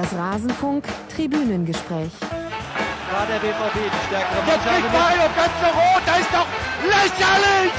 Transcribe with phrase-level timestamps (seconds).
[0.00, 2.10] Das Rasenfunk Tribünengespräch.
[2.22, 6.46] War der BVB die stärkere Jetzt kriegt Mario ganz rot, das ist doch
[6.88, 7.72] lächerlich!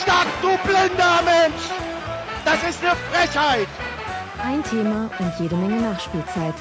[0.00, 1.64] Stopp, du blinder Mensch!
[2.46, 3.68] Das ist eine Frechheit!
[4.42, 6.54] Ein Thema und jede Menge Nachspielzeit.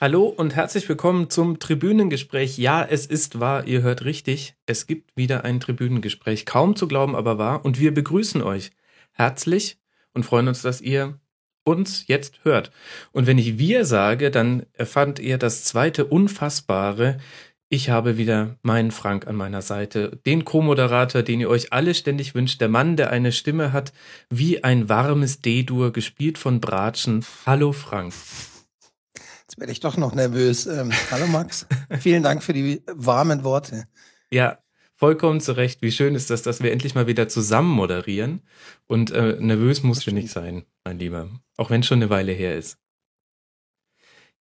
[0.00, 2.58] Hallo und herzlich willkommen zum Tribünengespräch.
[2.58, 4.56] Ja, es ist wahr, ihr hört richtig.
[4.66, 6.46] Es gibt wieder ein Tribünengespräch.
[6.46, 7.64] Kaum zu glauben, aber wahr.
[7.64, 8.72] Und wir begrüßen euch
[9.12, 9.78] herzlich
[10.14, 11.20] und freuen uns, dass ihr
[11.68, 12.70] uns jetzt hört.
[13.12, 17.18] Und wenn ich wir sage, dann erfand ihr das zweite Unfassbare.
[17.68, 22.34] Ich habe wieder meinen Frank an meiner Seite, den Co-Moderator, den ihr euch alle ständig
[22.34, 23.92] wünscht, der Mann, der eine Stimme hat
[24.30, 27.26] wie ein warmes D-Dur, gespielt von Bratschen.
[27.44, 28.14] Hallo Frank.
[29.42, 30.66] Jetzt werde ich doch noch nervös.
[30.66, 31.66] Ähm, hallo Max,
[32.00, 33.84] vielen Dank für die warmen Worte.
[34.30, 34.58] Ja,
[34.98, 35.80] vollkommen zu Recht.
[35.80, 38.42] Wie schön ist das, dass wir endlich mal wieder zusammen moderieren.
[38.86, 41.30] Und äh, nervös musst du nicht sein, mein Lieber.
[41.56, 42.78] Auch wenn es schon eine Weile her ist.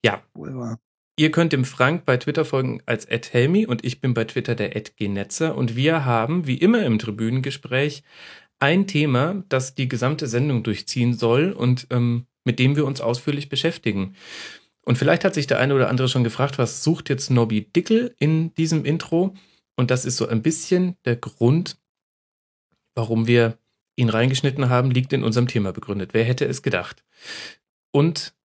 [0.03, 0.79] Ja, Wohl wahr.
[1.15, 4.69] ihr könnt dem Frank bei Twitter folgen als Helmi und ich bin bei Twitter der
[4.69, 5.55] Genetzer.
[5.55, 8.03] Und wir haben, wie immer im Tribünengespräch,
[8.59, 13.49] ein Thema, das die gesamte Sendung durchziehen soll und ähm, mit dem wir uns ausführlich
[13.49, 14.15] beschäftigen.
[14.81, 18.15] Und vielleicht hat sich der eine oder andere schon gefragt, was sucht jetzt Nobby Dickel
[18.17, 19.35] in diesem Intro?
[19.77, 21.77] Und das ist so ein bisschen der Grund,
[22.95, 23.57] warum wir
[23.95, 26.13] ihn reingeschnitten haben, liegt in unserem Thema begründet.
[26.13, 27.03] Wer hätte es gedacht?
[27.91, 28.35] Und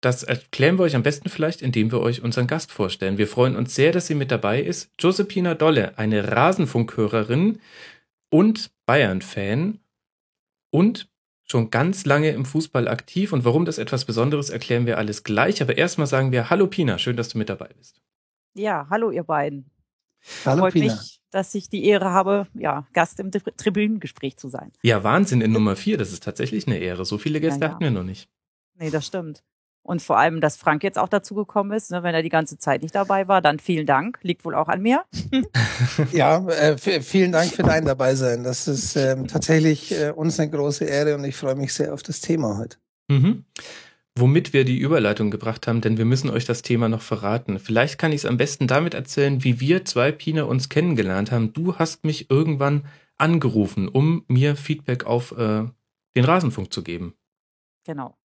[0.00, 3.18] das erklären wir euch am besten vielleicht, indem wir euch unseren Gast vorstellen.
[3.18, 4.90] Wir freuen uns sehr, dass sie mit dabei ist.
[4.98, 7.60] Josephina Dolle, eine Rasenfunkhörerin
[8.30, 9.78] und Bayern-Fan
[10.70, 11.08] und
[11.44, 13.32] schon ganz lange im Fußball aktiv.
[13.32, 15.60] Und warum das etwas Besonderes, erklären wir alles gleich.
[15.60, 18.00] Aber erstmal sagen wir Hallo Pina, schön, dass du mit dabei bist.
[18.54, 19.70] Ja, hallo ihr beiden.
[20.44, 20.94] Hallo Freut Pina.
[20.94, 24.72] mich, dass ich die Ehre habe, ja, Gast im Tri- Tribünengespräch zu sein.
[24.82, 27.04] Ja, Wahnsinn in Nummer vier, das ist tatsächlich eine Ehre.
[27.04, 27.72] So viele Gäste Ja, ja.
[27.74, 28.28] hatten wir noch nicht.
[28.78, 29.42] Nee, das stimmt.
[29.82, 32.58] Und vor allem, dass Frank jetzt auch dazu gekommen ist, ne, wenn er die ganze
[32.58, 34.18] Zeit nicht dabei war, dann vielen Dank.
[34.22, 35.04] Liegt wohl auch an mir.
[36.12, 38.44] Ja, äh, vielen Dank für dein Dabeisein.
[38.44, 42.02] Das ist ähm, tatsächlich äh, uns eine große Ehre und ich freue mich sehr auf
[42.02, 42.76] das Thema heute.
[43.08, 43.44] Mhm.
[44.20, 47.58] Womit wir die Überleitung gebracht haben, denn wir müssen euch das Thema noch verraten.
[47.58, 51.54] Vielleicht kann ich es am besten damit erzählen, wie wir zwei Pina uns kennengelernt haben.
[51.54, 52.84] Du hast mich irgendwann
[53.16, 55.64] angerufen, um mir Feedback auf äh,
[56.14, 57.14] den Rasenfunk zu geben.
[57.84, 58.16] Genau.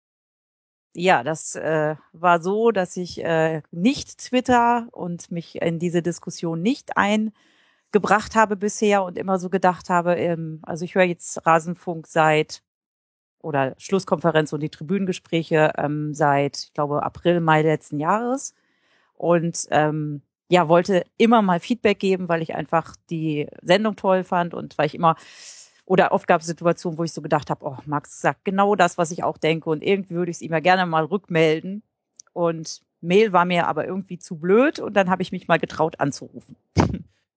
[0.92, 6.60] Ja, das äh, war so, dass ich äh, nicht Twitter und mich in diese Diskussion
[6.60, 12.06] nicht eingebracht habe bisher und immer so gedacht habe, ähm, also ich höre jetzt Rasenfunk
[12.06, 12.62] seit
[13.40, 18.54] oder Schlusskonferenz und die Tribünengespräche ähm, seit, ich glaube, April, Mai letzten Jahres
[19.14, 24.54] und ähm, ja, wollte immer mal Feedback geben, weil ich einfach die Sendung toll fand
[24.54, 25.16] und weil ich immer
[25.84, 28.98] oder oft gab es Situationen, wo ich so gedacht habe, oh, Max sagt genau das,
[28.98, 31.82] was ich auch denke und irgendwie würde ich es ihm ja gerne mal rückmelden.
[32.32, 36.00] Und Mail war mir aber irgendwie zu blöd und dann habe ich mich mal getraut
[36.00, 36.56] anzurufen.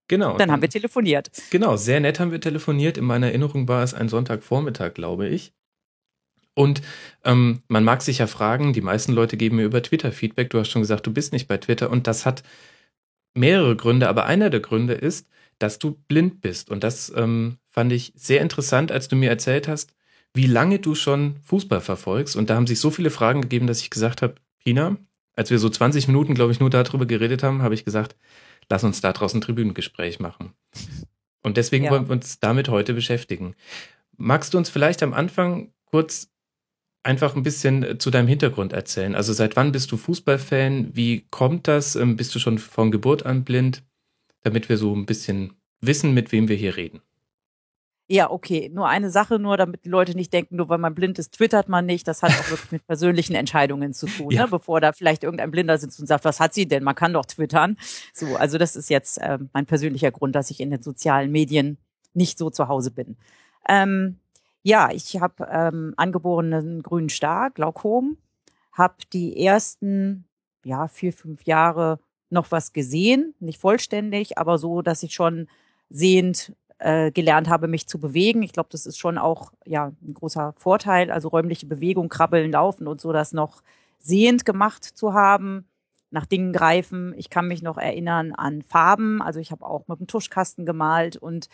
[0.09, 0.37] Genau.
[0.37, 1.29] Dann haben wir telefoniert.
[1.51, 2.97] Genau, sehr nett haben wir telefoniert.
[2.97, 5.53] In meiner Erinnerung war es ein Sonntagvormittag, glaube ich.
[6.53, 6.81] Und
[7.23, 10.49] ähm, man mag sich ja fragen, die meisten Leute geben mir über Twitter Feedback.
[10.49, 12.43] Du hast schon gesagt, du bist nicht bei Twitter und das hat
[13.33, 15.27] mehrere Gründe, aber einer der Gründe ist,
[15.59, 16.69] dass du blind bist.
[16.69, 19.93] Und das ähm, fand ich sehr interessant, als du mir erzählt hast,
[20.33, 22.35] wie lange du schon Fußball verfolgst.
[22.35, 24.97] Und da haben sich so viele Fragen gegeben, dass ich gesagt habe, Pina,
[25.35, 28.15] als wir so 20 Minuten, glaube ich, nur darüber geredet haben, habe ich gesagt,
[28.69, 30.53] lass uns da draußen ein Tribünengespräch machen.
[31.41, 31.91] Und deswegen Ja.
[31.91, 33.55] wollen wir uns damit heute beschäftigen.
[34.17, 36.29] Magst du uns vielleicht am Anfang kurz
[37.03, 39.15] einfach ein bisschen äh, zu deinem Hintergrund erzählen?
[39.15, 40.95] Also seit wann bist du Fußballfan?
[40.95, 41.95] Wie kommt das?
[41.95, 43.83] Ähm, Bist du schon von Geburt an blind?
[44.41, 47.01] Damit wir so ein bisschen wissen, mit wem wir hier reden.
[48.11, 48.71] Ja, okay.
[48.73, 51.69] Nur eine Sache, nur damit die Leute nicht denken, nur weil man blind ist, twittert
[51.69, 52.07] man nicht.
[52.07, 54.43] Das hat auch wirklich mit persönlichen Entscheidungen zu tun, Ja.
[54.45, 54.47] ne?
[54.49, 56.83] bevor da vielleicht irgendein Blinder sitzt und sagt, was hat sie denn?
[56.83, 57.77] Man kann doch twittern.
[58.13, 61.77] So, also das ist jetzt ähm, mein persönlicher Grund, dass ich in den sozialen Medien
[62.15, 63.15] nicht so zu Hause bin.
[63.67, 64.17] Ähm,
[64.63, 68.17] ja, ich habe ähm, angeborenen grünen Star, Glaukom,
[68.73, 70.25] habe die ersten
[70.63, 75.47] ja vier fünf Jahre noch was gesehen, nicht vollständig, aber so, dass ich schon
[75.89, 78.43] sehend äh, gelernt habe, mich zu bewegen.
[78.43, 82.87] Ich glaube, das ist schon auch ja ein großer Vorteil, also räumliche Bewegung, krabbeln, laufen
[82.87, 83.63] und so, das noch
[83.99, 85.67] sehend gemacht zu haben,
[86.11, 87.13] nach Dingen greifen.
[87.17, 91.17] Ich kann mich noch erinnern an Farben, also ich habe auch mit dem Tuschkasten gemalt
[91.17, 91.49] und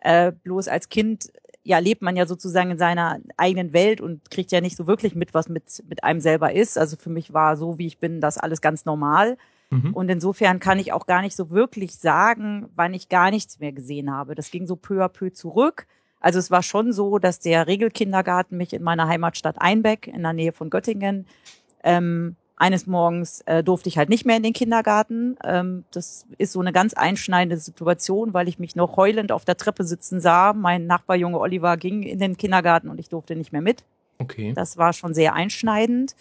[0.00, 1.32] äh, bloß als Kind
[1.64, 5.14] ja lebt man ja sozusagen in seiner eigenen Welt und kriegt ja nicht so wirklich
[5.14, 6.78] mit, was mit mit einem selber ist.
[6.78, 9.36] Also für mich war so, wie ich bin, das alles ganz normal.
[9.70, 9.94] Mhm.
[9.94, 13.72] Und insofern kann ich auch gar nicht so wirklich sagen, wann ich gar nichts mehr
[13.72, 14.34] gesehen habe.
[14.34, 15.86] Das ging so peu à peu zurück.
[16.20, 20.32] Also es war schon so, dass der Regelkindergarten mich in meiner Heimatstadt Einbeck in der
[20.32, 21.26] Nähe von Göttingen
[21.82, 25.36] ähm, eines Morgens äh, durfte ich halt nicht mehr in den Kindergarten.
[25.44, 29.56] Ähm, das ist so eine ganz einschneidende Situation, weil ich mich noch heulend auf der
[29.56, 30.52] Treppe sitzen sah.
[30.52, 33.84] Mein Nachbarjunge Oliver ging in den Kindergarten und ich durfte nicht mehr mit.
[34.18, 34.52] Okay.
[34.54, 36.14] Das war schon sehr einschneidend.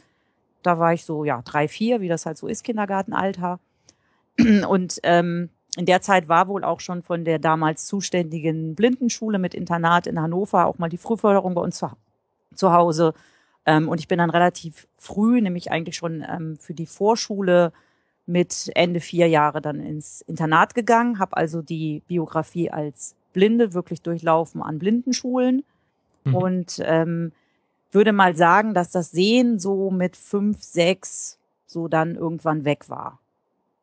[0.63, 3.59] Da war ich so, ja, drei, vier, wie das halt so ist, Kindergartenalter.
[4.68, 9.53] Und ähm, in der Zeit war wohl auch schon von der damals zuständigen Blindenschule mit
[9.53, 11.91] Internat in Hannover auch mal die Frühförderung bei uns zu,
[12.56, 13.13] zu Hause.
[13.65, 17.71] Ähm, und ich bin dann relativ früh, nämlich eigentlich schon ähm, für die Vorschule
[18.25, 24.01] mit Ende vier Jahre dann ins Internat gegangen, habe also die Biografie als Blinde wirklich
[24.01, 25.63] durchlaufen an Blindenschulen
[26.25, 26.36] Mhm.
[26.36, 27.31] und ähm,
[27.92, 33.19] würde mal sagen, dass das Sehen so mit fünf, sechs so dann irgendwann weg war.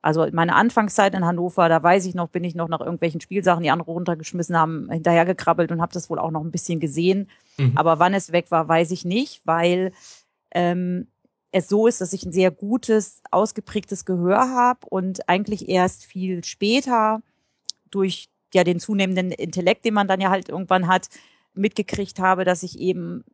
[0.03, 3.63] Also meine Anfangszeit in Hannover, da weiß ich noch, bin ich noch nach irgendwelchen Spielsachen,
[3.63, 7.29] die andere runtergeschmissen haben, hinterhergekrabbelt und habe das wohl auch noch ein bisschen gesehen.
[7.59, 7.73] Mhm.
[7.77, 9.93] Aber wann es weg war, weiß ich nicht, weil
[10.53, 11.09] ähm,
[11.53, 16.45] es so ist, dass ich ein sehr gutes, ausgeprägtes Gehör habe und eigentlich erst viel
[16.45, 17.23] später
[17.91, 21.09] durch ja den zunehmenden Intellekt, den man dann ja halt irgendwann hat,
[21.55, 23.25] mitgekriegt habe, dass ich eben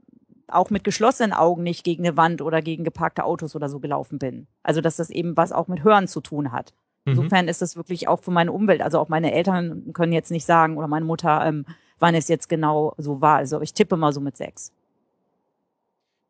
[0.49, 4.19] auch mit geschlossenen Augen nicht gegen eine Wand oder gegen geparkte Autos oder so gelaufen
[4.19, 4.47] bin.
[4.63, 6.73] Also dass das eben was auch mit Hören zu tun hat.
[7.05, 7.13] Mhm.
[7.13, 8.83] Insofern ist das wirklich auch für meine Umwelt.
[8.83, 11.67] Also auch meine Eltern können jetzt nicht sagen oder meine Mutter, ähm,
[11.99, 13.37] wann es jetzt genau so war.
[13.39, 14.73] Also ich tippe mal so mit sechs.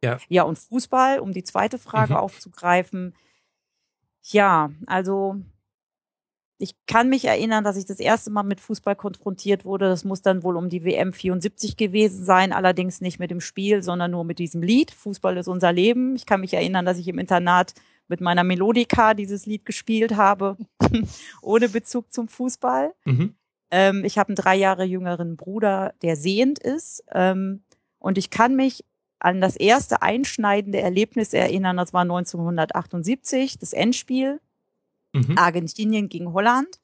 [0.02, 0.18] Ja.
[0.28, 2.18] Ja, und Fußball, um die zweite Frage Mhm.
[2.18, 3.14] aufzugreifen.
[4.22, 5.36] Ja, also
[6.58, 9.88] ich kann mich erinnern, dass ich das erste Mal mit Fußball konfrontiert wurde.
[9.88, 13.82] Das muss dann wohl um die WM 74 gewesen sein, allerdings nicht mit dem Spiel,
[13.82, 14.90] sondern nur mit diesem Lied.
[14.90, 16.16] Fußball ist unser Leben.
[16.16, 17.74] Ich kann mich erinnern, dass ich im Internat
[18.08, 20.56] mit meiner Melodika dieses Lied gespielt habe,
[21.42, 22.94] ohne Bezug zum Fußball.
[23.04, 23.34] Mhm.
[23.70, 27.04] Ähm, ich habe einen drei Jahre jüngeren Bruder, der sehend ist.
[27.12, 27.64] Ähm,
[27.98, 28.84] und ich kann mich
[29.18, 31.76] an das erste einschneidende Erlebnis erinnern.
[31.76, 34.40] Das war 1978, das Endspiel.
[35.12, 35.36] Mhm.
[35.36, 36.80] Argentinien gegen Holland.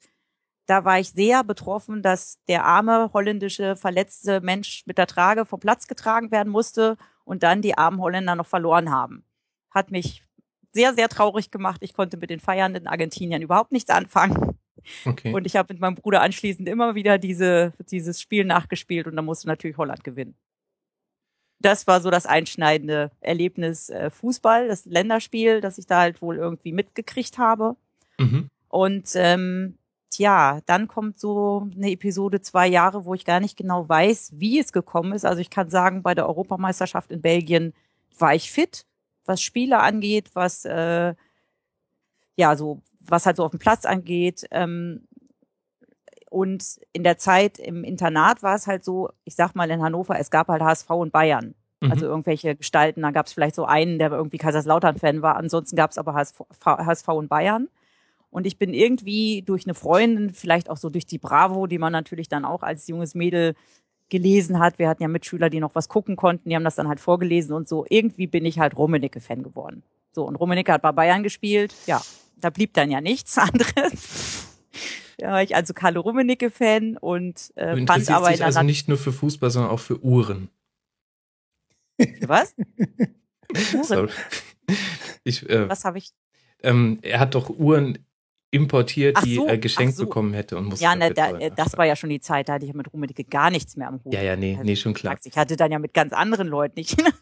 [0.65, 5.59] Da war ich sehr betroffen, dass der arme holländische verletzte Mensch mit der Trage vom
[5.59, 9.25] Platz getragen werden musste und dann die armen Holländer noch verloren haben.
[9.69, 10.23] Hat mich
[10.71, 11.81] sehr, sehr traurig gemacht.
[11.83, 14.57] Ich konnte mit den feiernden Argentiniern überhaupt nichts anfangen.
[15.05, 15.33] Okay.
[15.33, 19.25] Und ich habe mit meinem Bruder anschließend immer wieder diese, dieses Spiel nachgespielt und dann
[19.25, 20.35] musste natürlich Holland gewinnen.
[21.59, 26.35] Das war so das einschneidende Erlebnis äh, Fußball, das Länderspiel, das ich da halt wohl
[26.35, 27.77] irgendwie mitgekriegt habe.
[28.19, 28.49] Mhm.
[28.69, 29.77] Und ähm,
[30.09, 34.59] tja, dann kommt so eine Episode zwei Jahre, wo ich gar nicht genau weiß, wie
[34.59, 35.25] es gekommen ist.
[35.25, 37.73] Also ich kann sagen, bei der Europameisterschaft in Belgien
[38.17, 38.85] war ich fit,
[39.25, 41.13] was Spiele angeht, was äh,
[42.35, 44.47] ja so was halt so auf dem Platz angeht.
[44.51, 45.07] Ähm,
[46.29, 50.17] und in der Zeit im Internat war es halt so, ich sag mal in Hannover,
[50.19, 51.53] es gab halt HSV und Bayern.
[51.79, 51.91] Mhm.
[51.91, 55.35] Also irgendwelche Gestalten, da gab es vielleicht so einen, der irgendwie Kaiserslautern-Fan war.
[55.35, 57.69] Ansonsten gab es aber HSV, HSV und Bayern.
[58.33, 61.91] Und ich bin irgendwie durch eine Freundin, vielleicht auch so durch die Bravo, die man
[61.91, 63.53] natürlich dann auch als junges Mädel
[64.09, 64.79] gelesen hat.
[64.79, 67.53] Wir hatten ja Mitschüler, die noch was gucken konnten, die haben das dann halt vorgelesen
[67.53, 67.85] und so.
[67.89, 69.83] Irgendwie bin ich halt Rummenigge-Fan geworden.
[70.11, 71.75] So, und Rummenigge hat bei Bayern gespielt.
[71.85, 72.01] Ja,
[72.37, 74.47] da blieb dann ja nichts anderes.
[75.19, 78.63] Da war ich also Karl Rummenigge-Fan und Du äh, fand interessierst aber in dich also
[78.63, 80.49] nicht nur für Fußball, sondern auch für Uhren.
[82.21, 82.55] Was?
[83.83, 84.09] Sorry.
[85.23, 86.13] Ich, äh, Was habe ich?
[86.63, 87.99] ähm, er hat doch Uhren
[88.53, 90.03] importiert, Ach die so, er geschenkt so.
[90.05, 92.53] bekommen hätte und musste Ja, ne, da, äh, das war ja schon die Zeit, da
[92.53, 94.13] hatte ich mit Rummenigge gar nichts mehr am Hut.
[94.13, 95.17] Ja, ja, nee, Also, nee, schon klar.
[95.23, 96.95] Ich hatte dann ja mit ganz anderen Leuten nicht.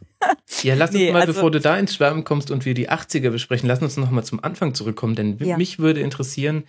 [0.62, 2.90] Ja, lass uns Nee, mal, also- bevor du da ins Schwärmen kommst und wir die
[2.92, 5.58] 80er besprechen, lass uns noch mal zum Anfang zurückkommen, denn Ja.
[5.58, 6.66] mich würde interessieren,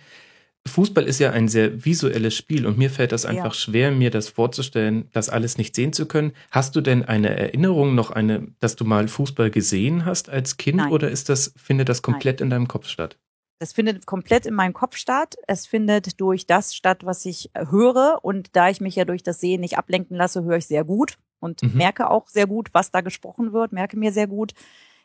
[0.67, 3.53] Fußball ist ja ein sehr visuelles Spiel und mir fällt das einfach Ja.
[3.53, 6.31] schwer, mir das vorzustellen, das alles nicht sehen zu können.
[6.49, 10.77] Hast du denn eine Erinnerung noch eine, dass du mal Fußball gesehen hast als Kind
[10.77, 10.91] Nein.
[10.91, 13.17] oder ist das, findet das komplett in deinem Kopf statt?
[13.63, 15.35] Das findet komplett in meinem Kopf statt.
[15.47, 18.19] Es findet durch das statt, was ich höre.
[18.21, 21.17] Und da ich mich ja durch das Sehen nicht ablenken lasse, höre ich sehr gut
[21.39, 21.77] und Mhm.
[21.77, 24.53] merke auch sehr gut, was da gesprochen wird, merke mir sehr gut.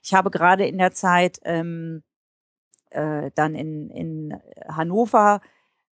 [0.02, 2.02] Ich habe gerade in der Zeit ähm,
[2.90, 5.40] äh, dann in, in Hannover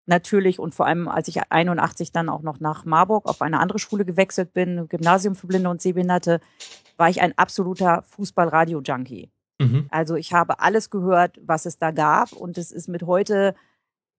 [0.05, 3.79] natürlich und vor allem, als ich 81 dann auch noch nach Marburg auf eine andere
[3.79, 6.41] Schule gewechselt bin, Gymnasium für Blinde und Sehbehinderte,
[6.97, 9.29] war ich ein absoluter Fußball-Radio-Junkie.
[9.59, 9.87] Mhm.
[9.89, 13.55] Also ich habe alles gehört, was es da gab und es ist mit heute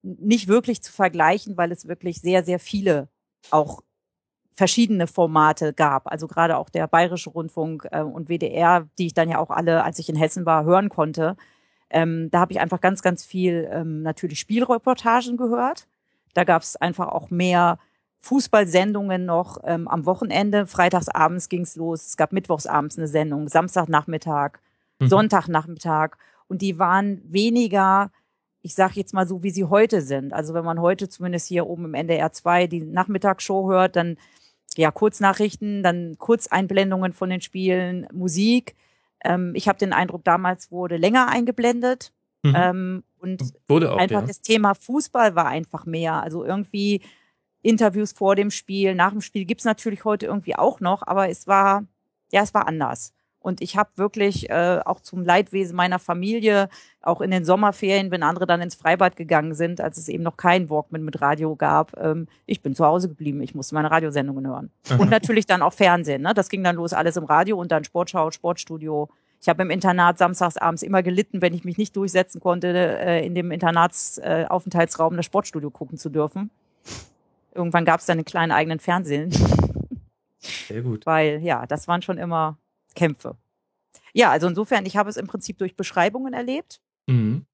[0.03, 3.09] nicht wirklich zu vergleichen, weil es wirklich sehr, sehr viele
[3.51, 3.83] auch
[4.53, 6.11] verschiedene Formate gab.
[6.11, 9.85] Also gerade auch der Bayerische Rundfunk äh, und WDR, die ich dann ja auch alle,
[9.85, 11.37] als ich in Hessen war, hören konnte.
[11.91, 15.87] Ähm, da habe ich einfach ganz, ganz viel ähm, natürlich Spielreportagen gehört.
[16.35, 17.79] Da gab es einfach auch mehr
[18.21, 20.67] Fußballsendungen noch ähm, am Wochenende.
[20.67, 22.07] Freitagsabends ging's los.
[22.07, 24.59] Es gab mittwochsabends eine Sendung, Samstagnachmittag,
[24.99, 25.09] Mhm.
[25.09, 26.17] Sonntagnachmittag.
[26.49, 28.11] Und die waren weniger,
[28.63, 30.33] ich sage jetzt mal so, wie sie heute sind.
[30.33, 34.17] Also wenn man heute zumindest hier oben im NDR 2 die Nachmittagsshow hört, dann
[34.77, 38.77] ja Kurznachrichten, dann Kurzeinblendungen von den Spielen, Musik.
[39.25, 42.13] Ähm, ich habe den Eindruck, damals wurde länger eingeblendet.
[42.43, 42.55] Mhm.
[42.57, 44.27] Ähm, und Wurde auch, einfach ja.
[44.27, 46.23] das Thema Fußball war einfach mehr.
[46.23, 47.03] Also irgendwie
[47.63, 51.47] Interviews vor dem Spiel, nach dem Spiel gibt's natürlich heute irgendwie auch noch, aber es
[51.47, 51.85] war,
[52.31, 53.13] ja, es war anders.
[53.41, 56.69] Und ich habe wirklich äh, auch zum Leidwesen meiner Familie,
[57.01, 60.37] auch in den Sommerferien, wenn andere dann ins Freibad gegangen sind, als es eben noch
[60.37, 64.47] kein Walkman mit Radio gab, ähm, ich bin zu Hause geblieben, ich musste meine Radiosendungen
[64.47, 64.71] hören.
[64.99, 66.23] Und natürlich dann auch Fernsehen.
[66.23, 66.35] Ne?
[66.35, 69.09] Das ging dann los, alles im Radio und dann Sportschau, Sportstudio.
[69.41, 73.25] Ich habe im Internat samstags abends immer gelitten, wenn ich mich nicht durchsetzen konnte, äh,
[73.25, 76.51] in dem Internatsaufenthaltsraum äh, das Sportstudio gucken zu dürfen.
[77.55, 79.31] Irgendwann gab es dann einen kleinen eigenen Fernsehen,
[80.41, 81.07] Sehr gut.
[81.07, 82.59] weil ja, das waren schon immer
[82.95, 83.37] Kämpfe.
[84.13, 86.81] Ja, also insofern, ich habe es im Prinzip durch Beschreibungen erlebt.
[87.07, 87.47] Mhm.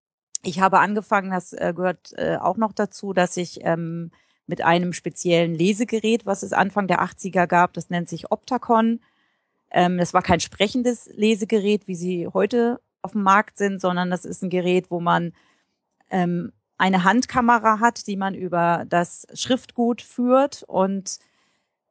[0.42, 4.10] Ich habe angefangen, das äh, gehört äh, auch noch dazu, dass ich ähm,
[4.46, 9.00] mit einem speziellen Lesegerät, was es Anfang der 80er gab, das nennt sich Optacon.
[9.70, 14.24] Ähm, das war kein sprechendes Lesegerät, wie sie heute auf dem Markt sind, sondern das
[14.24, 15.32] ist ein Gerät, wo man
[16.10, 21.18] ähm, eine Handkamera hat, die man über das Schriftgut führt und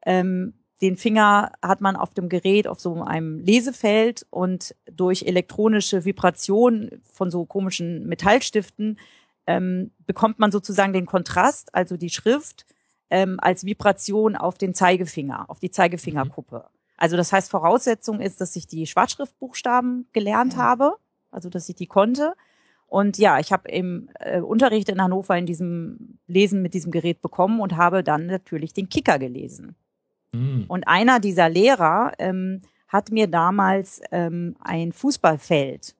[0.06, 0.54] ähm,
[0.84, 6.92] den Finger hat man auf dem Gerät auf so einem Lesefeld und durch elektronische Vibration
[7.10, 9.00] von so komischen Metallstiften
[9.48, 12.66] ähm, bekommt man sozusagen den Kontrast, also die Schrift,
[13.10, 16.66] ähm, als Vibration auf den Zeigefinger, auf die Zeigefingerkuppe.
[16.98, 20.98] Also das heißt, Voraussetzung ist, dass ich die Schwarzschriftbuchstaben gelernt habe,
[21.32, 22.34] also dass ich die konnte.
[22.88, 27.22] Und ja, ich habe im äh, Unterricht in Hannover in diesem Lesen mit diesem Gerät
[27.22, 29.78] bekommen und habe dann natürlich den Kicker gelesen.
[30.34, 30.66] Mhm.
[30.68, 35.96] Und einer dieser Lehrer ähm, hat mir damals ähm, ein Fußballfeld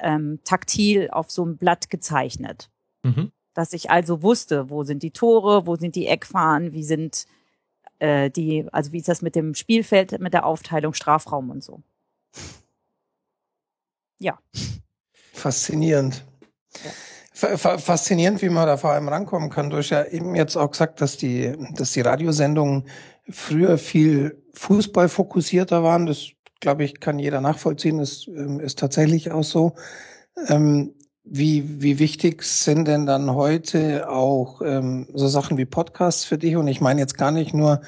[0.00, 2.70] ähm, taktil auf so einem Blatt gezeichnet,
[3.02, 3.30] Mhm.
[3.54, 7.26] dass ich also wusste, wo sind die Tore, wo sind die Eckfahnen, wie sind
[7.98, 11.82] äh, die, also wie ist das mit dem Spielfeld, mit der Aufteilung Strafraum und so.
[14.18, 14.38] Ja,
[15.32, 16.24] Faszinierend.
[17.32, 19.68] Fa- fa- Faszinierend, wie man da vor allem rankommen kann.
[19.68, 22.84] Du hast ja eben jetzt auch gesagt, dass die, dass die Radiosendungen
[23.28, 26.06] früher viel fußballfokussierter waren.
[26.06, 26.28] Das,
[26.60, 27.98] glaube ich, kann jeder nachvollziehen.
[27.98, 29.74] Das ähm, ist tatsächlich auch so.
[30.48, 30.94] Ähm,
[31.28, 36.56] wie, wie wichtig sind denn dann heute auch ähm, so Sachen wie Podcasts für dich?
[36.56, 37.80] Und ich meine jetzt gar nicht nur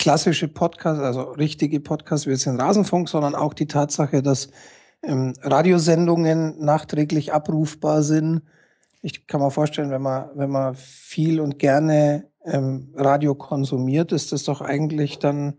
[0.00, 4.48] klassische Podcasts, also richtige Podcasts wie jetzt den Rasenfunk, sondern auch die Tatsache, dass
[5.04, 8.42] ähm, Radiosendungen nachträglich abrufbar sind.
[9.02, 14.32] Ich kann mir vorstellen, wenn man, wenn man viel und gerne ähm, Radio konsumiert, ist
[14.32, 15.54] das doch eigentlich dann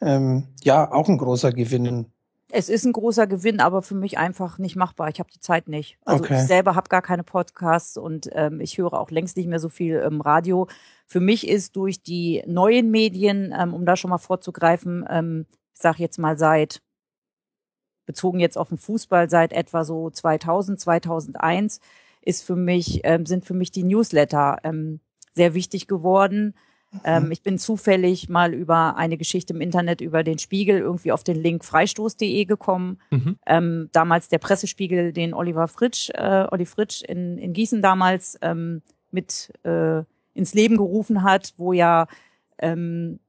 [0.00, 2.06] ähm, ja auch ein großer Gewinn.
[2.50, 5.08] es ist ein großer Gewinn, aber für mich einfach nicht machbar.
[5.08, 5.98] Ich habe die Zeit nicht.
[6.04, 6.34] Also Okay.
[6.34, 9.68] ich selber habe gar keine Podcasts und ähm, ich höre auch längst nicht mehr so
[9.68, 10.66] viel ähm, Radio.
[11.06, 15.80] Für mich ist durch die neuen Medien, ähm, um da schon mal vorzugreifen, ähm, ich
[15.80, 16.82] sage jetzt mal seit
[18.04, 21.78] bezogen jetzt auf den Fußball seit etwa so 2000 2001
[22.22, 25.00] ist für mich ähm, sind für mich die Newsletter ähm,
[25.32, 26.54] sehr wichtig geworden.
[27.04, 31.22] Ähm, ich bin zufällig mal über eine Geschichte im Internet über den Spiegel irgendwie auf
[31.22, 32.98] den Link freistoß.de gekommen.
[33.10, 33.38] Mhm.
[33.46, 38.82] Ähm, damals der Pressespiegel, den Oliver Fritsch, äh, Olli Fritsch in, in Gießen damals ähm,
[39.12, 40.02] mit äh,
[40.34, 42.06] ins Leben gerufen hat, wo ja
[42.58, 43.20] ähm,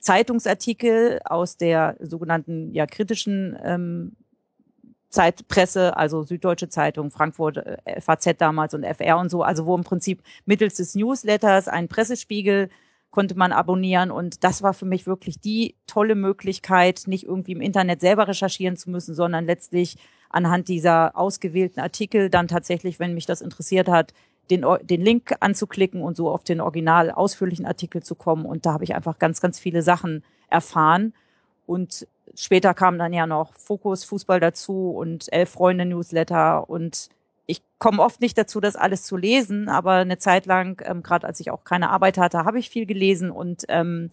[0.00, 4.16] Zeitungsartikel aus der sogenannten ja kritischen ähm,
[5.16, 9.82] Zeitpresse, also Süddeutsche Zeitung, Frankfurt, äh, FAZ damals und FR und so, also wo im
[9.82, 12.68] Prinzip mittels des Newsletters ein Pressespiegel
[13.10, 17.62] konnte man abonnieren und das war für mich wirklich die tolle Möglichkeit, nicht irgendwie im
[17.62, 19.96] Internet selber recherchieren zu müssen, sondern letztlich
[20.28, 24.12] anhand dieser ausgewählten Artikel dann tatsächlich, wenn mich das interessiert hat,
[24.50, 28.44] den, den Link anzuklicken und so auf den original ausführlichen Artikel zu kommen.
[28.44, 31.14] Und da habe ich einfach ganz, ganz viele Sachen erfahren.
[31.66, 32.06] Und
[32.36, 36.68] später kam dann ja noch Fokus Fußball dazu und Elf Freunde Newsletter.
[36.68, 37.08] Und
[37.46, 41.26] ich komme oft nicht dazu, das alles zu lesen, aber eine Zeit lang, ähm, gerade
[41.26, 44.10] als ich auch keine Arbeit hatte, habe ich viel gelesen und ähm,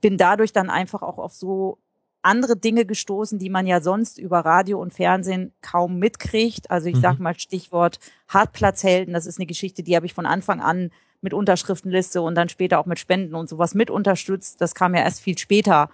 [0.00, 1.78] bin dadurch dann einfach auch auf so
[2.22, 6.70] andere Dinge gestoßen, die man ja sonst über Radio und Fernsehen kaum mitkriegt.
[6.70, 7.00] Also ich Mhm.
[7.02, 9.12] sag mal Stichwort Hartplatzhelden.
[9.12, 12.78] Das ist eine Geschichte, die habe ich von Anfang an mit Unterschriftenliste und dann später
[12.78, 14.60] auch mit Spenden und sowas mit unterstützt.
[14.62, 15.90] Das kam ja erst viel später,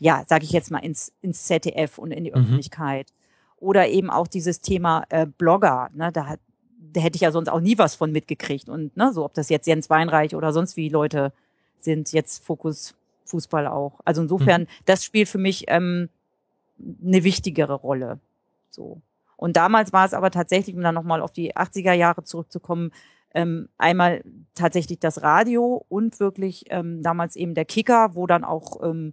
[0.00, 2.38] ja, sage ich jetzt mal, ins, ins ZDF und in die Mhm.
[2.38, 3.12] Öffentlichkeit.
[3.58, 5.90] Oder eben auch dieses Thema äh, Blogger.
[5.94, 6.10] Ne?
[6.12, 6.40] Da hat,
[6.92, 8.68] da hätte ich ja sonst auch nie was von mitgekriegt.
[8.68, 11.32] Und ne, so ob das jetzt Jens Weinreich oder sonst wie Leute
[11.78, 12.94] sind, jetzt Fokus
[13.26, 14.00] Fußball auch.
[14.04, 14.66] Also insofern, mhm.
[14.84, 16.08] das spielt für mich ähm,
[17.04, 18.18] eine wichtigere Rolle.
[18.70, 19.00] So.
[19.36, 22.92] Und damals war es aber tatsächlich, um dann nochmal auf die 80er Jahre zurückzukommen,
[23.34, 24.22] ähm, einmal
[24.54, 29.12] tatsächlich das Radio und wirklich ähm, damals eben der Kicker, wo dann auch ähm,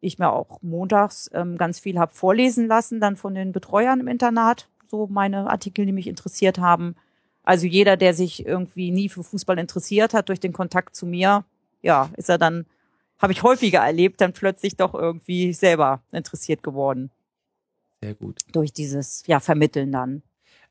[0.00, 4.08] ich mir auch montags ähm, ganz viel habe vorlesen lassen, dann von den Betreuern im
[4.08, 6.96] Internat, so meine Artikel, die mich interessiert haben.
[7.42, 11.44] Also jeder, der sich irgendwie nie für Fußball interessiert hat, durch den Kontakt zu mir,
[11.82, 12.66] ja, ist er dann,
[13.18, 17.10] habe ich häufiger erlebt, dann plötzlich doch irgendwie selber interessiert geworden.
[18.02, 18.38] Sehr gut.
[18.52, 20.22] Durch dieses, ja, Vermitteln dann.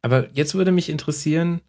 [0.01, 1.61] Aber jetzt würde mich interessieren,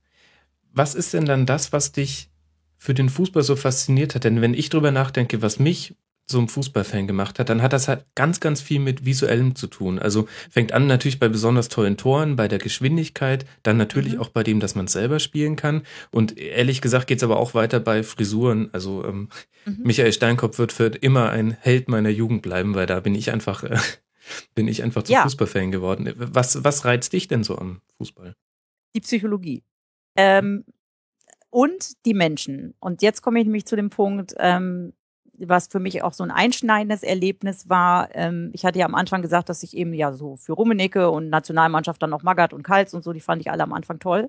[0.73, 2.31] was ist denn dann das, was dich
[2.77, 4.25] für den Fußball so fasziniert hat?
[4.25, 5.97] Denn wenn ich drüber nachdenke, was mich
[6.31, 9.67] so ein Fußballfan gemacht hat, dann hat das halt ganz, ganz viel mit Visuellem zu
[9.67, 9.99] tun.
[9.99, 14.21] Also fängt an natürlich bei besonders tollen Toren, bei der Geschwindigkeit, dann natürlich mhm.
[14.21, 15.83] auch bei dem, dass man selber spielen kann.
[16.11, 18.69] Und ehrlich gesagt geht's aber auch weiter bei Frisuren.
[18.73, 19.29] Also ähm,
[19.65, 19.81] mhm.
[19.85, 23.65] Michael Steinkopf wird für immer ein Held meiner Jugend bleiben, weil da bin ich einfach,
[23.65, 23.79] äh,
[24.55, 25.23] bin ich einfach zum ja.
[25.23, 26.13] Fußballfan geworden.
[26.17, 28.35] Was, was reizt dich denn so am Fußball?
[28.95, 29.63] Die Psychologie.
[30.17, 30.65] Ähm,
[31.51, 32.75] und die Menschen.
[32.81, 34.93] Und jetzt komme ich nämlich zu dem Punkt, ähm,
[35.47, 38.15] was für mich auch so ein einschneidendes Erlebnis war.
[38.15, 41.31] Ähm, ich hatte ja am Anfang gesagt, dass ich eben ja so für Rummenigge und
[41.31, 44.29] Nationalmannschaft dann noch Magath und Kals und so, die fand ich alle am Anfang toll.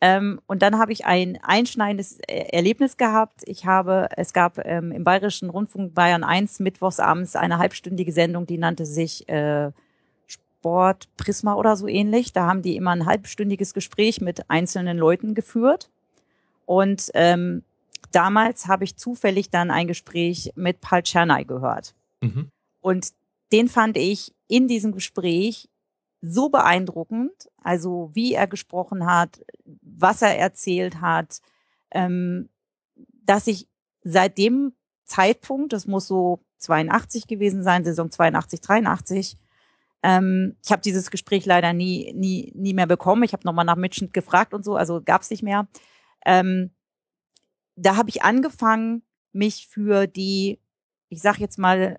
[0.00, 3.42] Ähm, und dann habe ich ein einschneidendes Erlebnis gehabt.
[3.46, 8.58] Ich habe, es gab ähm, im Bayerischen Rundfunk Bayern 1 mittwochsabends eine halbstündige Sendung, die
[8.58, 9.70] nannte sich äh,
[10.26, 12.32] Sport Prisma oder so ähnlich.
[12.32, 15.88] Da haben die immer ein halbstündiges Gespräch mit einzelnen Leuten geführt.
[16.66, 17.62] Und ähm,
[18.12, 21.94] damals habe ich zufällig dann ein Gespräch mit Paul Czernay gehört.
[22.20, 22.50] Mhm.
[22.80, 23.12] Und
[23.52, 25.68] den fand ich in diesem Gespräch
[26.20, 27.32] so beeindruckend,
[27.62, 29.44] also wie er gesprochen hat,
[29.82, 31.40] was er erzählt hat,
[31.90, 32.48] ähm,
[33.24, 33.68] dass ich
[34.02, 34.72] seit dem
[35.04, 39.36] Zeitpunkt, das muss so 82 gewesen sein, Saison 82, 83,
[40.02, 43.24] ähm, ich habe dieses Gespräch leider nie, nie, nie mehr bekommen.
[43.24, 45.66] Ich habe nochmal nach Mitschnitt gefragt und so, also gab es nicht mehr.
[46.24, 46.70] Ähm,
[47.76, 50.58] da habe ich angefangen, mich für die,
[51.08, 51.98] ich sag jetzt mal,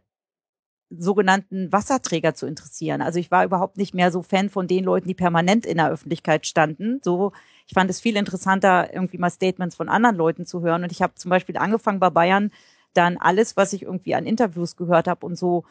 [0.89, 3.01] sogenannten Wasserträger zu interessieren.
[3.01, 5.89] Also ich war überhaupt nicht mehr so Fan von den Leuten, die permanent in der
[5.89, 7.01] Öffentlichkeit standen.
[7.03, 7.33] So,
[7.67, 10.83] ich fand es viel interessanter, irgendwie mal Statements von anderen Leuten zu hören.
[10.83, 12.51] Und ich habe zum Beispiel angefangen bei Bayern,
[12.93, 15.65] dann alles, was ich irgendwie an Interviews gehört habe und so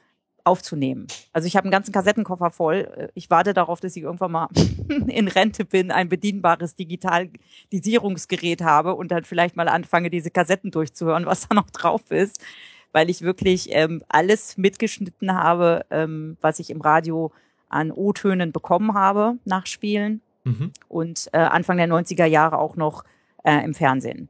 [0.47, 1.07] aufzunehmen.
[1.33, 3.11] Also ich habe einen ganzen Kassettenkoffer voll.
[3.15, 4.49] Ich warte darauf, dass ich irgendwann mal
[5.09, 11.27] in Rente bin, ein bedienbares Digitalisierungsgerät habe und dann vielleicht mal anfange, diese Kassetten durchzuhören,
[11.27, 12.45] was da noch drauf ist,
[12.93, 17.33] weil ich wirklich ähm, alles mitgeschnitten habe, ähm, was ich im Radio
[17.69, 20.73] an O-Tönen bekommen habe nach Spielen mhm.
[20.89, 23.05] und äh, Anfang der 90er Jahre auch noch
[23.43, 24.29] äh, im Fernsehen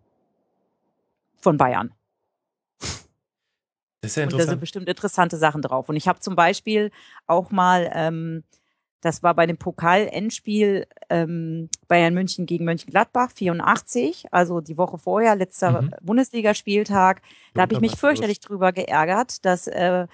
[1.39, 1.93] von Bayern.
[4.07, 5.89] Das ist ja und da sind bestimmt interessante Sachen drauf.
[5.89, 6.91] Und ich habe zum Beispiel
[7.27, 8.45] auch mal, ähm,
[9.01, 15.35] das war bei dem Pokal-Endspiel ähm, Bayern München gegen Mönchengladbach, 84, also die Woche vorher,
[15.37, 15.91] letzter mhm.
[16.03, 17.23] Bundesligaspieltag.
[17.55, 20.07] Da habe ich mich fürchterlich drüber geärgert, dass äh,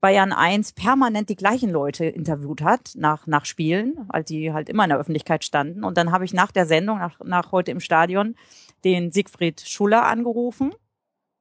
[0.00, 4.84] Bayern 1 permanent die gleichen Leute interviewt hat nach, nach Spielen, weil die halt immer
[4.84, 5.82] in der Öffentlichkeit standen.
[5.82, 8.36] Und dann habe ich nach der Sendung, nach, nach heute im Stadion,
[8.84, 10.72] den Siegfried Schuller angerufen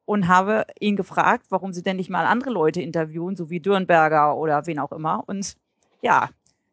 [0.07, 4.37] und habe ihn gefragt, warum sie denn nicht mal andere Leute interviewen, so wie Dürnberger
[4.37, 5.21] oder wen auch immer.
[5.27, 5.57] Und
[6.01, 6.29] ja,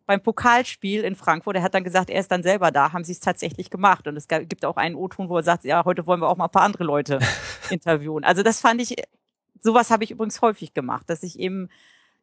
[0.06, 3.10] beim Pokalspiel in Frankfurt, er hat dann gesagt, er ist dann selber da, haben sie
[3.10, 4.06] es tatsächlich gemacht.
[4.06, 6.44] Und es gibt auch einen O-Ton, wo er sagt, ja, heute wollen wir auch mal
[6.44, 7.18] ein paar andere Leute
[7.70, 8.22] interviewen.
[8.22, 8.94] Also das fand ich,
[9.60, 11.68] sowas habe ich übrigens häufig gemacht, dass ich eben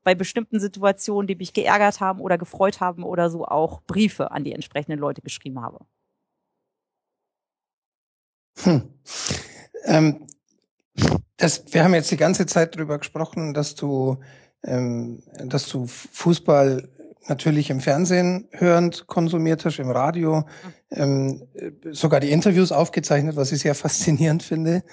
[0.06, 4.46] bei bestimmten Situationen, die mich geärgert haben oder gefreut haben oder so, auch Briefe an
[4.46, 5.80] die entsprechenden Leute geschrieben habe.
[8.64, 8.94] Hm.
[9.84, 10.28] Ähm,
[11.42, 14.18] das, wir haben jetzt die ganze Zeit darüber gesprochen, dass du,
[14.64, 16.88] ähm, dass du Fußball
[17.28, 20.44] natürlich im Fernsehen hörend konsumiert hast, im Radio,
[20.92, 21.44] ähm,
[21.92, 24.84] sogar die Interviews aufgezeichnet, was ich sehr faszinierend finde.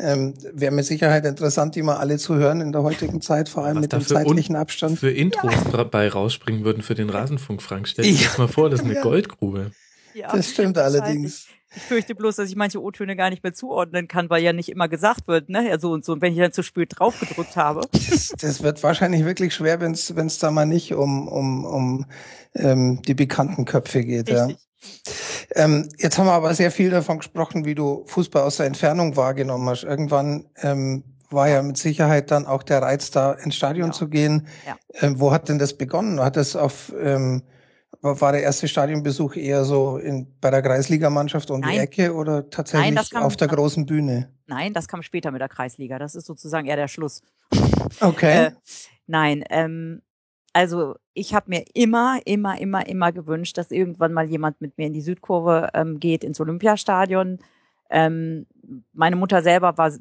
[0.00, 3.64] Ähm, Wäre mit Sicherheit interessant, die mal alle zu hören in der heutigen Zeit, vor
[3.64, 4.98] allem was mit dem zeitlichen Abstand.
[4.98, 5.84] Für Intros ja.
[5.84, 7.88] bei rausspringen würden für den Rasenfunk, Frank.
[7.88, 8.28] Stell dir ja.
[8.28, 9.02] das mal vor, das ist eine ja.
[9.02, 9.72] Goldgrube.
[10.14, 11.48] Ja, das stimmt allerdings.
[11.76, 14.70] Ich fürchte bloß, dass ich manche O-Töne gar nicht mehr zuordnen kann, weil ja nicht
[14.70, 16.12] immer gesagt wird, ne, ja so und so.
[16.12, 17.82] Und wenn ich dann zu spät draufgedrückt habe.
[17.92, 22.06] Das, das wird wahrscheinlich wirklich schwer, wenn es da mal nicht um, um, um
[22.54, 24.30] ähm, die bekannten Köpfe geht.
[24.30, 24.56] Richtig.
[24.56, 25.64] Ja.
[25.64, 29.16] Ähm, jetzt haben wir aber sehr viel davon gesprochen, wie du Fußball aus der Entfernung
[29.16, 29.84] wahrgenommen hast.
[29.84, 33.92] Irgendwann ähm, war ja mit Sicherheit dann auch der Reiz da, ins Stadion ja.
[33.92, 34.46] zu gehen.
[34.66, 34.76] Ja.
[35.00, 36.20] Ähm, wo hat denn das begonnen?
[36.20, 37.42] Hat das auf ähm,
[38.00, 41.72] war, der erste Stadionbesuch eher so in, bei der Kreisligamannschaft um Nein.
[41.72, 44.30] die Ecke oder tatsächlich Nein, das kam- auf der großen Bühne?
[44.46, 45.98] Nein, das kam später mit der Kreisliga.
[45.98, 47.22] Das ist sozusagen eher der Schluss.
[48.00, 48.46] Okay.
[48.46, 48.50] Äh,
[49.06, 50.02] nein, ähm,
[50.52, 54.86] also ich habe mir immer, immer, immer, immer gewünscht, dass irgendwann mal jemand mit mir
[54.86, 57.38] in die Südkurve ähm, geht, ins Olympiastadion.
[57.90, 58.46] Ähm,
[58.92, 59.92] meine Mutter selber war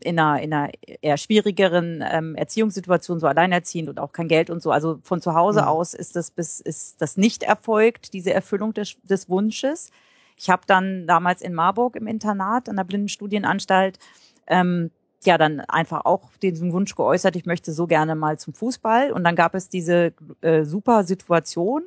[0.00, 0.70] in einer, in einer
[1.02, 4.70] eher schwierigeren ähm, Erziehungssituation, so alleinerziehend und auch kein Geld und so.
[4.70, 5.68] Also von zu Hause Mhm.
[5.68, 9.90] aus ist das bis ist das nicht erfolgt, diese Erfüllung des, des Wunsches.
[10.36, 13.98] Ich habe dann damals in Marburg im Internat an der Blindenstudienanstalt
[14.46, 14.90] ähm,
[15.24, 19.12] ja dann einfach auch diesen Wunsch geäußert, ich möchte so gerne mal zum Fußball.
[19.12, 21.82] Und dann gab es diese äh, super Situation,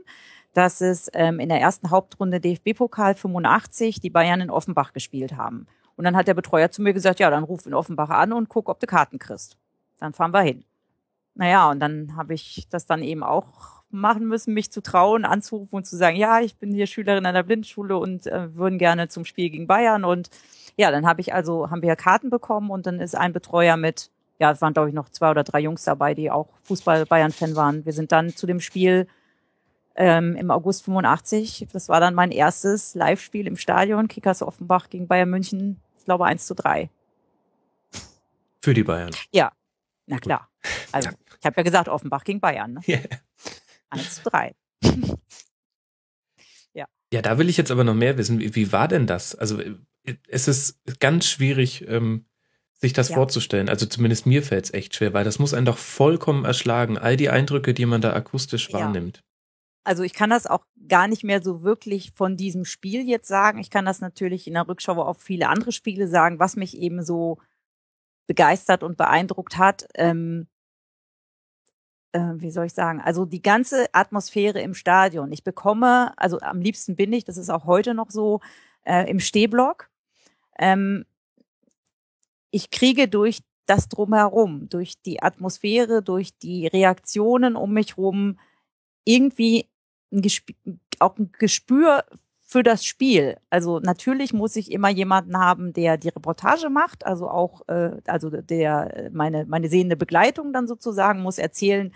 [0.59, 5.67] dass es ähm, in der ersten Hauptrunde DFB-Pokal 85 die Bayern in Offenbach gespielt haben.
[5.95, 8.49] Und dann hat der Betreuer zu mir gesagt, ja, dann ruf in Offenbach an und
[8.49, 9.57] guck, ob du Karten kriegst.
[9.99, 10.65] Dann fahren wir hin.
[11.33, 15.77] Naja, und dann habe ich das dann eben auch machen müssen, mich zu trauen, anzurufen
[15.77, 19.07] und zu sagen, ja, ich bin hier Schülerin an der Blindenschule und äh, würden gerne
[19.07, 20.03] zum Spiel gegen Bayern.
[20.03, 20.29] Und
[20.75, 24.11] ja, dann habe ich also, haben wir Karten bekommen und dann ist ein Betreuer mit,
[24.39, 27.85] ja, es waren glaube ich noch zwei oder drei Jungs dabei, die auch Fußball-Bayern-Fan waren.
[27.85, 29.07] Wir sind dann zu dem Spiel
[29.99, 35.07] ähm, im August 85, das war dann mein erstes Live-Spiel im Stadion, Kickers Offenbach gegen
[35.07, 36.89] Bayern München, ich glaube 1 zu 3.
[38.61, 39.11] Für die Bayern.
[40.07, 40.49] Na klar.
[40.91, 41.09] Also,
[41.39, 42.73] ich habe ja gesagt, Offenbach gegen Bayern.
[42.73, 42.81] Ne?
[42.85, 42.99] Ja.
[43.91, 44.55] 1 zu 3.
[47.11, 48.39] Ja, da will ich jetzt aber noch mehr wissen.
[48.39, 49.33] Wie, wie war denn das?
[49.33, 49.59] Also
[50.27, 52.25] es ist ganz schwierig, ähm,
[52.75, 53.15] sich das Ja.
[53.15, 53.67] vorzustellen.
[53.67, 56.97] Also zumindest mir fällt es echt schwer, weil das muss einen doch vollkommen erschlagen.
[56.99, 58.79] All die Eindrücke, die man da akustisch Ja.
[58.79, 59.23] wahrnimmt.
[59.83, 63.59] Also ich kann das auch gar nicht mehr so wirklich von diesem Spiel jetzt sagen.
[63.59, 67.03] Ich kann das natürlich in der Rückschau auf viele andere Spiele sagen, was mich eben
[67.03, 67.37] so
[68.27, 69.87] begeistert und beeindruckt hat.
[69.95, 70.47] Ähm,
[72.11, 73.01] äh, wie soll ich sagen?
[73.01, 75.31] Also die ganze Atmosphäre im Stadion.
[75.31, 78.41] Ich bekomme, also am liebsten bin ich, das ist auch heute noch so,
[78.83, 79.89] äh, im Stehblock.
[80.57, 81.05] Ähm,
[82.51, 88.39] ich kriege durch das drumherum, durch die Atmosphäre, durch die Reaktionen um mich rum
[89.09, 89.67] irgendwie
[90.11, 90.55] ein Gespür,
[90.99, 92.03] auch ein Gespür
[92.45, 93.37] für das Spiel.
[93.49, 98.29] Also natürlich muss ich immer jemanden haben, der die Reportage macht, also auch, äh, also
[98.31, 101.93] der meine meine sehende Begleitung dann sozusagen muss erzählen,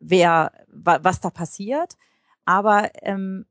[0.00, 1.96] wer wa, was da passiert.
[2.44, 3.46] Aber ähm,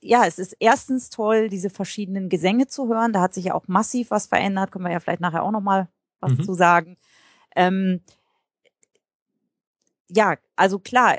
[0.00, 3.12] ja, es ist erstens toll, diese verschiedenen Gesänge zu hören.
[3.12, 4.72] Da hat sich ja auch massiv was verändert.
[4.72, 5.88] Können wir ja vielleicht nachher auch noch mal
[6.20, 6.42] was Mhm.
[6.44, 6.96] zu sagen.
[7.56, 8.00] Ähm,
[10.14, 11.16] ja, also klar,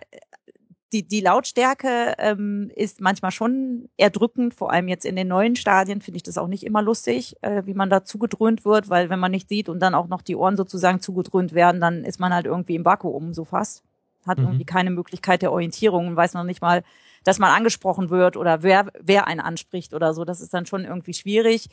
[0.92, 6.02] die, die Lautstärke ähm, ist manchmal schon erdrückend, vor allem jetzt in den neuen Stadien
[6.02, 9.20] finde ich das auch nicht immer lustig, äh, wie man da zugedröhnt wird, weil wenn
[9.20, 12.32] man nicht sieht und dann auch noch die Ohren sozusagen zugedröhnt werden, dann ist man
[12.34, 13.84] halt irgendwie im Vakuum so fast.
[14.28, 14.46] Hat Mhm.
[14.46, 16.84] irgendwie keine Möglichkeit der Orientierung und weiß noch nicht mal,
[17.24, 20.26] dass man angesprochen wird oder wer, wer einen anspricht oder so.
[20.26, 21.70] Das ist dann schon irgendwie schwierig.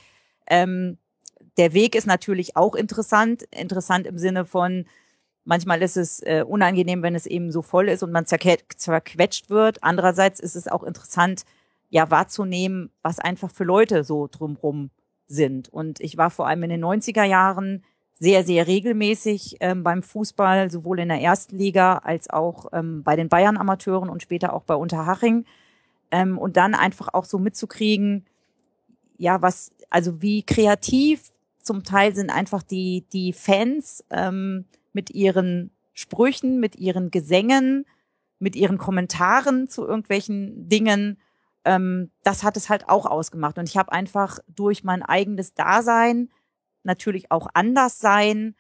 [0.47, 0.97] Ähm,
[1.59, 3.43] der Weg ist natürlich auch interessant.
[3.51, 4.87] Interessant im Sinne von,
[5.51, 9.51] manchmal ist es äh, unangenehm, wenn es eben so voll ist und man zerque zerquetscht
[9.51, 9.83] wird.
[9.83, 11.43] Andererseits ist es auch interessant,
[11.89, 14.91] ja, wahrzunehmen, was einfach für Leute so drumrum
[15.27, 15.69] sind.
[15.69, 17.83] Und ich war vor allem in den 90er Jahren
[18.15, 23.17] sehr, sehr regelmäßig ähm, beim Fußball, sowohl in der ersten Liga als auch ähm, bei
[23.17, 25.47] den Bayern-Amateuren und später auch bei Unterhaching.
[26.13, 28.25] Ähm, und dann einfach auch so mitzukriegen,
[29.19, 35.71] ja, was, also wie kreativ zum Teil sind einfach die, die Fans ähm, mit ihren
[35.93, 37.85] Sprüchen, mit ihren Gesängen,
[38.39, 41.19] mit ihren Kommentaren zu irgendwelchen Dingen.
[41.65, 43.59] Ähm, das hat es halt auch ausgemacht.
[43.59, 46.31] Und ich habe einfach durch mein eigenes Dasein,
[46.83, 48.55] natürlich auch anders sein,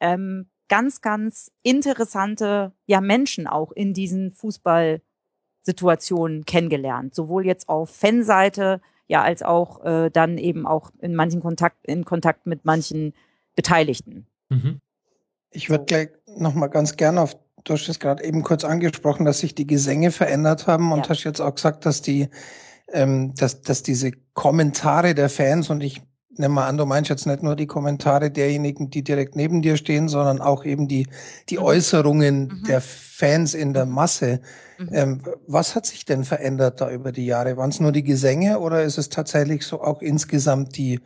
[0.00, 7.14] ähm, ganz, ganz interessante ja, Menschen auch in diesen Fußballsituationen kennengelernt.
[7.14, 12.04] Sowohl jetzt auf Fanseite, ja, als auch äh, dann eben auch in manchen Kontakt, in
[12.04, 13.14] Kontakt mit manchen
[13.54, 14.26] Beteiligten.
[14.48, 14.80] Mhm.
[15.52, 19.24] Ich würde gleich noch mal ganz gerne auf, du hast es gerade eben kurz angesprochen,
[19.24, 21.08] dass sich die Gesänge verändert haben und Ja.
[21.10, 22.28] hast jetzt auch gesagt, dass die,
[22.92, 26.02] ähm, dass, dass diese Kommentare der Fans und ich
[26.38, 29.76] nehme mal an, du meinst jetzt nicht nur die Kommentare derjenigen, die direkt neben dir
[29.76, 31.06] stehen, sondern auch eben die,
[31.50, 31.62] die Mhm.
[31.64, 32.64] Äußerungen Mhm.
[32.64, 34.40] der Fans in der Masse.
[34.78, 34.88] Mhm.
[34.92, 37.58] Ähm, was hat sich denn verändert da über die Jahre?
[37.58, 41.00] Waren es nur die Gesänge oder ist es tatsächlich so auch insgesamt die,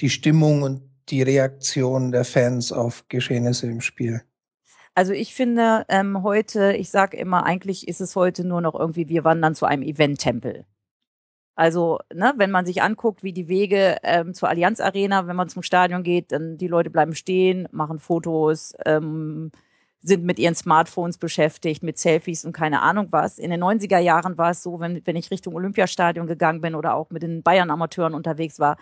[0.00, 4.22] die Stimmung und die Reaktion der Fans auf Geschehnisse im Spiel?
[4.94, 9.08] Also ich finde ähm, heute, ich sage immer, eigentlich ist es heute nur noch irgendwie,
[9.08, 10.64] wir wandern zu einem Event-Tempel.
[11.56, 15.48] Also, ne, wenn man sich anguckt, wie die Wege ähm, zur Allianz Arena, wenn man
[15.48, 19.52] zum Stadion geht, dann die Leute bleiben stehen, machen Fotos, ähm,
[20.00, 23.38] sind mit ihren Smartphones beschäftigt, mit Selfies und keine Ahnung was.
[23.38, 26.94] In den 90er Jahren war es so, wenn, wenn ich Richtung Olympiastadion gegangen bin oder
[26.94, 28.76] auch mit den Bayern-Amateuren unterwegs war,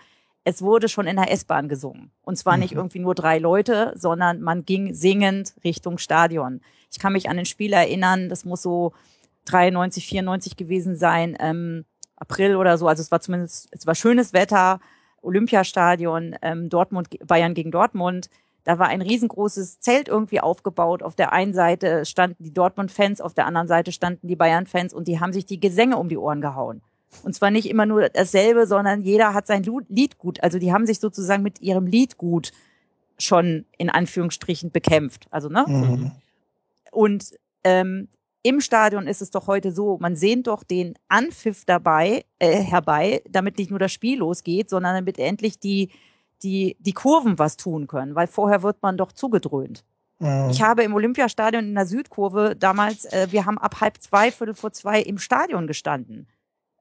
[0.45, 2.11] es wurde schon in der S-Bahn gesungen.
[2.23, 2.77] Und zwar nicht Mhm.
[2.77, 6.61] irgendwie nur drei Leute, sondern man ging singend Richtung Stadion.
[6.91, 8.93] Ich kann mich an ein Spiel erinnern, das muss so
[9.45, 12.87] 93, 94 gewesen sein, ähm, April oder so.
[12.87, 14.79] Also es war zumindest, es war schönes Wetter,
[15.21, 18.29] Olympiastadion, ähm, Dortmund, Bayern gegen Dortmund.
[18.65, 21.03] Da war ein riesengroßes Zelt irgendwie aufgebaut.
[21.03, 25.07] Auf der einen Seite standen die Dortmund-Fans, auf der anderen Seite standen die Bayern-Fans und
[25.07, 26.81] die haben sich die Gesänge um die Ohren gehauen.
[27.23, 30.41] Und zwar nicht immer nur dasselbe, sondern jeder hat sein Liedgut.
[30.43, 32.51] Also die haben sich sozusagen mit ihrem Liedgut
[33.17, 35.27] schon in Anführungsstrichen bekämpft.
[35.29, 35.65] Also, ne?
[35.67, 36.11] Mhm.
[36.91, 37.31] Und
[37.63, 38.07] ähm,
[38.41, 43.21] im Stadion ist es doch heute so, man sehnt doch den Anpfiff dabei äh, herbei,
[43.29, 45.89] damit nicht nur das Spiel losgeht, sondern damit endlich die
[46.43, 49.85] die die Kurven was tun können, weil vorher wird man doch zugedröhnt.
[50.19, 50.49] Mhm.
[50.51, 54.53] Ich habe im Olympiastadion in der Südkurve damals, äh, wir haben ab halb zwei, viertel
[54.55, 56.27] vor zwei im Stadion gestanden,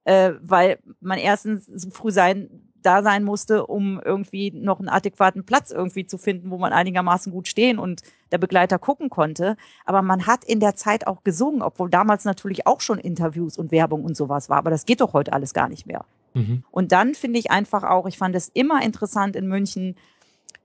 [0.04, 2.48] äh, weil man erstens so früh sein
[2.82, 7.32] da sein musste, um irgendwie noch einen adäquaten Platz irgendwie zu finden, wo man einigermaßen
[7.32, 9.56] gut stehen und der Begleiter gucken konnte.
[9.84, 13.72] Aber man hat in der Zeit auch gesungen, obwohl damals natürlich auch schon Interviews und
[13.72, 14.58] Werbung und sowas war.
[14.58, 16.04] Aber das geht doch heute alles gar nicht mehr.
[16.34, 16.64] Mhm.
[16.70, 19.96] Und dann finde ich einfach auch, ich fand es immer interessant in München,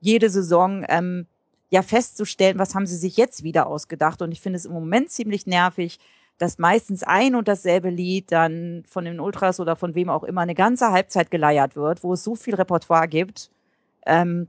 [0.00, 1.26] jede Saison ähm,
[1.70, 4.22] ja festzustellen, was haben sie sich jetzt wieder ausgedacht.
[4.22, 5.98] Und ich finde es im Moment ziemlich nervig,
[6.38, 10.40] dass meistens ein und dasselbe Lied dann von den Ultras oder von wem auch immer
[10.40, 13.50] eine ganze Halbzeit geleiert wird, wo es so viel Repertoire gibt.
[14.06, 14.48] Ähm,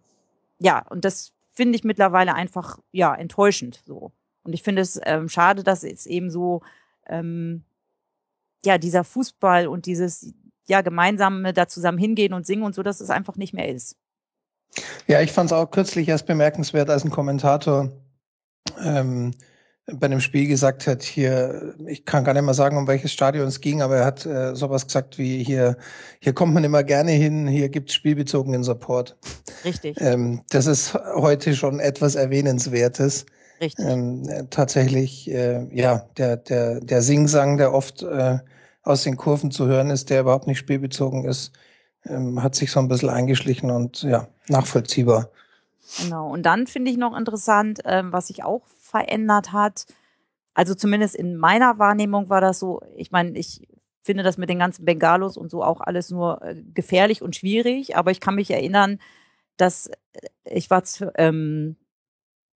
[0.60, 4.12] ja, und das finde ich mittlerweile einfach ja enttäuschend so.
[4.44, 6.62] Und ich finde es ähm, schade, dass es eben so
[7.08, 7.64] ähm,
[8.64, 10.34] ja dieser Fußball und dieses
[10.68, 13.98] ja gemeinsame da zusammen hingehen und singen und so, dass es einfach nicht mehr ist.
[15.08, 17.92] Ja, ich fand es auch kürzlich erst bemerkenswert, als ein Kommentator
[18.84, 19.34] ähm,
[19.94, 23.48] bei einem Spiel gesagt hat, hier, ich kann gar nicht mal sagen, um welches Stadion
[23.48, 25.78] es ging, aber er hat äh, sowas gesagt wie hier,
[26.20, 29.18] hier kommt man immer gerne hin, hier gibt's spielbezogenen Support.
[29.64, 33.26] Richtig, Ähm, das ist heute schon etwas Erwähnenswertes.
[33.62, 33.86] richtig.
[33.86, 38.40] Ähm, äh, tatsächlich, äh, ja, der, der, der Singsang, der oft äh,
[38.84, 41.52] aus den Kurven zu hören ist, der überhaupt nicht spielbezogen ist,
[42.06, 45.30] ähm, hat sich so ein bisschen eingeschlichen und ja, nachvollziehbar.
[45.98, 46.30] Genau.
[46.32, 49.86] Und dann finde ich noch interessant, ähm, was sich auch verändert hat.
[50.54, 53.68] Also zumindest in meiner Wahrnehmung war das so, ich meine, ich
[54.04, 57.96] finde das mit den ganzen Bengalos und so auch alles nur äh, gefährlich und schwierig,
[57.96, 59.00] aber ich kann mich erinnern,
[59.58, 59.94] dass äh,
[60.46, 60.84] ich war
[61.16, 61.76] ähm,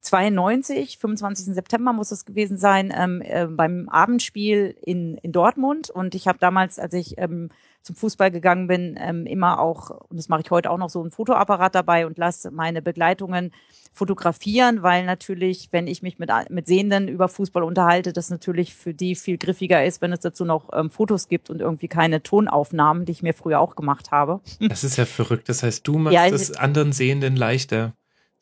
[0.01, 1.53] 92, 25.
[1.53, 5.89] September muss es gewesen sein, ähm, äh, beim Abendspiel in, in Dortmund.
[5.89, 7.49] Und ich habe damals, als ich ähm,
[7.83, 11.01] zum Fußball gegangen bin, ähm, immer auch, und das mache ich heute auch noch, so
[11.01, 13.51] einen Fotoapparat dabei und lasse meine Begleitungen
[13.91, 18.93] fotografieren, weil natürlich, wenn ich mich mit, mit Sehenden über Fußball unterhalte, das natürlich für
[18.93, 23.05] die viel griffiger ist, wenn es dazu noch ähm, Fotos gibt und irgendwie keine Tonaufnahmen,
[23.05, 24.41] die ich mir früher auch gemacht habe.
[24.59, 25.47] Das ist ja verrückt.
[25.49, 27.93] Das heißt, du machst Ja, es anderen Sehenden leichter,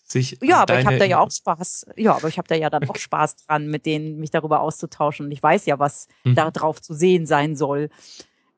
[0.05, 1.87] sich Ja, aber ich habe da ja auch Spaß.
[1.97, 5.25] Ja, aber ich habe da ja dann auch Spaß dran, mit denen mich darüber auszutauschen.
[5.25, 6.35] Und ich weiß ja, was Mhm.
[6.35, 7.89] da drauf zu sehen sein soll.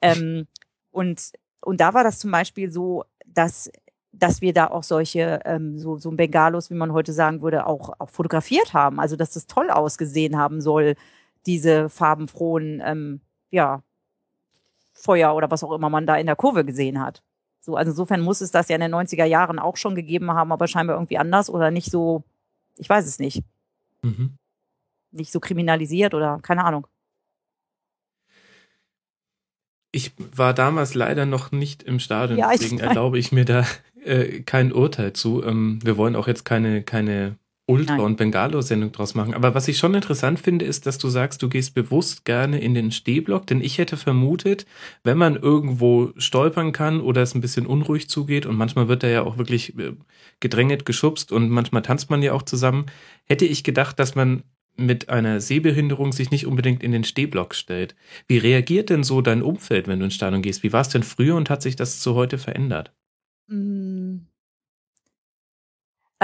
[0.01, 0.47] Ähm,
[0.93, 3.71] und und da war das zum Beispiel so, dass
[4.13, 7.65] dass wir da auch solche ähm, so so ein Bengalos, wie man heute sagen würde,
[7.67, 8.99] auch auch fotografiert haben.
[8.99, 10.95] Also dass das toll ausgesehen haben soll,
[11.45, 13.81] diese farbenfrohen ähm, ja
[14.93, 17.23] Feuer oder was auch immer man da in der Kurve gesehen hat.
[17.61, 20.51] So, also insofern muss es das ja in den 90er Jahren auch schon gegeben haben,
[20.51, 22.23] aber scheinbar irgendwie anders oder nicht so,
[22.77, 23.43] ich weiß es nicht,
[24.03, 24.37] Mhm.
[25.11, 26.87] nicht so kriminalisiert oder keine Ahnung.
[29.95, 32.87] Ich war damals leider noch nicht im Stadion, Ja, deswegen weiß.
[32.87, 33.65] erlaube ich mir da
[34.03, 35.43] äh, kein Urteil zu.
[35.43, 37.35] Ähm, wir wollen auch jetzt keine, keine
[37.67, 38.05] Ultra- Nein.
[38.05, 39.33] und Bengalo-Sendung draus machen.
[39.35, 42.73] Aber was ich schon interessant finde, ist, dass du sagst, du gehst bewusst gerne in
[42.73, 44.65] den Stehblock, denn ich hätte vermutet,
[45.03, 49.07] wenn man irgendwo stolpern kann oder es ein bisschen unruhig zugeht und manchmal wird da
[49.07, 49.93] ja auch wirklich äh,
[50.39, 52.87] gedrängelt, geschubst und manchmal tanzt man ja auch zusammen,
[53.25, 54.43] hätte ich gedacht, dass man
[54.75, 57.95] mit einer Sehbehinderung sich nicht unbedingt in den Stehblock stellt.
[58.27, 60.63] Wie reagiert denn so dein Umfeld, wenn du ins Stadion gehst?
[60.63, 62.91] Wie war es denn früher und hat sich das zu heute verändert?
[63.47, 64.19] Mm.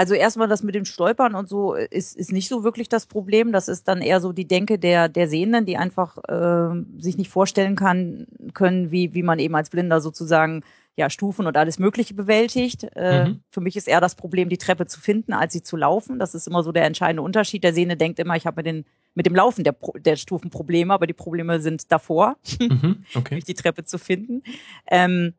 [0.00, 3.52] Also erstmal das mit dem Stolpern und so ist, ist nicht so wirklich das Problem.
[3.52, 7.28] Das ist dann eher so die Denke der, der Sehenden, die einfach äh, sich nicht
[7.28, 10.62] vorstellen kann, können, wie, wie man eben als Blinder sozusagen
[10.96, 12.84] ja Stufen und alles Mögliche bewältigt.
[12.94, 13.42] Äh, Mhm.
[13.50, 16.18] Für mich ist eher das Problem, die Treppe zu finden, als sie zu laufen.
[16.18, 17.64] Das ist immer so der entscheidende Unterschied.
[17.64, 20.92] Der Sehende denkt immer, ich habe mit, den, mit dem Laufen der, der Stufen Probleme,
[20.92, 23.34] aber die Probleme sind davor Mhm, okay.
[23.36, 24.42] durch die Treppe zu finden.
[24.86, 25.34] Ähm,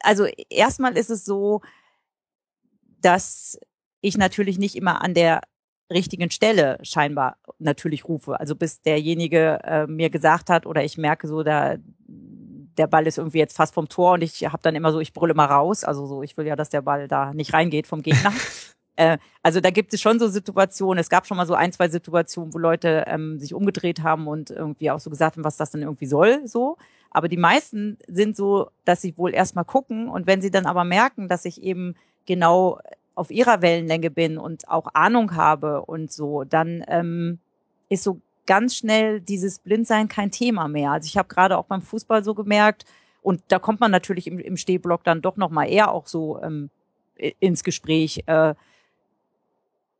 [0.00, 1.62] also erstmal ist es so,
[3.00, 3.58] dass
[4.00, 5.40] ich natürlich nicht immer an der
[5.90, 8.38] richtigen Stelle scheinbar natürlich rufe.
[8.38, 11.76] Also bis derjenige äh, mir gesagt hat oder ich merke so, da
[12.78, 15.12] der Ball ist irgendwie jetzt fast vom Tor und ich habe dann immer so, ich
[15.12, 15.84] brülle mal raus.
[15.84, 18.32] Also so, ich will ja, dass der Ball da nicht reingeht vom Gegner.
[18.96, 21.00] äh, also da gibt es schon so Situationen.
[21.00, 24.50] Es gab schon mal so ein, zwei Situationen, wo Leute ähm, sich umgedreht haben und
[24.50, 26.46] irgendwie auch so gesagt haben, was das denn irgendwie soll.
[26.46, 26.76] So.
[27.10, 30.84] Aber die meisten sind so, dass sie wohl erstmal gucken und wenn sie dann aber
[30.84, 31.94] merken, dass ich eben
[32.26, 32.80] genau
[33.14, 37.38] auf ihrer Wellenlänge bin und auch Ahnung habe und so, dann ähm,
[37.88, 40.92] ist so ganz schnell dieses Blindsein kein Thema mehr.
[40.92, 42.84] Also ich habe gerade auch beim Fußball so gemerkt,
[43.24, 46.42] und da kommt man natürlich im, im Stehblock dann doch noch mal eher auch so
[46.42, 46.68] ähm,
[47.16, 48.54] ins Gespräch, äh,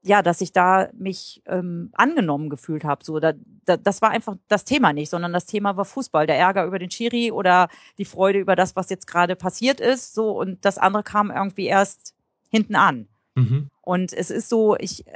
[0.02, 3.02] ja, dass ich da mich ähm, angenommen gefühlt habe.
[3.02, 3.32] So, da,
[3.64, 6.78] da, das war einfach das Thema nicht, sondern das Thema war Fußball, der Ärger über
[6.78, 10.12] den Schiri oder die Freude über das, was jetzt gerade passiert ist.
[10.12, 12.14] So und das andere kam irgendwie erst
[12.50, 13.08] hinten an.
[13.36, 13.70] Mhm.
[13.80, 15.06] Und es ist so, ich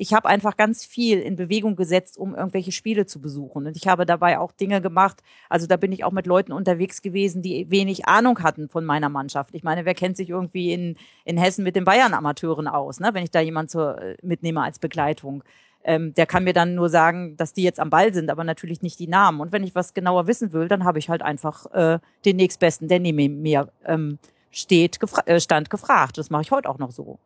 [0.00, 3.66] ich habe einfach ganz viel in Bewegung gesetzt, um irgendwelche Spiele zu besuchen.
[3.66, 5.22] Und ich habe dabei auch Dinge gemacht.
[5.50, 9.10] Also da bin ich auch mit Leuten unterwegs gewesen, die wenig Ahnung hatten von meiner
[9.10, 9.54] Mannschaft.
[9.54, 13.10] Ich meine, wer kennt sich irgendwie in, in Hessen mit den Bayern-Amateuren aus, ne?
[13.12, 15.44] wenn ich da jemand zur, äh, mitnehme als Begleitung.
[15.84, 18.80] Ähm, der kann mir dann nur sagen, dass die jetzt am Ball sind, aber natürlich
[18.80, 19.42] nicht die Namen.
[19.42, 22.88] Und wenn ich was genauer wissen will, dann habe ich halt einfach äh, den nächstbesten,
[22.88, 24.18] der neben mir ähm,
[24.50, 26.16] steht, gefra äh, stand, gefragt.
[26.16, 27.18] Das mache ich heute auch noch so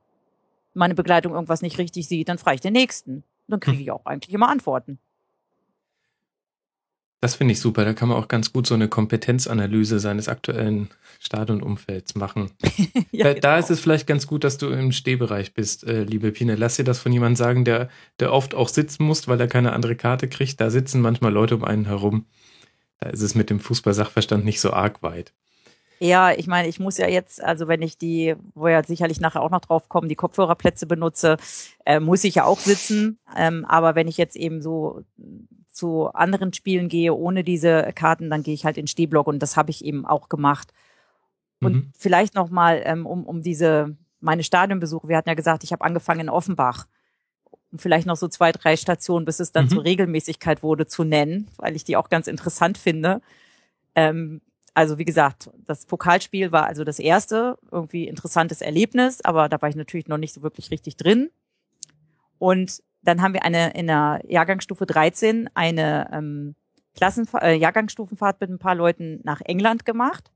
[0.74, 3.24] meine Begleitung irgendwas nicht richtig sieht, dann frage ich den nächsten.
[3.48, 3.82] Dann kriege hm.
[3.82, 4.98] ich auch eigentlich immer Antworten.
[7.24, 7.86] Das finde ich super.
[7.86, 12.50] Da kann man auch ganz gut so eine Kompetenzanalyse seines aktuellen Stadionumfelds machen.
[13.12, 13.40] ja, da, genau.
[13.40, 16.54] da, ist es vielleicht ganz gut, dass du im Stehbereich bist, äh, liebe Pine.
[16.54, 17.88] Lass dir das von jemandem sagen, der,
[18.20, 20.60] der oft auch sitzen muss, weil er keine andere Karte kriegt.
[20.60, 22.26] Da sitzen manchmal Leute um einen herum.
[23.00, 25.32] Da ist es mit dem Fußballsachverstand nicht so arg weit.
[26.00, 29.42] Ja, ich meine, ich muss ja jetzt, also wenn ich die, wo ja sicherlich nachher
[29.42, 31.36] auch noch drauf kommen, die Kopfhörerplätze benutze,
[31.86, 33.18] äh, muss ich ja auch sitzen.
[33.36, 35.02] Ähm, aber wenn ich jetzt eben so
[35.70, 39.56] zu anderen Spielen gehe ohne diese Karten, dann gehe ich halt in Stehblock und das
[39.56, 40.72] habe ich eben auch gemacht.
[41.60, 41.92] Und mhm.
[41.96, 45.08] vielleicht noch mal ähm, um, um diese meine Stadionbesuche.
[45.08, 46.86] Wir hatten ja gesagt, ich habe angefangen in Offenbach.
[47.70, 49.70] Und vielleicht noch so zwei, drei Stationen, bis es dann mhm.
[49.70, 53.20] zur Regelmäßigkeit wurde, zu nennen, weil ich die auch ganz interessant finde.
[53.94, 54.40] Ähm,
[54.74, 59.68] also wie gesagt, das Pokalspiel war also das erste, irgendwie interessantes Erlebnis, aber da war
[59.68, 61.30] ich natürlich noch nicht so wirklich richtig drin.
[62.38, 66.56] Und dann haben wir eine in der Jahrgangsstufe 13 eine ähm,
[66.96, 70.32] Klassen äh, Jahrgangsstufenfahrt mit ein paar Leuten nach England gemacht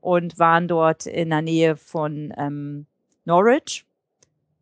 [0.00, 2.86] und waren dort in der Nähe von ähm,
[3.24, 3.84] Norwich.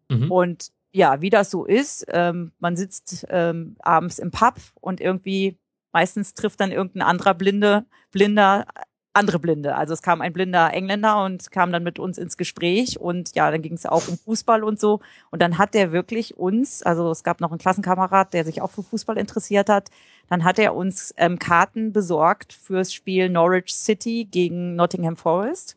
[0.09, 0.31] Mhm.
[0.31, 5.59] Und ja, wie das so ist, ähm, man sitzt ähm, abends im Pub und irgendwie
[5.93, 8.67] meistens trifft dann irgendein anderer Blinde, Blinder
[9.15, 9.77] andere Blinde.
[9.77, 13.51] Also es kam ein blinder Engländer und kam dann mit uns ins Gespräch und ja,
[13.51, 15.01] dann ging es auch um Fußball und so.
[15.31, 18.71] Und dann hat der wirklich uns, also es gab noch einen Klassenkamerad, der sich auch
[18.71, 19.91] für Fußball interessiert hat,
[20.29, 25.77] dann hat er uns ähm, Karten besorgt fürs Spiel Norwich City gegen Nottingham Forest.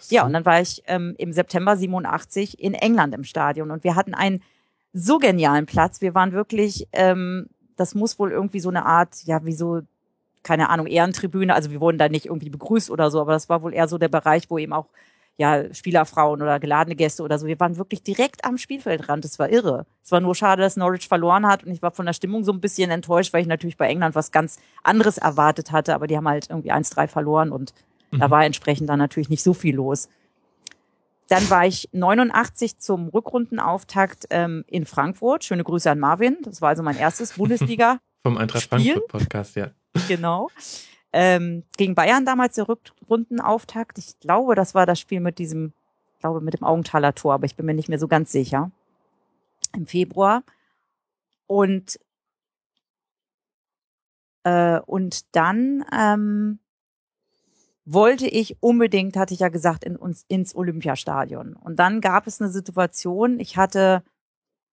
[0.00, 0.16] So.
[0.16, 3.94] Ja, und dann war ich ähm, im September 87 in England im Stadion und wir
[3.94, 4.42] hatten einen
[4.92, 6.00] so genialen Platz.
[6.00, 9.82] Wir waren wirklich, ähm, das muss wohl irgendwie so eine Art, ja, wie so
[10.44, 11.54] keine Ahnung, Ehrentribüne.
[11.54, 13.98] Also wir wurden da nicht irgendwie begrüßt oder so, aber das war wohl eher so
[13.98, 14.86] der Bereich, wo eben auch
[15.36, 17.46] ja, Spielerfrauen oder geladene Gäste oder so.
[17.46, 19.24] Wir waren wirklich direkt am Spielfeldrand.
[19.24, 19.84] Das war irre.
[20.02, 22.52] Es war nur schade, dass Norwich verloren hat und ich war von der Stimmung so
[22.52, 26.16] ein bisschen enttäuscht, weil ich natürlich bei England was ganz anderes erwartet hatte, aber die
[26.16, 27.74] haben halt irgendwie 1-3 verloren und
[28.12, 28.20] mhm.
[28.20, 30.08] da war entsprechend dann natürlich nicht so viel los.
[31.28, 35.42] Dann war ich 89 zum Rückrundenauftakt ähm, in Frankfurt.
[35.42, 36.36] Schöne Grüße an Marvin.
[36.42, 37.98] Das war also mein erstes Bundesliga.
[38.22, 39.70] Vom Eintracht Frankfurt Podcast, ja.
[40.08, 40.50] Genau.
[41.12, 43.98] Ähm, gegen Bayern damals der Rückrundenauftakt.
[43.98, 45.72] Ich glaube, das war das Spiel mit diesem,
[46.14, 48.72] ich glaube, mit dem Augenthaler Tor, aber ich bin mir nicht mehr so ganz sicher.
[49.72, 50.42] Im Februar.
[51.46, 52.00] Und,
[54.42, 56.58] äh, und dann ähm,
[57.84, 61.54] wollte ich unbedingt, hatte ich ja gesagt, in uns ins Olympiastadion.
[61.54, 64.02] Und dann gab es eine Situation, ich hatte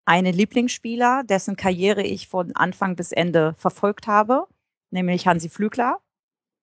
[0.05, 4.47] einen Lieblingsspieler, dessen Karriere ich von Anfang bis Ende verfolgt habe
[4.91, 5.99] nämlich Hansi Flügler.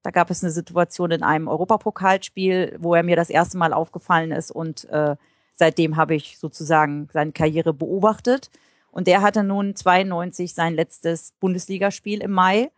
[0.03, 4.31] Da gab es eine Situation in einem Europapokalspiel, wo er mir das erste Mal aufgefallen
[4.31, 5.17] ist und äh,
[5.55, 8.51] seitdem habe ich sozusagen seine Karriere beobachtet.
[8.91, 12.71] Und der hatte nun 92 sein letztes Bundesligaspiel im Mai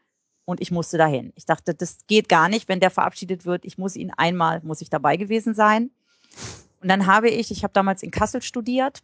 [0.44, 1.32] und ich musste dahin.
[1.36, 3.64] Ich dachte, das geht gar nicht, wenn der verabschiedet wird.
[3.64, 5.90] Ich muss ihn einmal, muss ich dabei gewesen sein.
[6.80, 9.00] Und dann habe ich, ich habe damals in Kassel studiert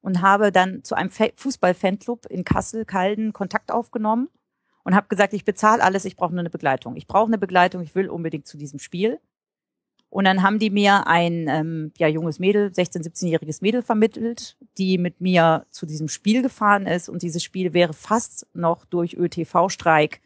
[0.00, 4.28] und habe dann zu einem Fußball-Fanclub in Kassel, Kalden Kontakt aufgenommen
[4.88, 6.96] und habe gesagt, ich bezahle alles, ich brauche nur eine Begleitung.
[6.96, 9.20] Ich brauche eine Begleitung, ich will unbedingt zu diesem Spiel.
[10.08, 14.96] Und dann haben die mir ein ähm, ja, junges Mädel, 16-, 17-jähriges Mädel vermittelt, die
[14.96, 17.10] mit mir zu diesem Spiel gefahren ist.
[17.10, 20.22] Und dieses Spiel wäre fast noch durch ÖTV-Streik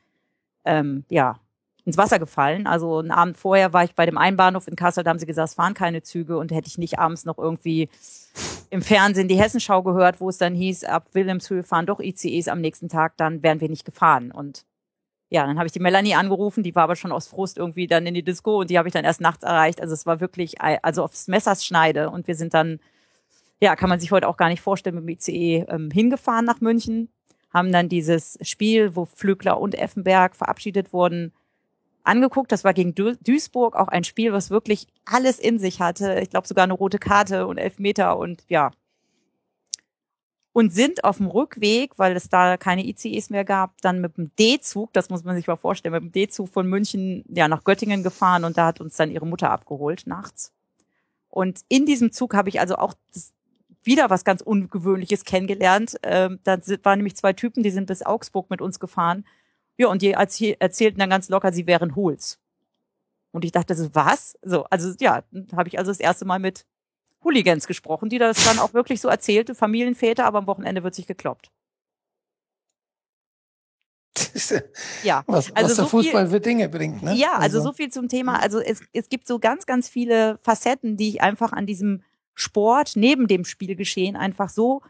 [0.65, 1.41] ähm, ja,
[1.85, 2.67] ins Wasser gefallen.
[2.67, 5.49] Also einen Abend vorher war ich bei dem Einbahnhof in Kassel, da haben sie gesagt,
[5.49, 7.89] es fahren keine Züge und hätte ich nicht abends noch irgendwie
[8.71, 12.61] im Fernsehen die Hessenschau gehört, wo es dann hieß, ab Wilhelmshöhe fahren doch ICEs am
[12.61, 14.31] nächsten Tag, dann wären wir nicht gefahren.
[14.31, 14.65] Und
[15.29, 18.07] ja, dann habe ich die Melanie angerufen, die war aber schon aus Frust irgendwie dann
[18.07, 19.81] in die Disco und die habe ich dann erst nachts erreicht.
[19.81, 22.81] Also es war wirklich, also aufs Messers Schneide und wir sind dann,
[23.61, 26.61] ja, kann man sich heute auch gar nicht vorstellen, mit dem ICE ähm, hingefahren nach
[26.61, 27.09] München,
[27.53, 31.33] haben dann dieses Spiel, wo Flügler und Effenberg verabschiedet wurden,
[32.05, 32.53] angeguckt.
[32.53, 36.21] Das war gegen du Duisburg auch ein Spiel, was wirklich alles in sich hatte.
[36.21, 38.71] Ich glaube sogar eine rote Karte und Elfmeter und ja,
[40.53, 44.31] und sind auf dem Rückweg, weil es da keine ICEs mehr gab, dann mit dem
[44.39, 48.03] D-Zug, das muss man sich mal vorstellen, mit dem D-Zug von München ja nach Göttingen
[48.03, 50.53] gefahren und da hat uns dann ihre Mutter abgeholt nachts.
[51.29, 53.33] Und in diesem Zug habe ich also auch das,
[53.83, 55.97] wieder was ganz Ungewöhnliches kennengelernt.
[56.03, 59.25] Ähm, da waren nämlich zwei Typen, die sind bis Augsburg mit uns gefahren.
[59.83, 62.39] Ja, und die erzählten dann ganz locker, sie wären Hols.
[63.33, 64.39] Und ich dachte so, was?
[64.43, 65.25] So, also ja,
[65.57, 66.67] habe ich also das erste Mal mit
[67.25, 71.07] Hooligans gesprochen, die das dann auch wirklich so erzählte, Familienväter, aber am Wochenende wird sich
[71.07, 71.51] gekloppt.
[75.03, 77.03] ja, was, also was der so Fußball viel, für Dinge bringt.
[77.03, 77.15] Ne?
[77.15, 78.41] Ja, also, also so viel zum Thema.
[78.41, 82.03] Also es, es gibt so ganz, ganz viele Facetten, die ich einfach an diesem
[82.35, 84.83] Sport neben dem Spielgeschehen einfach so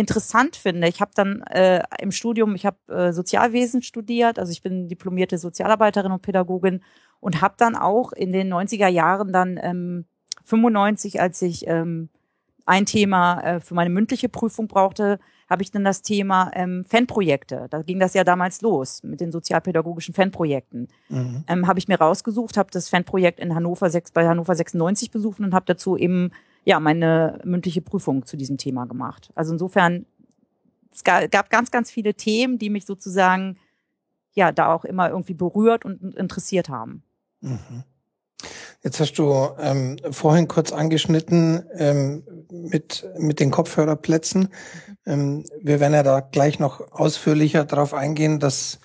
[0.00, 0.88] interessant finde.
[0.88, 5.38] Ich habe dann äh, im Studium, ich habe äh, Sozialwesen studiert, also ich bin diplomierte
[5.38, 6.82] Sozialarbeiterin und Pädagogin
[7.20, 10.06] und habe dann auch in den 90er Jahren dann ähm,
[10.44, 12.08] 95, als ich ähm,
[12.66, 17.66] ein Thema äh, für meine mündliche Prüfung brauchte, habe ich dann das Thema ähm, Fanprojekte.
[17.68, 20.88] Da ging das ja damals los mit den sozialpädagogischen Fanprojekten.
[21.08, 21.44] Mhm.
[21.48, 25.40] Ähm, habe ich mir rausgesucht, habe das Fanprojekt in Hannover 6, bei Hannover 96 besucht
[25.40, 26.30] und habe dazu eben
[26.64, 29.30] ja meine mündliche Prüfung zu diesem Thema gemacht.
[29.34, 30.06] Also insofern
[30.92, 33.58] es gab ganz, ganz viele Themen, die mich sozusagen
[34.32, 37.02] ja da auch immer irgendwie berührt und interessiert haben.
[37.40, 37.84] Mhm.
[38.82, 44.48] Jetzt hast du ähm, vorhin kurz angeschnitten ähm, mit, mit den Kopfhörerplätzen.
[45.04, 48.80] Ähm, wir werden ja da gleich noch ausführlicher darauf eingehen, dass,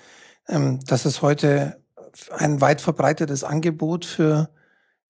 [0.49, 1.82] ähm, dass es heute
[2.30, 4.49] ein weit verbreitetes Angebot für,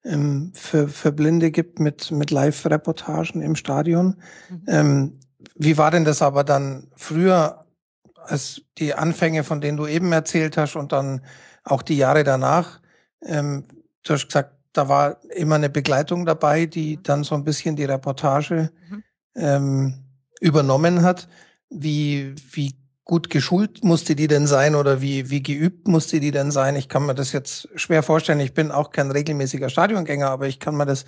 [0.06, 4.16] ähm, für, für Blinde gibt mit, mit Live-Reportagen im Stadion.
[4.50, 4.64] Mhm.
[4.68, 5.20] Ähm,
[5.56, 7.66] wie war denn das aber dann früher,
[8.24, 11.22] als die Anfänge, von denen du eben erzählt hast und dann
[11.64, 12.82] auch die Jahre danach?
[13.24, 13.66] Ähm,
[14.04, 17.04] du hast gesagt, da war immer eine Begleitung dabei, die mhm.
[17.04, 19.04] dann so ein bisschen die Reportage mhm.
[19.36, 20.04] ähm,
[20.40, 21.28] übernommen hat.
[21.70, 22.76] Wie, wie
[23.06, 26.76] gut geschult musste die denn sein oder wie, wie geübt musste die denn sein?
[26.76, 28.40] Ich kann mir das jetzt schwer vorstellen.
[28.40, 31.06] Ich bin auch kein regelmäßiger Stadiongänger, aber ich kann mir das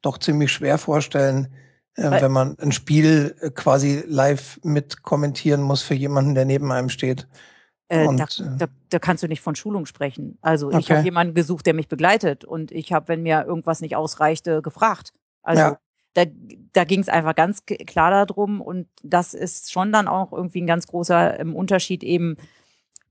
[0.00, 1.48] doch ziemlich schwer vorstellen,
[1.96, 6.70] äh, wenn man ein Spiel äh, quasi live mit kommentieren muss für jemanden, der neben
[6.70, 7.26] einem steht.
[7.88, 10.38] Äh, da, äh, da, da kannst du nicht von Schulung sprechen.
[10.42, 10.78] Also okay.
[10.78, 14.62] ich habe jemanden gesucht, der mich begleitet und ich habe, wenn mir irgendwas nicht ausreichte,
[14.62, 15.12] gefragt.
[15.42, 15.78] Also ja.
[16.14, 16.24] Da,
[16.72, 20.66] da ging es einfach ganz klar darum und das ist schon dann auch irgendwie ein
[20.66, 22.36] ganz großer ähm, Unterschied eben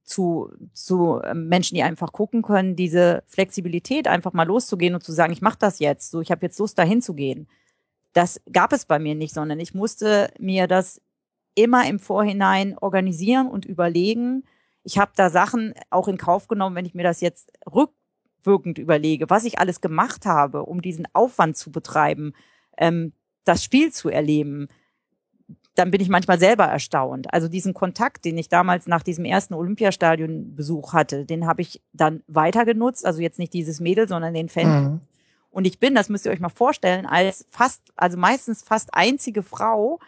[0.04, 5.12] zu, zu ähm, Menschen, die einfach gucken können, diese Flexibilität einfach mal loszugehen und zu
[5.12, 7.47] sagen, ich mache das jetzt, so ich habe jetzt Lust dahin zu gehen.
[8.14, 11.02] Das gab es bei mir nicht, sondern ich musste mir das
[11.56, 14.43] immer im Vorhinein organisieren und überlegen,
[14.84, 19.30] ich habe da Sachen auch in Kauf genommen, wenn ich mir das jetzt rückwirkend überlege,
[19.30, 22.34] was ich alles gemacht habe, um diesen Aufwand zu betreiben,
[22.80, 23.14] ähm,
[23.46, 24.68] das Spiel zu erleben,
[25.76, 27.34] dann bin ich manchmal selber erstaunt.
[27.34, 32.22] Also diesen Kontakt, den ich damals nach diesem ersten Olympiastadionbesuch hatte, den habe ich dann
[32.28, 33.06] weiter genutzt.
[33.06, 34.84] Also jetzt nicht dieses Mädel, sondern den Fan.
[34.84, 35.02] Mhm.
[35.52, 39.42] Und ich bin, das müsst ihr euch mal vorstellen, als fast, also meistens fast einzige
[39.42, 40.00] Frau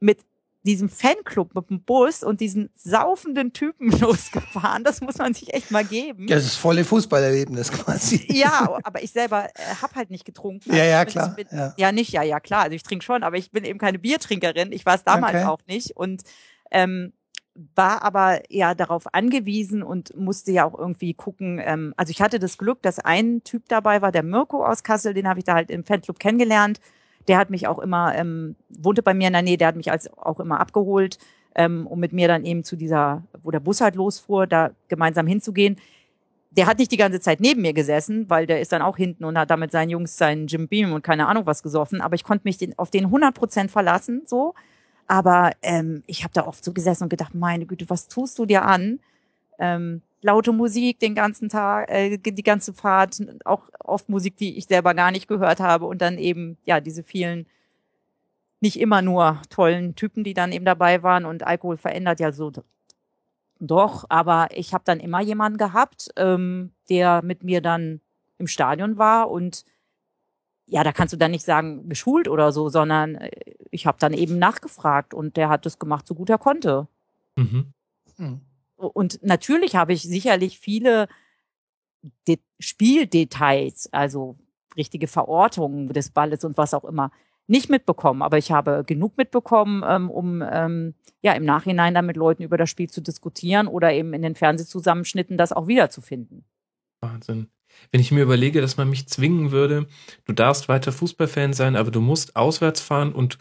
[0.00, 0.18] mit
[0.64, 4.84] diesem Fanclub mit dem Bus und diesen saufenden Typen losgefahren.
[4.84, 6.28] Das muss man sich echt mal geben.
[6.28, 8.26] Ja, das ist volle Fußballerlebnis quasi.
[8.30, 10.74] Ja, aber ich selber äh, habe halt nicht getrunken.
[10.74, 11.34] Ja, ja, klar.
[11.34, 11.74] Bin, ja.
[11.76, 11.92] ja.
[11.92, 12.62] nicht, ja, ja, klar.
[12.62, 14.72] Also ich trinke schon, aber ich bin eben keine Biertrinkerin.
[14.72, 15.46] Ich war es damals okay.
[15.46, 15.96] auch nicht.
[15.96, 16.22] Und
[16.70, 17.12] ähm,
[17.74, 21.60] war aber ja darauf angewiesen und musste ja auch irgendwie gucken.
[21.62, 25.12] Ähm, also ich hatte das Glück, dass ein Typ dabei war, der Mirko aus Kassel,
[25.12, 26.80] den habe ich da halt im Fanclub kennengelernt
[27.28, 29.90] der hat mich auch immer, ähm, wohnte bei mir in der Nähe, der hat mich
[29.90, 31.18] als auch immer abgeholt,
[31.54, 35.26] ähm, um mit mir dann eben zu dieser, wo der Bus halt losfuhr, da gemeinsam
[35.26, 35.76] hinzugehen.
[36.50, 39.24] Der hat nicht die ganze Zeit neben mir gesessen, weil der ist dann auch hinten
[39.24, 42.00] und hat da mit seinen Jungs seinen Jim Beam und keine Ahnung was gesoffen.
[42.00, 44.54] Aber ich konnte mich den, auf den 100 Prozent verlassen, so.
[45.06, 48.46] Aber ähm, ich habe da oft so gesessen und gedacht, meine Güte, was tust du
[48.46, 49.00] dir an?
[49.58, 54.66] Ähm, laute Musik den ganzen Tag, äh, die ganze Fahrt, auch oft Musik, die ich
[54.66, 57.46] selber gar nicht gehört habe und dann eben ja diese vielen
[58.60, 62.52] nicht immer nur tollen Typen, die dann eben dabei waren und Alkohol verändert ja so
[63.58, 68.00] doch, aber ich habe dann immer jemanden gehabt, ähm, der mit mir dann
[68.38, 69.64] im Stadion war und
[70.66, 73.30] ja, da kannst du dann nicht sagen geschult oder so, sondern äh,
[73.70, 76.88] ich habe dann eben nachgefragt und der hat das gemacht, so gut er konnte.
[77.36, 77.72] Mhm.
[78.16, 78.40] Hm.
[78.88, 81.08] Und natürlich habe ich sicherlich viele
[82.26, 84.36] De Spieldetails, also
[84.76, 87.12] richtige Verortungen des Balles und was auch immer,
[87.46, 88.22] nicht mitbekommen.
[88.22, 92.56] Aber ich habe genug mitbekommen, ähm, um ähm, ja im Nachhinein dann mit Leuten über
[92.56, 96.44] das Spiel zu diskutieren oder eben in den Fernsehzusammenschnitten das auch wiederzufinden.
[97.00, 97.48] Wahnsinn.
[97.90, 99.86] Wenn ich mir überlege, dass man mich zwingen würde,
[100.24, 103.38] du darfst weiter Fußballfan sein, aber du musst auswärts fahren und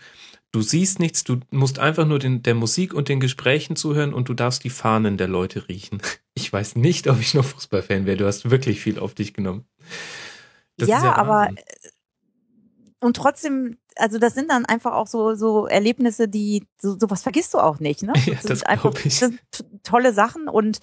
[0.52, 4.30] du siehst nichts, du musst einfach nur den, der Musik und den Gesprächen zuhören und
[4.30, 6.02] du darfst die Fahnen der Leute riechen.
[6.34, 8.16] Ich weiß nicht, ob ich noch Fußballfan wäre.
[8.16, 9.66] Du hast wirklich viel auf dich genommen.
[10.78, 11.50] Das ja, ja aber
[13.02, 17.54] und trotzdem, also das sind dann einfach auch so so Erlebnisse, die so sowas vergisst
[17.54, 18.14] du auch nicht, ne?
[18.26, 19.20] Ja, das, das sind einfach ich.
[19.20, 19.42] das sind
[19.84, 20.80] tolle Sachen und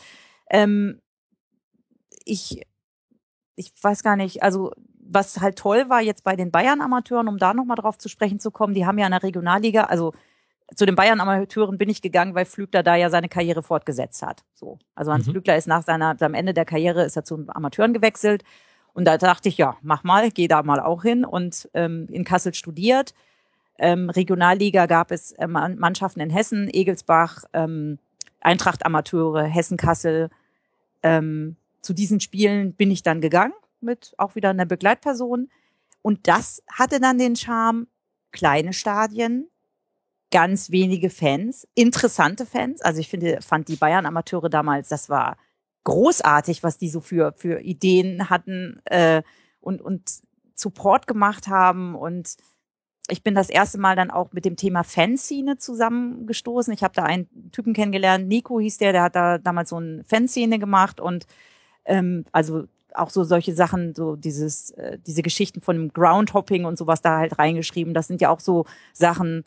[0.51, 1.01] ähm,
[2.27, 2.61] ich
[3.57, 4.73] ich weiß gar nicht, also
[5.09, 8.51] was halt toll war jetzt bei den Bayern-Amateuren, um da nochmal drauf zu sprechen zu
[8.51, 10.13] kommen, die haben ja in der Regionalliga, also
[10.75, 14.45] zu den Bayern-Amateuren bin ich gegangen, weil Flügler da ja seine Karriere fortgesetzt hat.
[14.55, 14.79] So.
[14.95, 15.33] Also Hans Mhm.
[15.33, 18.45] Flügler ist nach seiner, am Ende der Karriere ist er zu den Amateuren gewechselt.
[18.93, 22.25] Und da dachte ich, ja, mach mal, geh da mal auch hin und ähm, in
[22.25, 23.15] Kassel studiert.
[23.79, 27.99] Ähm, Regionalliga gab es ähm, Mannschaften in Hessen, Egelsbach, ähm,
[28.41, 30.29] Eintracht Amateure, Hessen Kassel.
[31.03, 35.49] Ähm, zu diesen Spielen bin ich dann gegangen mit auch wieder einer Begleitperson.
[36.03, 37.89] Und das hatte dann den Charme,
[38.33, 39.49] kleine Stadien,
[40.31, 42.81] ganz wenige Fans, interessante Fans.
[42.83, 45.37] Also ich finde, fand die Bayern-Amateure damals, das war
[45.85, 49.22] großartig, was die so für, für Ideen hatten äh,
[49.61, 50.11] und, und
[50.55, 51.95] Support gemacht haben.
[51.95, 52.37] Und
[53.09, 56.72] ich bin das erste Mal dann auch mit dem Thema Fanszene zusammengestoßen.
[56.74, 60.05] Ich habe da einen Typen kennengelernt, Nico hieß der, der hat da damals so eine
[60.05, 61.26] Fanszene gemacht und
[61.87, 62.64] ähm, also
[62.95, 67.18] auch so solche Sachen, so dieses, äh, diese Geschichten von dem Groundhopping und sowas da
[67.18, 67.95] halt reingeschrieben.
[67.95, 69.45] Das sind ja auch so Sachen,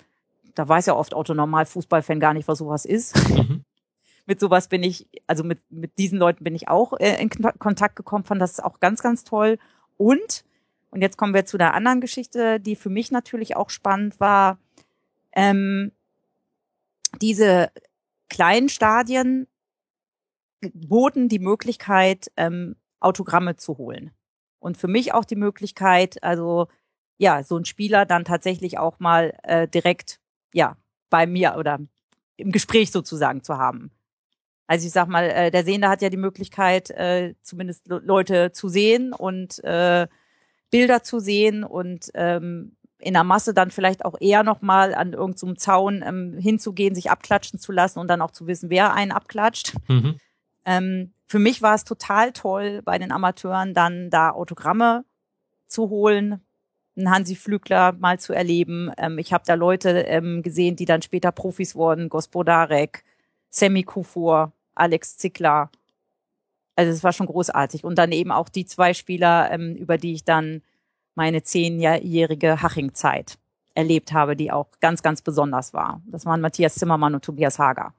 [0.55, 3.15] da weiß ja oft Otto Normal Fußballfan gar nicht, was sowas ist.
[3.29, 3.63] Mhm.
[4.25, 7.59] mit sowas bin ich, also mit, mit diesen Leuten bin ich auch äh, in Kont-
[7.59, 9.57] Kontakt gekommen, fand das auch ganz, ganz toll.
[9.97, 10.45] Und,
[10.91, 14.57] und jetzt kommen wir zu der anderen Geschichte, die für mich natürlich auch spannend war,
[15.33, 15.91] ähm,
[17.21, 17.71] diese
[18.29, 19.47] kleinen Stadien
[20.73, 24.11] boten die Möglichkeit, ähm, Autogramme zu holen.
[24.59, 26.67] Und für mich auch die Möglichkeit, also
[27.17, 30.19] ja, so ein Spieler dann tatsächlich auch mal äh, direkt
[30.53, 30.77] ja
[31.09, 31.79] bei mir oder
[32.37, 33.91] im Gespräch sozusagen zu haben.
[34.67, 38.51] Also ich sag mal, äh, der Sehende hat ja die Möglichkeit, äh, zumindest Le- Leute
[38.53, 40.07] zu sehen und äh,
[40.69, 45.57] Bilder zu sehen und ähm, in der Masse dann vielleicht auch eher nochmal an irgendeinem
[45.57, 49.73] Zaun ähm, hinzugehen, sich abklatschen zu lassen und dann auch zu wissen, wer einen abklatscht.
[49.89, 50.17] Mhm.
[50.65, 55.05] Ähm, für mich war es total toll, bei den Amateuren dann da Autogramme
[55.65, 56.41] zu holen,
[56.97, 58.91] einen Hansi Flügler mal zu erleben.
[58.97, 63.05] Ähm, ich habe da Leute ähm, gesehen, die dann später Profis wurden, Gospodarek,
[63.49, 65.69] Semi Kufur, Alex Zickler.
[66.75, 67.85] Also es war schon großartig.
[67.85, 70.61] Und dann eben auch die zwei Spieler, ähm, über die ich dann
[71.15, 73.37] meine zehnjährige Haching-Zeit
[73.73, 76.01] erlebt habe, die auch ganz, ganz besonders war.
[76.07, 77.93] Das waren Matthias Zimmermann und Tobias Hager.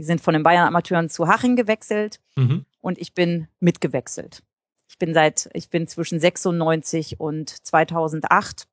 [0.00, 2.64] Die sind von den Bayern-Amateuren zu Haching gewechselt Mhm.
[2.80, 4.42] und ich bin mitgewechselt.
[4.88, 8.66] Ich bin seit, ich bin zwischen 96 und 2008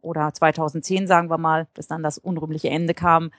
[0.00, 3.30] oder 2010, sagen wir mal, bis dann das unrühmliche Ende kam,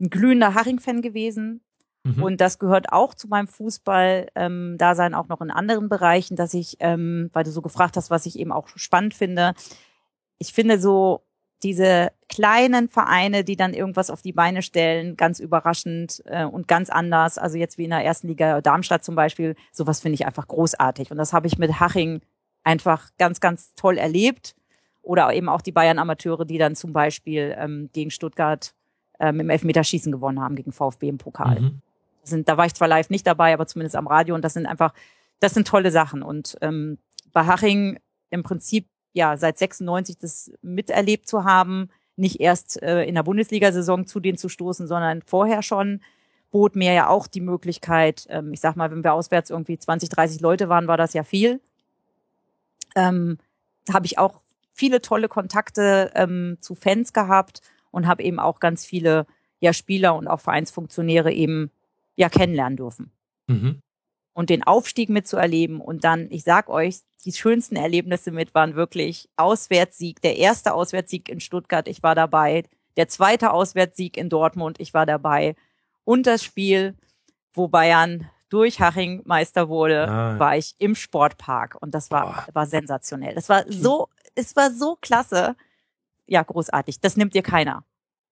[0.00, 1.60] ein glühender Haching-Fan gewesen.
[2.04, 2.22] Mhm.
[2.22, 7.30] Und das gehört auch zu meinem Fußball-Dasein, auch noch in anderen Bereichen, dass ich, ähm,
[7.32, 9.54] weil du so gefragt hast, was ich eben auch spannend finde,
[10.38, 11.22] ich finde so
[11.62, 16.90] diese kleinen Vereine, die dann irgendwas auf die Beine stellen, ganz überraschend äh, und ganz
[16.90, 17.38] anders.
[17.38, 21.10] Also jetzt wie in der ersten Liga Darmstadt zum Beispiel, sowas finde ich einfach großartig.
[21.10, 22.20] Und das habe ich mit Haching
[22.64, 24.54] einfach ganz, ganz toll erlebt.
[25.02, 28.74] Oder eben auch die Bayern-Amateure, die dann zum Beispiel ähm, gegen Stuttgart
[29.18, 31.60] ähm, im Elfmeterschießen gewonnen haben, gegen VfB im Pokal.
[31.60, 31.82] Mhm.
[32.20, 34.34] Das sind, da war ich zwar live nicht dabei, aber zumindest am Radio.
[34.34, 34.92] Und das sind einfach,
[35.40, 36.22] das sind tolle Sachen.
[36.22, 36.98] Und ähm,
[37.32, 37.98] bei Haching
[38.30, 44.06] im Prinzip ja seit 96 das miterlebt zu haben, nicht erst äh, in der Bundesliga-Saison
[44.06, 46.00] zu denen zu stoßen, sondern vorher schon,
[46.50, 50.08] bot mir ja auch die Möglichkeit, ähm, ich sag mal, wenn wir auswärts irgendwie 20,
[50.08, 51.60] 30 Leute waren, war das ja viel.
[52.96, 53.38] Ähm,
[53.92, 54.42] habe ich auch
[54.72, 59.26] viele tolle Kontakte ähm, zu Fans gehabt und habe eben auch ganz viele
[59.60, 61.70] ja Spieler und auch Vereinsfunktionäre eben
[62.16, 63.12] ja kennenlernen dürfen.
[63.46, 63.82] Mhm.
[64.32, 69.28] Und den Aufstieg mitzuerleben und dann, ich sag euch, die schönsten Erlebnisse mit waren wirklich
[69.36, 72.64] Auswärtssieg, der erste Auswärtssieg in Stuttgart, ich war dabei,
[72.96, 75.54] der zweite Auswärtssieg in Dortmund, ich war dabei
[76.04, 76.96] und das Spiel,
[77.52, 80.38] wo Bayern durch Haching Meister wurde, ah.
[80.38, 83.34] war ich im Sportpark und das war, war sensationell.
[83.34, 85.56] Das war so, es war so klasse.
[86.26, 87.00] Ja, großartig.
[87.00, 87.84] Das nimmt dir keiner.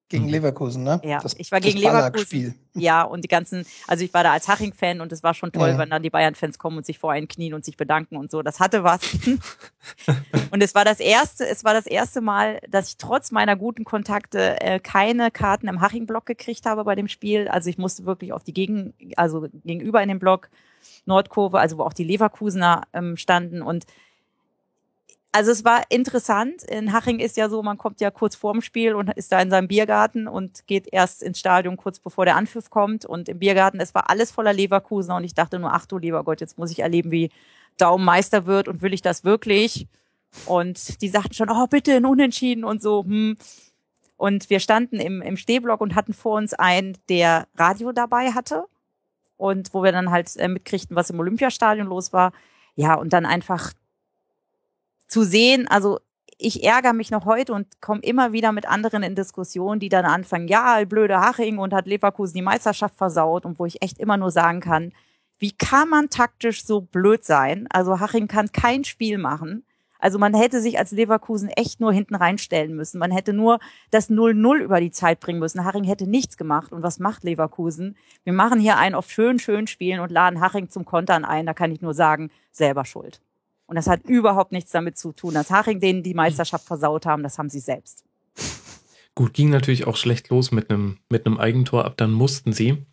[0.08, 0.30] Gegen mhm.
[0.30, 1.00] Leverkusen, ne?
[1.04, 2.54] Ja, das, ich war gegen Leverkusen.
[2.74, 5.70] Ja, und die ganzen, also ich war da als Haching-Fan und es war schon toll,
[5.70, 5.78] ja.
[5.78, 8.42] wenn dann die Bayern-Fans kommen und sich vor einen knien und sich bedanken und so.
[8.42, 9.00] Das hatte was.
[10.50, 13.84] und es war das erste, es war das erste Mal, dass ich trotz meiner guten
[13.84, 17.48] Kontakte äh, keine Karten im Haching-Block gekriegt habe bei dem Spiel.
[17.48, 20.48] Also ich musste wirklich auf die Gegen, also gegenüber in dem Block
[21.04, 23.84] Nordkurve, also wo auch die Leverkusener ähm, standen und
[25.32, 26.62] also es war interessant.
[26.62, 29.50] In Haching ist ja so, man kommt ja kurz vorm Spiel und ist da in
[29.50, 33.04] seinem Biergarten und geht erst ins Stadion kurz bevor der Anpfiff kommt.
[33.04, 36.24] Und im Biergarten, es war alles voller Leverkusen und ich dachte nur, ach du lieber
[36.24, 37.30] Gott, jetzt muss ich erleben, wie
[37.76, 39.86] Daumen Meister wird und will ich das wirklich?
[40.46, 43.04] Und die sagten schon, oh bitte ein Unentschieden und so.
[43.04, 43.36] Hm.
[44.16, 48.64] Und wir standen im, im Stehblock und hatten vor uns einen, der Radio dabei hatte
[49.36, 52.32] und wo wir dann halt äh, mitkriegten, was im Olympiastadion los war.
[52.74, 53.72] Ja, und dann einfach
[55.08, 55.98] zu sehen, also
[56.38, 60.04] ich ärgere mich noch heute und komme immer wieder mit anderen in Diskussionen, die dann
[60.04, 64.16] anfangen, ja, blöde Haching und hat Leverkusen die Meisterschaft versaut und wo ich echt immer
[64.16, 64.92] nur sagen kann,
[65.40, 67.66] wie kann man taktisch so blöd sein?
[67.70, 69.64] Also Haching kann kein Spiel machen.
[70.00, 72.98] Also man hätte sich als Leverkusen echt nur hinten reinstellen müssen.
[72.98, 73.58] Man hätte nur
[73.90, 75.64] das 0-0 über die Zeit bringen müssen.
[75.64, 76.72] Haching hätte nichts gemacht.
[76.72, 77.96] Und was macht Leverkusen?
[78.22, 81.46] Wir machen hier einen auf schön, schön spielen und laden Haching zum Kontern ein.
[81.46, 83.20] Da kann ich nur sagen, selber schuld.
[83.68, 87.22] Und das hat überhaupt nichts damit zu tun, dass Haching denen die Meisterschaft versaut haben.
[87.22, 88.02] Das haben sie selbst.
[89.14, 92.86] Gut, ging natürlich auch schlecht los mit einem, mit einem Eigentor ab, dann mussten sie.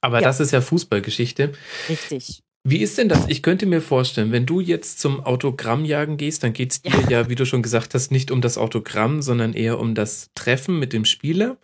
[0.00, 0.26] Aber ja.
[0.26, 1.52] das ist ja Fußballgeschichte.
[1.88, 2.42] Richtig.
[2.64, 3.28] Wie ist denn das?
[3.28, 7.10] Ich könnte mir vorstellen, wenn du jetzt zum Autogrammjagen gehst, dann geht es dir ja.
[7.10, 10.78] ja, wie du schon gesagt hast, nicht um das Autogramm, sondern eher um das Treffen
[10.78, 11.58] mit dem Spieler.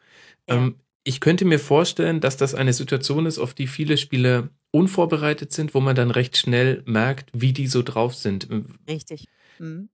[0.48, 0.56] Ja.
[0.56, 0.76] Ähm,
[1.08, 5.72] ich könnte mir vorstellen, dass das eine Situation ist, auf die viele Spieler unvorbereitet sind,
[5.72, 8.46] wo man dann recht schnell merkt, wie die so drauf sind.
[8.86, 9.24] Richtig.
[9.58, 9.88] Mhm.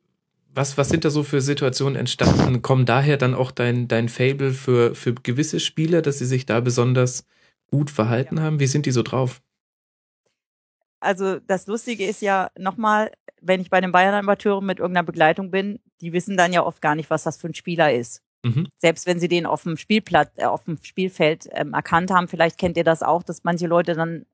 [0.53, 2.63] Was, was sind da so für Situationen entstanden?
[2.63, 6.59] Kommen daher dann auch dein, dein Fable für, für gewisse Spieler, dass sie sich da
[6.59, 7.25] besonders
[7.71, 8.43] gut verhalten ja.
[8.43, 8.59] haben?
[8.59, 9.41] Wie sind die so drauf?
[10.99, 15.79] Also das Lustige ist ja nochmal, wenn ich bei den Bayern-Amateuren mit irgendeiner Begleitung bin,
[16.01, 18.24] die wissen dann ja oft gar nicht, was das für ein Spieler ist.
[18.45, 18.69] Mhm.
[18.77, 22.59] Selbst wenn sie den auf dem Spielplatz, äh, auf dem Spielfeld ähm, erkannt haben, vielleicht
[22.59, 24.27] kennt ihr das auch, dass manche Leute dann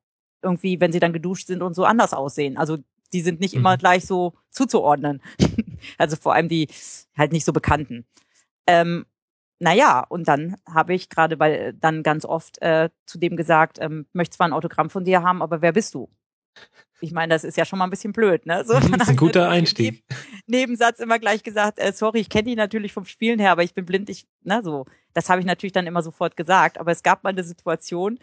[0.43, 2.57] irgendwie, wenn sie dann geduscht sind und so anders aussehen.
[2.57, 2.77] Also
[3.13, 3.61] die sind nicht mhm.
[3.61, 5.21] immer gleich so zuzuordnen.
[5.97, 6.67] also vor allem die
[7.17, 8.05] halt nicht so bekannten.
[8.67, 9.05] Ähm,
[9.59, 14.07] naja, und dann habe ich gerade bei dann ganz oft äh, zu dem gesagt, ähm,
[14.11, 16.09] möchte zwar ein Autogramm von dir haben, aber wer bist du?
[17.03, 18.63] Ich meine, das ist ja schon mal ein bisschen blöd, ne?
[18.63, 20.03] So, mhm, das ist ein guter Einstieg.
[20.45, 23.73] Nebensatz immer gleich gesagt, äh, sorry, ich kenne die natürlich vom Spielen her, aber ich
[23.73, 24.85] bin blind, ich, ne, so.
[25.13, 26.77] Das habe ich natürlich dann immer sofort gesagt.
[26.77, 28.19] Aber es gab mal eine Situation,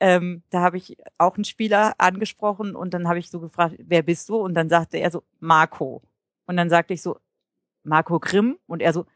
[0.00, 4.02] ähm, da habe ich auch einen Spieler angesprochen und dann habe ich so gefragt, wer
[4.02, 4.36] bist du?
[4.36, 6.02] Und dann sagte er so, Marco.
[6.46, 7.18] Und dann sagte ich so,
[7.82, 8.58] Marco Grimm?
[8.66, 9.06] Und er so,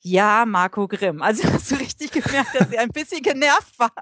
[0.00, 1.22] ja, Marco Grimm.
[1.22, 3.92] Also hast du richtig gemerkt, dass er ein bisschen genervt war.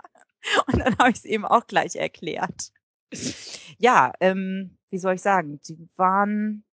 [0.66, 2.72] Und dann habe ich es eben auch gleich erklärt.
[3.78, 5.61] Ja, ähm, wie soll ich sagen?
[5.68, 6.64] Die waren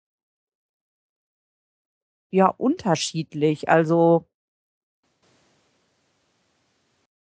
[2.32, 3.70] ja unterschiedlich.
[3.70, 4.28] Also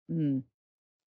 [0.09, 0.45] hm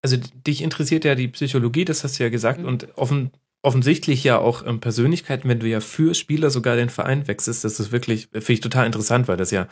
[0.02, 2.66] also dich interessiert ja die Psychologie, das hast du ja gesagt, mhm.
[2.66, 3.30] und offen,
[3.62, 7.80] offensichtlich ja auch ähm, Persönlichkeiten, wenn du ja für Spieler sogar den Verein wechselst, das
[7.80, 9.68] ist wirklich, finde ich total interessant, weil das ja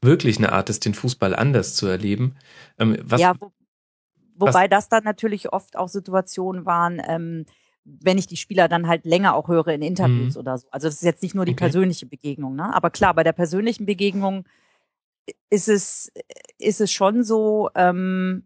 [0.00, 2.34] wirklich eine Art ist, den Fußball anders zu erleben.
[2.78, 3.52] Ähm, was, ja, wo,
[4.42, 7.46] wobei was, das dann natürlich oft auch Situationen waren, ähm,
[7.84, 10.40] wenn ich die Spieler dann halt länger auch höre in Interviews mhm.
[10.40, 10.68] oder so.
[10.70, 11.64] Also das ist jetzt nicht nur die okay.
[11.64, 12.72] persönliche Begegnung, ne?
[12.74, 14.44] Aber klar, bei der persönlichen Begegnung
[15.50, 16.12] ist es,
[16.58, 18.44] ist es schon so, ähm,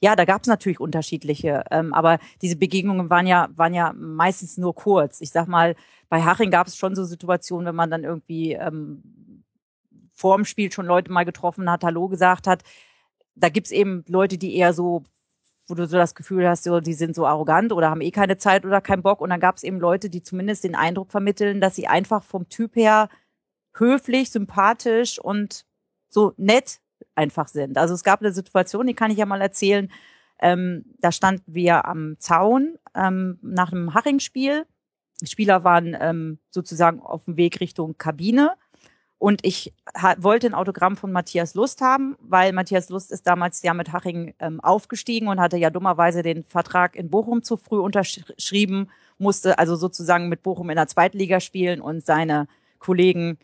[0.00, 4.58] ja, da gab es natürlich unterschiedliche, ähm, aber diese Begegnungen waren ja, waren ja meistens
[4.58, 5.20] nur kurz.
[5.20, 5.74] Ich sag mal,
[6.08, 9.42] bei Haching gab es schon so Situationen, wenn man dann irgendwie ähm,
[10.12, 12.62] vor dem Spiel schon Leute mal getroffen hat, Hallo gesagt hat.
[13.36, 15.04] Da gibt's eben Leute, die eher so,
[15.68, 18.38] wo du so das Gefühl hast, so, die sind so arrogant oder haben eh keine
[18.38, 19.20] Zeit oder keinen Bock.
[19.20, 22.76] Und dann gab's eben Leute, die zumindest den Eindruck vermitteln, dass sie einfach vom Typ
[22.76, 23.08] her
[23.74, 25.66] höflich, sympathisch und
[26.08, 26.80] so nett
[27.14, 27.78] einfach sind.
[27.78, 29.90] Also es gab eine Situation, die kann ich ja mal erzählen.
[30.40, 34.66] Ähm, da standen wir am Zaun ähm, nach einem Haching-Spiel.
[35.22, 38.52] Die Spieler waren ähm, sozusagen auf dem Weg Richtung Kabine
[39.18, 39.72] Und ich
[40.18, 44.34] wollte ein Autogramm von Matthias Lust haben, weil Matthias Lust ist damals ja mit Haching
[44.40, 49.74] ähm, aufgestiegen und hatte ja dummerweise den Vertrag in Bochum zu früh unterschrieben, musste also
[49.74, 52.46] sozusagen mit Bochum in der Zweitliga spielen und seine
[52.78, 53.38] Kollegen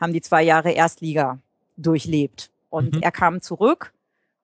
[0.00, 1.38] haben die zwei Jahre Erstliga
[1.76, 2.50] durchlebt.
[2.68, 3.02] Und mhm.
[3.02, 3.92] er kam zurück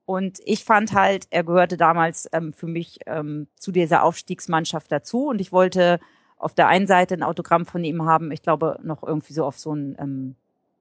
[0.04, 5.26] und ich fand halt, er gehörte damals ähm, für mich ähm, zu dieser Aufstiegsmannschaft dazu
[5.26, 5.98] und ich wollte
[6.36, 9.58] auf der einen Seite ein Autogramm von ihm haben, ich glaube noch irgendwie so auf
[9.58, 10.36] so ein ähm,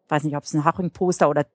[0.09, 1.45] weiß nicht, ob es ein Haching-Poster oder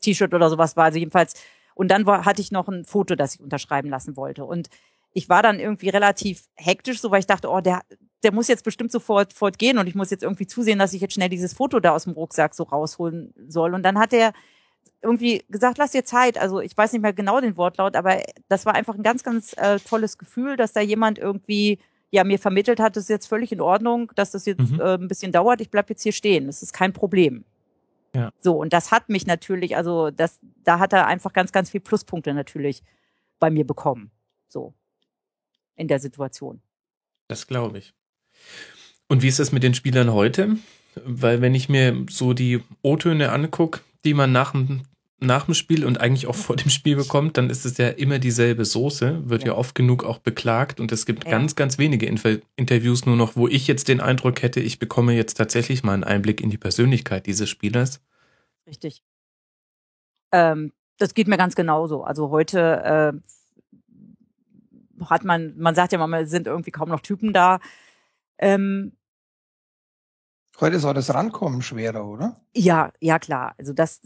[0.00, 1.34] T-Shirt oder sowas war, also jedenfalls.
[1.74, 4.44] Und dann war, hatte ich noch ein Foto, das ich unterschreiben lassen wollte.
[4.44, 4.68] Und
[5.12, 7.82] ich war dann irgendwie relativ hektisch, so weil ich dachte, oh, der,
[8.22, 11.14] der muss jetzt bestimmt sofort fortgehen und ich muss jetzt irgendwie zusehen, dass ich jetzt
[11.14, 13.74] schnell dieses Foto da aus dem Rucksack so rausholen soll.
[13.74, 14.32] Und dann hat er
[15.02, 16.38] irgendwie gesagt, lass dir Zeit.
[16.38, 19.54] Also ich weiß nicht mehr genau den Wortlaut, aber das war einfach ein ganz, ganz
[19.56, 21.78] äh, tolles Gefühl, dass da jemand irgendwie
[22.10, 24.80] ja mir vermittelt hat, das ist jetzt völlig in Ordnung, dass das jetzt mhm.
[24.80, 25.60] äh, ein bisschen dauert.
[25.60, 26.46] Ich bleib jetzt hier stehen.
[26.46, 27.44] Das ist kein Problem.
[28.14, 28.32] Ja.
[28.38, 31.80] So, und das hat mich natürlich, also das, da hat er einfach ganz, ganz viel
[31.80, 32.82] Pluspunkte natürlich
[33.40, 34.10] bei mir bekommen.
[34.48, 34.74] So.
[35.76, 36.62] In der Situation.
[37.28, 37.92] Das glaube ich.
[39.08, 40.56] Und wie ist das mit den Spielern heute?
[41.04, 44.82] Weil wenn ich mir so die O-Töne angucke, die man nach dem,
[45.24, 48.18] nach dem Spiel und eigentlich auch vor dem Spiel bekommt, dann ist es ja immer
[48.18, 51.30] dieselbe Soße, wird ja, ja oft genug auch beklagt und es gibt ja.
[51.30, 55.14] ganz, ganz wenige Inter Interviews nur noch, wo ich jetzt den Eindruck hätte, ich bekomme
[55.14, 58.00] jetzt tatsächlich mal einen Einblick in die Persönlichkeit dieses Spielers.
[58.66, 59.02] Richtig.
[60.32, 62.04] Ähm, das geht mir ganz genauso.
[62.04, 67.32] Also heute äh, hat man, man sagt ja mal, es sind irgendwie kaum noch Typen
[67.32, 67.60] da.
[68.38, 68.92] Ähm,
[70.60, 72.40] Heute ist auch das Rankommen schwerer, oder?
[72.54, 73.54] Ja, ja klar.
[73.58, 74.02] Also das,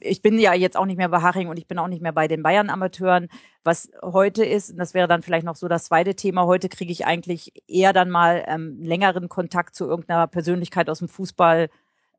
[0.00, 2.12] ich bin ja jetzt auch nicht mehr bei Haching und ich bin auch nicht mehr
[2.12, 3.28] bei den Bayern-Amateuren.
[3.62, 6.92] Was heute ist, und das wäre dann vielleicht noch so das zweite Thema, heute kriege
[6.92, 11.68] ich eigentlich eher dann mal ähm, längeren Kontakt zu irgendeiner Persönlichkeit aus dem Fußball,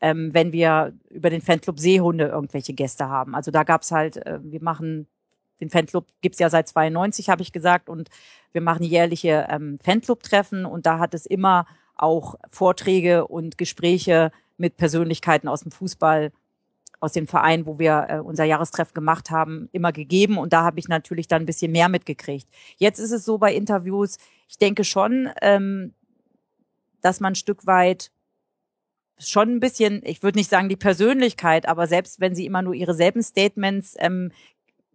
[0.01, 3.35] ähm, wenn wir über den Fanclub Seehunde irgendwelche Gäste haben.
[3.35, 5.07] Also da gab's halt, äh, wir machen
[5.61, 8.09] den Fanclub gibt's ja seit 92, habe ich gesagt, und
[8.51, 11.65] wir machen jährliche ähm, Fanclub-Treffen und da hat es immer
[11.95, 16.31] auch Vorträge und Gespräche mit Persönlichkeiten aus dem Fußball,
[17.05, 20.37] aus dem Verein, wo wir äh, unser Jahrestreff gemacht haben, immer gegeben.
[20.37, 22.47] Und da habe ich natürlich dann ein bisschen mehr mitgekriegt.
[22.77, 24.17] Jetzt ist es so bei Interviews,
[24.49, 25.93] ich denke schon, ähm,
[27.01, 28.11] dass man ein Stück weit
[29.17, 32.73] schon ein bisschen, ich würde nicht sagen die Persönlichkeit, aber selbst wenn sie immer nur
[32.73, 34.31] ihre selben Statements ähm,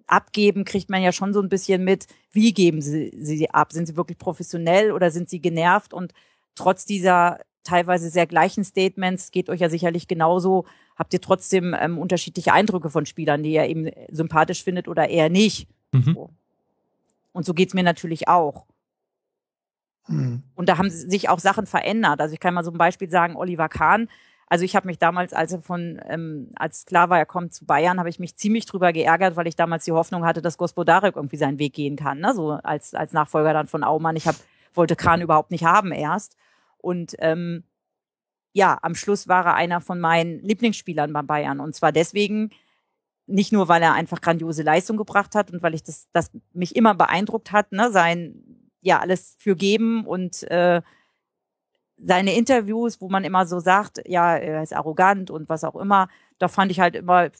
[0.06, 3.72] abgeben, kriegt man ja schon so ein bisschen mit, wie geben sie sie ab?
[3.72, 5.94] Sind sie wirklich professionell oder sind sie genervt?
[5.94, 6.12] Und
[6.54, 10.64] trotz dieser teilweise sehr gleichen Statements, geht euch ja sicherlich genauso,
[10.96, 15.30] habt ihr trotzdem ähm, unterschiedliche Eindrücke von Spielern, die ihr eben sympathisch findet oder eher
[15.30, 15.68] nicht.
[15.92, 16.14] Mhm.
[16.14, 16.30] So.
[17.32, 18.66] Und so geht's mir natürlich auch.
[20.08, 20.42] Mhm.
[20.54, 22.20] Und da haben sich auch Sachen verändert.
[22.20, 24.08] Also ich kann mal so ein Beispiel sagen, Oliver Kahn.
[24.46, 27.64] Also ich habe mich damals, als er von, ähm, als klar war, er kommt zu
[27.66, 31.14] Bayern, habe ich mich ziemlich drüber geärgert, weil ich damals die Hoffnung hatte, dass Gospodarek
[31.14, 32.34] irgendwie seinen Weg gehen kann, ne?
[32.34, 34.16] so als als Nachfolger dann von Aumann.
[34.16, 34.34] Ich hab,
[34.74, 36.36] wollte Kahn überhaupt nicht haben erst.
[36.80, 37.64] Und ähm,
[38.52, 41.60] ja, am Schluss war er einer von meinen Lieblingsspielern bei Bayern.
[41.60, 42.50] Und zwar deswegen,
[43.26, 46.74] nicht nur, weil er einfach grandiose Leistung gebracht hat und weil ich das, das mich
[46.74, 50.82] immer beeindruckt hat, ne, sein, ja, alles für geben und äh,
[52.02, 56.08] seine Interviews, wo man immer so sagt, ja, er ist arrogant und was auch immer,
[56.38, 57.30] da fand ich halt immer,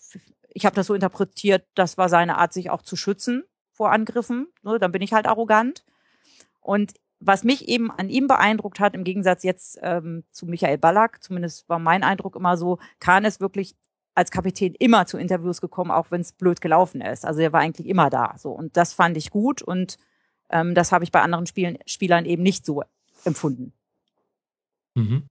[0.52, 4.48] ich habe das so interpretiert, das war seine Art, sich auch zu schützen vor Angriffen.
[4.62, 5.84] Ne, dann bin ich halt arrogant.
[6.60, 11.22] Und was mich eben an ihm beeindruckt hat, im Gegensatz jetzt ähm, zu Michael Ballack,
[11.22, 13.76] zumindest war mein Eindruck immer so, Kahn ist wirklich
[14.14, 17.24] als Kapitän immer zu Interviews gekommen, auch wenn es blöd gelaufen ist.
[17.24, 18.34] Also er war eigentlich immer da.
[18.38, 19.98] So und das fand ich gut und
[20.50, 22.82] ähm, das habe ich bei anderen Spielen, Spielern eben nicht so
[23.24, 23.72] empfunden.
[24.94, 25.26] Mhm.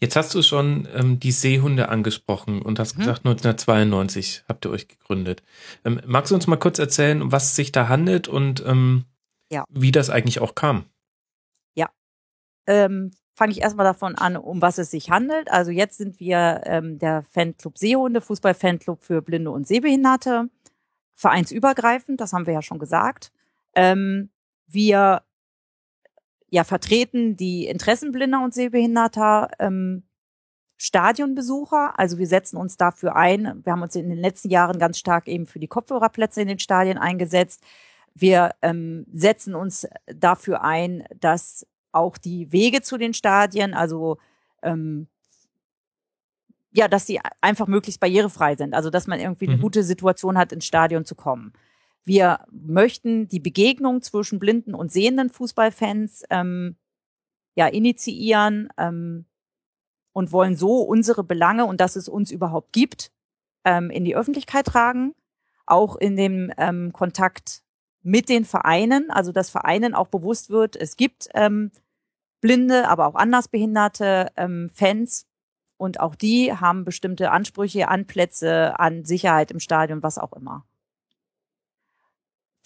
[0.00, 3.00] Jetzt hast du schon ähm, die Seehunde angesprochen und hast mhm.
[3.00, 5.42] gesagt, 1992 habt ihr euch gegründet.
[5.84, 9.04] Ähm, magst du uns mal kurz erzählen, um was es sich da handelt und ähm,
[9.50, 9.64] ja.
[9.68, 10.86] wie das eigentlich auch kam?
[11.74, 11.90] Ja.
[12.66, 15.50] Ähm, Fange ich erstmal davon an, um was es sich handelt.
[15.50, 20.50] Also jetzt sind wir ähm, der Fanclub Seehunde, Fußball-Fanclub für Blinde und Sehbehinderte,
[21.14, 23.32] vereinsübergreifend, das haben wir ja schon gesagt.
[23.74, 24.30] Ähm,
[24.68, 25.22] wir
[26.48, 30.04] ja vertreten die Interessen blinder und sehbehinderter ähm,
[30.76, 31.98] Stadionbesucher.
[31.98, 33.62] Also wir setzen uns dafür ein.
[33.64, 36.60] Wir haben uns in den letzten Jahren ganz stark eben für die Kopfhörerplätze in den
[36.60, 37.64] Stadien eingesetzt.
[38.14, 44.18] Wir ähm, setzen uns dafür ein, dass auch die Wege zu den Stadien, also
[44.62, 45.08] ähm,
[46.72, 48.74] ja, dass sie einfach möglichst barrierefrei sind.
[48.74, 49.62] Also dass man irgendwie eine mhm.
[49.62, 51.52] gute Situation hat, ins Stadion zu kommen.
[52.04, 56.76] Wir möchten die Begegnung zwischen blinden und sehenden Fußballfans ähm,
[57.54, 58.68] ja initiieren.
[58.76, 59.26] Ähm,
[60.14, 63.10] und wollen so unsere Belange und dass es uns überhaupt gibt,
[63.64, 65.14] ähm, in die Öffentlichkeit tragen,
[65.66, 67.62] auch in dem ähm, Kontakt
[68.04, 71.72] mit den Vereinen, also dass Vereinen auch bewusst wird, es gibt ähm,
[72.40, 75.26] blinde, aber auch andersbehinderte ähm, Fans
[75.76, 80.64] und auch die haben bestimmte Ansprüche an Plätze, an Sicherheit im Stadion, was auch immer.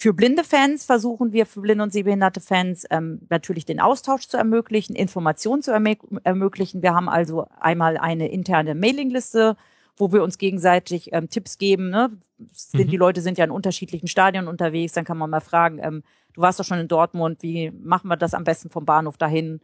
[0.01, 4.37] Für blinde Fans versuchen wir, für blinde und sehbehinderte Fans, ähm, natürlich den Austausch zu
[4.37, 6.83] ermöglichen, Informationen zu ermö ermöglichen.
[6.83, 9.57] Wir haben also einmal eine interne Mailingliste,
[9.99, 11.91] wo wir uns gegenseitig ähm, Tipps geben.
[11.91, 12.11] Ne?
[12.53, 12.91] Sind, mhm.
[12.91, 16.03] Die Leute sind ja in unterschiedlichen Stadien unterwegs, dann kann man mal fragen, ähm,
[16.35, 19.61] du warst doch schon in Dortmund, wie machen wir das am besten vom Bahnhof dahin?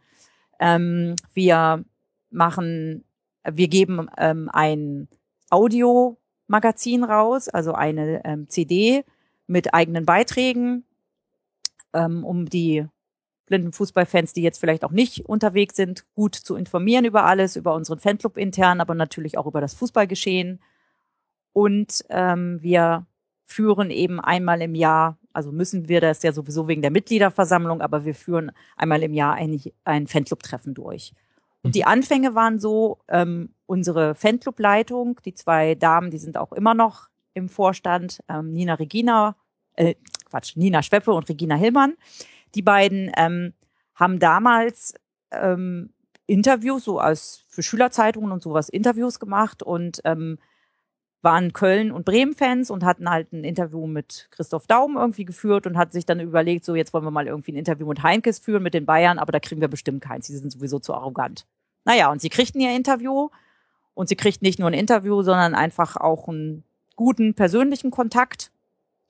[0.58, 1.84] Ähm, wir
[2.30, 3.04] machen,
[3.44, 5.08] wir geben ähm, ein
[5.50, 9.04] Audiomagazin raus, also eine ähm, CD,
[9.46, 10.84] mit eigenen Beiträgen,
[11.92, 12.86] ähm, um die
[13.46, 17.74] blinden Fußballfans, die jetzt vielleicht auch nicht unterwegs sind, gut zu informieren über alles, über
[17.74, 20.60] unseren Fanclub intern, aber natürlich auch über das Fußballgeschehen.
[21.52, 23.06] Und ähm, wir
[23.44, 28.04] führen eben einmal im Jahr, also müssen wir das ja sowieso wegen der Mitgliederversammlung, aber
[28.04, 31.12] wir führen einmal im Jahr ein, ein Fanclub-Treffen durch.
[31.62, 31.84] Und die.
[31.84, 37.48] Anfänge waren so, ähm, unsere Fanclub-Leitung, die zwei Damen, die sind auch immer noch im
[37.48, 39.36] Vorstand, ähm, Nina Regina,
[39.74, 39.94] äh,
[40.28, 41.94] Quatsch, Nina Schweppe und Regina Hillmann.
[42.54, 43.52] Die beiden ähm,
[43.94, 44.94] haben damals
[45.30, 45.90] ähm,
[46.26, 50.38] Interviews, so als für Schülerzeitungen und sowas Interviews gemacht und ähm,
[51.24, 55.78] waren Köln- und Bremen-Fans und hatten halt ein Interview mit Christoph Daum irgendwie geführt und
[55.78, 58.62] hatten sich dann überlegt, so jetzt wollen wir mal irgendwie ein Interview mit Heinkes führen,
[58.62, 61.46] mit den Bayern, aber da kriegen wir bestimmt keins, sie sind sowieso zu arrogant.
[61.84, 63.30] Naja, und sie kriegten ihr Interview
[63.94, 66.62] und sie kriegten nicht nur ein Interview, sondern einfach auch ein
[66.94, 68.52] guten persönlichen Kontakt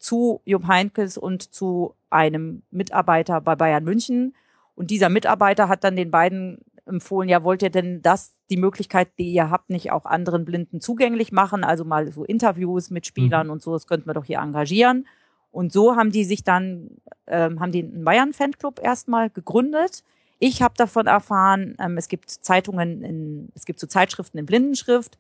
[0.05, 4.35] zu Jupp Heinkes und zu einem Mitarbeiter bei Bayern München.
[4.75, 9.09] Und dieser Mitarbeiter hat dann den beiden empfohlen, ja, wollt ihr denn das, die Möglichkeit,
[9.19, 11.65] die ihr habt, nicht auch anderen Blinden zugänglich machen?
[11.65, 13.55] Also mal so Interviews mit Spielern mhm.
[13.55, 15.07] und so, das könnten wir doch hier engagieren.
[15.51, 16.91] Und so haben die sich dann,
[17.27, 20.05] ähm, haben die einen Bayern-Fanclub erstmal gegründet.
[20.39, 25.17] Ich habe davon erfahren, ähm, es gibt Zeitungen, in, es gibt so Zeitschriften in Blindenschrift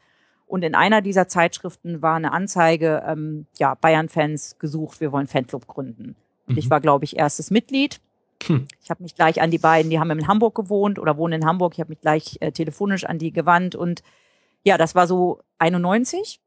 [0.46, 5.66] und in einer dieser Zeitschriften war eine Anzeige, ähm, ja, Bayern-Fans gesucht, wir wollen Fanclub
[5.66, 6.16] gründen.
[6.46, 6.58] Und mhm.
[6.58, 8.00] ich war, glaube ich, erstes Mitglied.
[8.46, 8.66] Hm.
[8.82, 11.46] Ich habe mich gleich an die beiden, die haben in Hamburg gewohnt oder wohnen in
[11.46, 13.74] Hamburg, ich habe mich gleich äh, telefonisch an die gewandt.
[13.74, 14.02] Und
[14.64, 16.40] ja, das war so 91.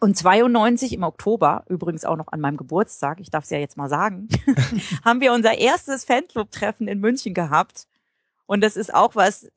[0.00, 3.78] Und 92 im Oktober, übrigens auch noch an meinem Geburtstag, ich darf es ja jetzt
[3.78, 4.28] mal sagen,
[5.04, 7.86] haben wir unser erstes Fanclub-Treffen in München gehabt.
[8.46, 9.50] Und das ist auch was,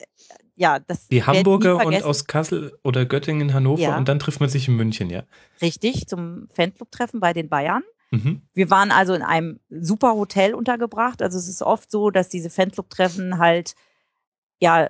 [0.55, 1.07] ja, das.
[1.07, 3.97] Die Hamburger und aus Kassel oder Göttingen, Hannover ja.
[3.97, 5.23] und dann trifft man sich in München, ja.
[5.61, 7.83] Richtig, zum Fanclub-Treffen bei den Bayern.
[8.11, 8.41] Mhm.
[8.53, 11.21] Wir waren also in einem super Hotel untergebracht.
[11.21, 13.75] Also es ist oft so, dass diese Fanclub-Treffen halt
[14.59, 14.89] ja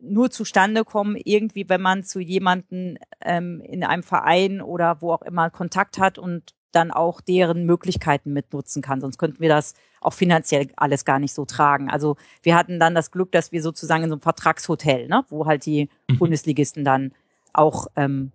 [0.00, 5.22] nur zustande kommen, irgendwie, wenn man zu jemanden ähm, in einem Verein oder wo auch
[5.22, 9.00] immer Kontakt hat und dann auch deren Möglichkeiten mitnutzen kann.
[9.00, 11.90] Sonst könnten wir das auch finanziell alles gar nicht so tragen.
[11.90, 15.46] Also wir hatten dann das Glück, dass wir sozusagen in so einem Vertragshotel, ne, wo
[15.46, 16.18] halt die mhm.
[16.18, 17.12] Bundesligisten dann
[17.52, 18.32] auch ähm,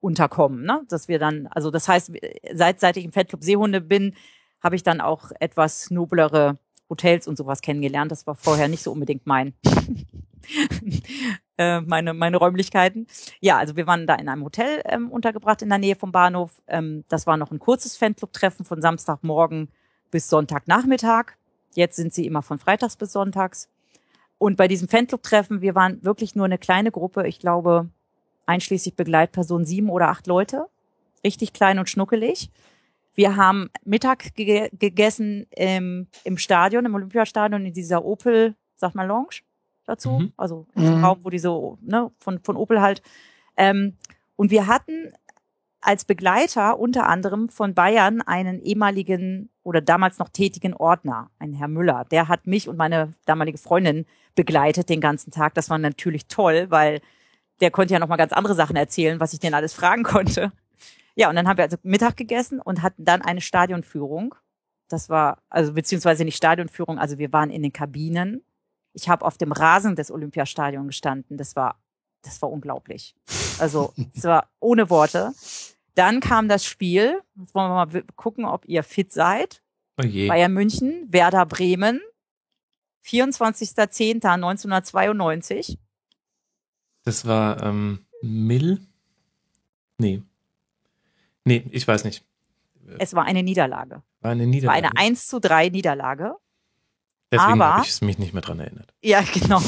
[0.00, 0.82] unterkommen, ne?
[0.88, 2.12] Dass wir dann, also das heißt,
[2.52, 4.14] seit seit ich im Fettclub Seehunde bin,
[4.62, 6.58] habe ich dann auch etwas noblere
[6.90, 8.12] Hotels und sowas kennengelernt.
[8.12, 9.54] Das war vorher nicht so unbedingt mein
[11.58, 13.06] äh, meine meine Räumlichkeiten.
[13.40, 16.62] Ja, also wir waren da in einem Hotel ähm, untergebracht in der Nähe vom Bahnhof.
[16.66, 19.68] Ähm, das war noch ein kurzes Fanclub-Treffen von Samstagmorgen
[20.10, 21.32] bis Sonntagnachmittag.
[21.74, 23.68] Jetzt sind sie immer von Freitags bis Sonntags.
[24.38, 27.26] Und bei diesem Fanclub-Treffen, wir waren wirklich nur eine kleine Gruppe.
[27.26, 27.88] Ich glaube,
[28.46, 30.66] einschließlich Begleitpersonen sieben oder acht Leute.
[31.24, 32.50] Richtig klein und schnuckelig.
[33.14, 39.06] Wir haben Mittag ge gegessen im, im Stadion, im Olympiastadion, in dieser Opel, sag mal,
[39.06, 39.40] Lounge
[39.86, 40.10] dazu.
[40.10, 40.32] Mhm.
[40.36, 41.04] Also im mhm.
[41.04, 41.48] Raum, wo diese,
[41.80, 43.02] ne, von, von Opel halt.
[43.56, 43.96] Ähm,
[44.36, 45.12] und wir hatten
[45.80, 51.68] als Begleiter unter anderem von Bayern einen ehemaligen oder damals noch tätigen Ordner, einen Herr
[51.68, 52.06] Müller.
[52.10, 55.54] Der hat mich und meine damalige Freundin begleitet den ganzen Tag.
[55.54, 57.00] Das war natürlich toll, weil
[57.60, 60.52] der konnte ja noch mal ganz andere Sachen erzählen, was ich denn alles fragen konnte.
[61.16, 64.34] Ja, und dann haben wir also Mittag gegessen und hatten dann eine Stadionführung.
[64.88, 68.42] Das war, also beziehungsweise nicht Stadionführung, also wir waren in den Kabinen.
[68.94, 71.36] Ich habe auf dem Rasen des Olympiastadions gestanden.
[71.36, 71.78] Das war,
[72.22, 73.14] das war unglaublich.
[73.58, 75.32] Also es war ohne Worte.
[75.94, 77.20] Dann kam das Spiel.
[77.38, 79.62] Jetzt wollen wir mal gucken, ob ihr fit seid.
[80.00, 80.28] Oh je.
[80.28, 82.00] Bayern München, Werder Bremen,
[83.06, 85.78] 24.10.1992.
[87.04, 88.80] Das war ähm, Mill?
[89.98, 90.22] Nee.
[91.44, 92.24] Nee, ich weiß nicht.
[92.98, 94.02] Es war eine Niederlage.
[94.20, 94.78] War eine Niederlage.
[94.78, 96.34] Es war eine 1 zu 3 Niederlage.
[97.34, 98.92] Deswegen habe ich mich nicht mehr dran erinnert.
[99.02, 99.60] Ja, genau.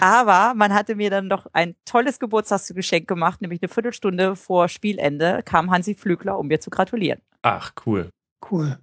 [0.00, 5.42] Aber man hatte mir dann doch ein tolles Geburtstagsgeschenk gemacht, nämlich eine Viertelstunde vor Spielende
[5.44, 7.20] kam Hansi Flügler, um mir zu gratulieren.
[7.42, 8.10] Ach, cool.
[8.50, 8.78] Cool.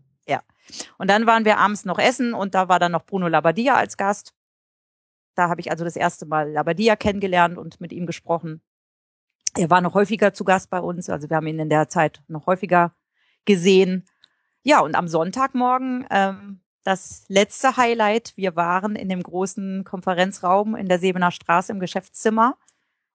[0.97, 3.97] Und dann waren wir abends noch essen und da war dann noch Bruno Labbadia als
[3.97, 4.33] Gast.
[5.35, 8.61] Da habe ich also das erste Mal Labbadia kennengelernt und mit ihm gesprochen.
[9.57, 12.23] Er war noch häufiger zu Gast bei uns, also wir haben ihn in der Zeit
[12.27, 12.95] noch häufiger
[13.45, 14.05] gesehen.
[14.63, 18.33] Ja, und am Sonntagmorgen ähm, das letzte Highlight.
[18.37, 22.57] Wir waren in dem großen Konferenzraum in der Sebener Straße im Geschäftszimmer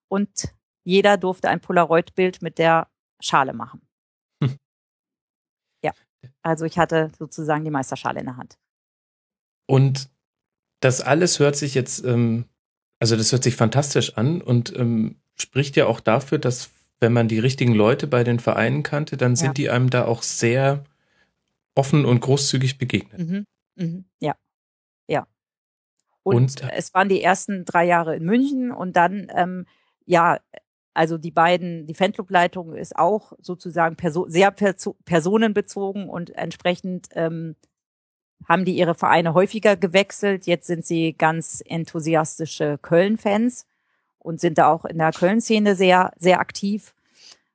[0.09, 0.53] und
[0.83, 2.89] jeder durfte ein Polaroid-Bild mit der
[3.21, 3.81] Schale machen.
[4.43, 4.57] Hm.
[5.85, 5.93] Ja,
[6.43, 8.59] also ich hatte sozusagen die Meisterschale in der Hand.
[9.67, 10.11] Und
[10.81, 12.47] das alles hört sich jetzt, ähm,
[12.99, 17.29] also das hört sich fantastisch an und ähm, spricht ja auch dafür, dass wenn man
[17.29, 19.53] die richtigen Leute bei den Vereinen kannte, dann sind Ja.
[19.55, 20.85] die einem da auch sehr
[21.77, 23.21] offen und großzügig begegnet.
[23.21, 23.47] Mhm.
[23.77, 24.05] Mhm.
[24.21, 24.35] Ja.
[25.09, 25.27] Ja.
[26.23, 29.67] Und, Und- es waren die ersten drei Jahre in München und dann, ähm,
[30.07, 30.39] ja,
[30.95, 37.57] also die beiden, die Fanclubleitung ist auch sozusagen perso sehr perso personenbezogen und entsprechend ähm,
[38.49, 40.47] haben die ihre Vereine häufiger gewechselt.
[40.47, 43.67] Jetzt sind sie ganz enthusiastische Köln-Fans
[44.19, 46.95] und sind da auch in der Köln-Szene sehr, sehr aktiv.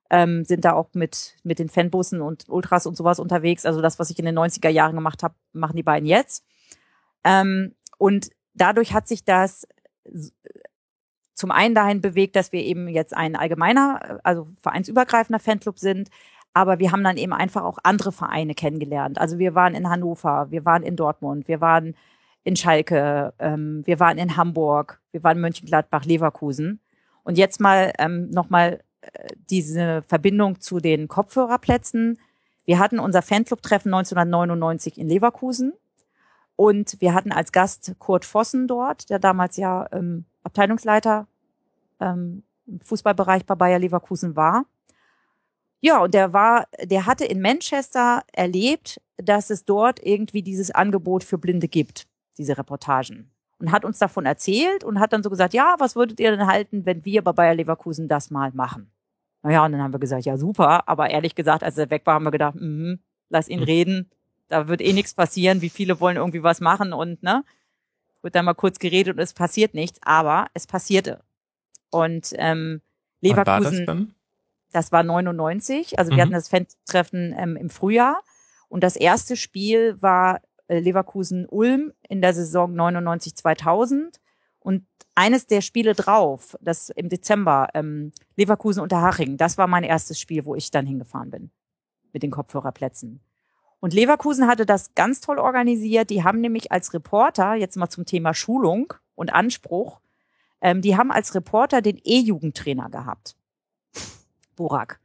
[0.09, 3.65] Ähm, sind da auch mit, mit den Fanbussen und Ultras und sowas unterwegs.
[3.65, 6.45] Also das, was ich in den 90er Jahren gemacht habe, machen die beiden jetzt.
[7.23, 9.67] Ähm, und dadurch hat sich das
[11.33, 16.09] zum einen dahin bewegt, dass wir eben jetzt ein allgemeiner, also vereinsübergreifender Fanclub sind,
[16.53, 19.19] aber wir haben dann eben einfach auch andere Vereine kennengelernt.
[19.19, 21.95] Also wir waren in Hannover, wir waren in Dortmund, wir waren
[22.45, 26.79] in Schalke, ähm, wir waren in Hamburg, wir waren in Mönchengladbach, Leverkusen.
[27.23, 28.84] Und jetzt mal ähm, nochmal
[29.49, 32.19] diese Verbindung zu den Kopfhörerplätzen.
[32.65, 35.73] Wir hatten unser Fanclub-Treffen 1999 in Leverkusen.
[36.55, 41.27] Und wir hatten als Gast Kurt Vossen dort, der damals ja ähm, Abteilungsleiter
[41.99, 44.65] ähm, im Fußballbereich bei Bayer Leverkusen war.
[45.81, 51.23] Ja, und der war, der hatte in Manchester erlebt, dass es dort irgendwie dieses Angebot
[51.23, 53.29] für Blinde gibt, diese Reportagen.
[53.59, 56.47] Und hat uns davon erzählt und hat dann so gesagt, ja, was würdet ihr denn
[56.47, 58.91] halten, wenn wir bei Bayer Leverkusen das mal machen?
[59.45, 60.89] Naja, und dann haben wir gesagt, ja, super.
[60.89, 63.65] Aber ehrlich gesagt, als er weg war, haben wir gedacht, mhm, lass ihn Mhm.
[63.65, 64.09] reden.
[64.47, 65.61] Da wird eh nichts passieren.
[65.61, 67.43] Wie viele wollen irgendwie was machen und, ne?
[68.23, 69.99] Wird dann mal kurz geredet und es passiert nichts.
[70.03, 71.21] Aber es passierte.
[71.91, 72.81] Und ähm,
[73.21, 74.15] Wann war das Leverkusen,
[74.71, 75.99] das war 99.
[75.99, 76.15] Also Mhm.
[76.15, 78.21] wir hatten das Fan-Treffen ähm, im Frühjahr.
[78.67, 84.19] Und das erste Spiel war äh, Leverkusen-Ulm in der Saison 99-2000.
[85.15, 90.19] Eines der Spiele drauf, das im Dezember, ähm, Leverkusen unter Haching, das war mein erstes
[90.19, 91.51] Spiel, wo ich dann hingefahren bin
[92.11, 93.21] mit den Kopfhörerplätzen.
[93.79, 96.09] Und Leverkusen hatte das ganz toll organisiert.
[96.09, 100.01] Die haben nämlich als Reporter, jetzt mal zum Thema Schulung und Anspruch,
[100.61, 103.35] ähm, die haben als Reporter den E-Jugendtrainer gehabt.
[104.55, 104.99] Burak.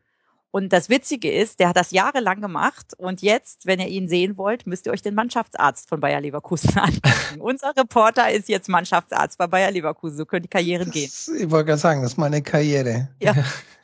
[0.52, 4.36] Und das Witzige ist, der hat das jahrelang gemacht und jetzt, wenn ihr ihn sehen
[4.36, 7.40] wollt, müsst ihr euch den Mannschaftsarzt von Bayer Leverkusen angucken.
[7.40, 10.16] Unser Reporter ist jetzt Mannschaftsarzt bei Bayer Leverkusen.
[10.16, 11.08] So können die Karrieren gehen.
[11.08, 13.08] Das, ich wollte gerade sagen, das ist meine Karriere.
[13.20, 13.34] Ja.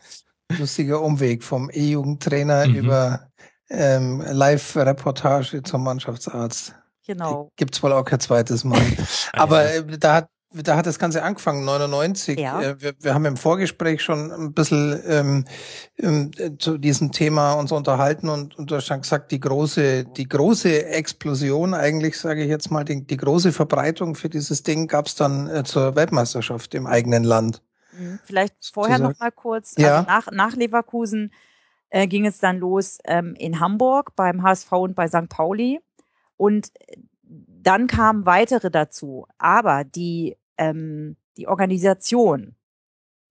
[0.59, 2.75] Lustiger Umweg vom E-Jugendtrainer Mhm.
[2.75, 3.29] über
[3.69, 6.75] ähm, Live-Reportage zum Mannschaftsarzt.
[7.07, 7.51] Genau.
[7.57, 8.81] Gibt's wohl auch kein zweites Mal.
[9.33, 10.29] Aber äh, da hat
[10.63, 12.39] da hat das Ganze angefangen, 99.
[12.39, 12.61] Ja.
[12.61, 15.45] Äh, wir, wir haben im Vorgespräch schon ein bisschen ähm,
[15.99, 20.05] ähm, äh, zu diesem Thema uns unterhalten und, und du hast schon gesagt, die große,
[20.05, 24.87] die große Explosion, eigentlich sage ich jetzt mal, die, die große Verbreitung für dieses Ding
[24.87, 27.63] gab's dann äh, zur Weltmeisterschaft im eigenen Land.
[27.99, 28.19] Mhm.
[28.25, 29.75] Vielleicht vorher noch mal kurz.
[29.77, 29.99] Ja.
[29.99, 31.33] Also nach, nach Leverkusen
[31.91, 35.29] äh, ging es dann los ähm, in Hamburg beim HSV und bei St.
[35.29, 35.81] Pauli.
[36.37, 39.27] Und äh, dann kamen weitere dazu.
[39.39, 42.55] Aber die, ähm, die Organisation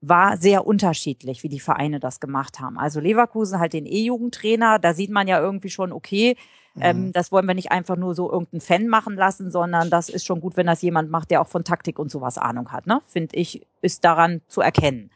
[0.01, 2.77] war sehr unterschiedlich, wie die Vereine das gemacht haben.
[2.77, 6.37] Also Leverkusen halt den E-Jugendtrainer, da sieht man ja irgendwie schon, okay,
[6.79, 7.11] ähm, Mhm.
[7.13, 10.41] das wollen wir nicht einfach nur so irgendeinen Fan machen lassen, sondern das ist schon
[10.41, 12.85] gut, wenn das jemand macht, der auch von Taktik und sowas Ahnung hat.
[12.85, 13.01] Ne?
[13.07, 15.09] Finde ich, ist daran zu erkennen.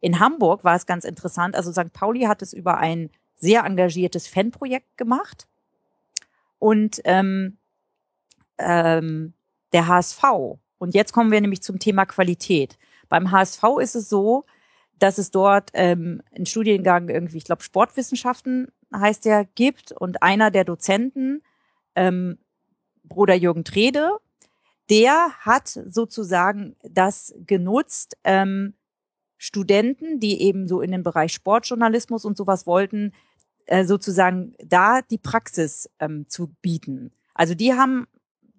[0.00, 1.54] In Hamburg war es ganz interessant.
[1.56, 1.92] Also St.
[1.92, 5.46] Pauli hat es über ein sehr engagiertes Fanprojekt gemacht.
[6.58, 7.58] Und ähm,
[8.58, 9.34] ähm,
[9.72, 10.22] der HSV.
[10.82, 12.76] Und jetzt kommen wir nämlich zum Thema Qualität.
[13.08, 14.46] Beim HSV ist es so,
[14.98, 20.50] dass es dort ähm, einen Studiengang irgendwie, ich glaube Sportwissenschaften heißt der, gibt und einer
[20.50, 21.40] der Dozenten,
[21.94, 22.36] ähm,
[23.04, 24.10] Bruder Jürgen Trede,
[24.90, 28.74] der hat sozusagen das genutzt, ähm,
[29.38, 33.12] Studenten, die eben so in den Bereich Sportjournalismus und sowas wollten,
[33.66, 37.12] äh, sozusagen da die Praxis ähm, zu bieten.
[37.34, 38.08] Also die haben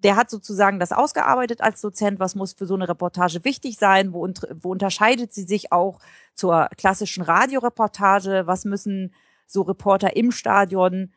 [0.04, 4.12] der hat sozusagen das ausgearbeitet als Dozent, was muss für so eine Reportage wichtig sein,
[4.12, 5.98] wo, wo unterscheidet sie sich auch
[6.34, 9.14] zur klassischen Radioreportage, was müssen
[9.46, 11.10] so Reporter im Stadion,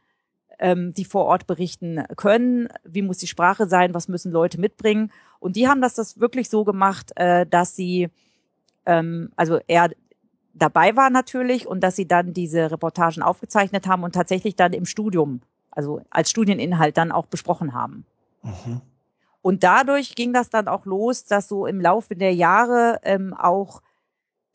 [0.60, 5.12] ähm, die vor Ort berichten können, wie muss die Sprache sein, was müssen Leute mitbringen.
[5.40, 8.10] Und die haben das, das wirklich so gemacht, äh, dass sie,
[8.86, 9.92] ähm, also er
[10.54, 14.86] dabei war natürlich und dass sie dann diese Reportagen aufgezeichnet haben und tatsächlich dann im
[14.86, 18.06] Studium, also als Studieninhalt dann auch besprochen haben.
[19.42, 23.82] Und dadurch ging das dann auch los, dass so im Laufe der Jahre ähm, auch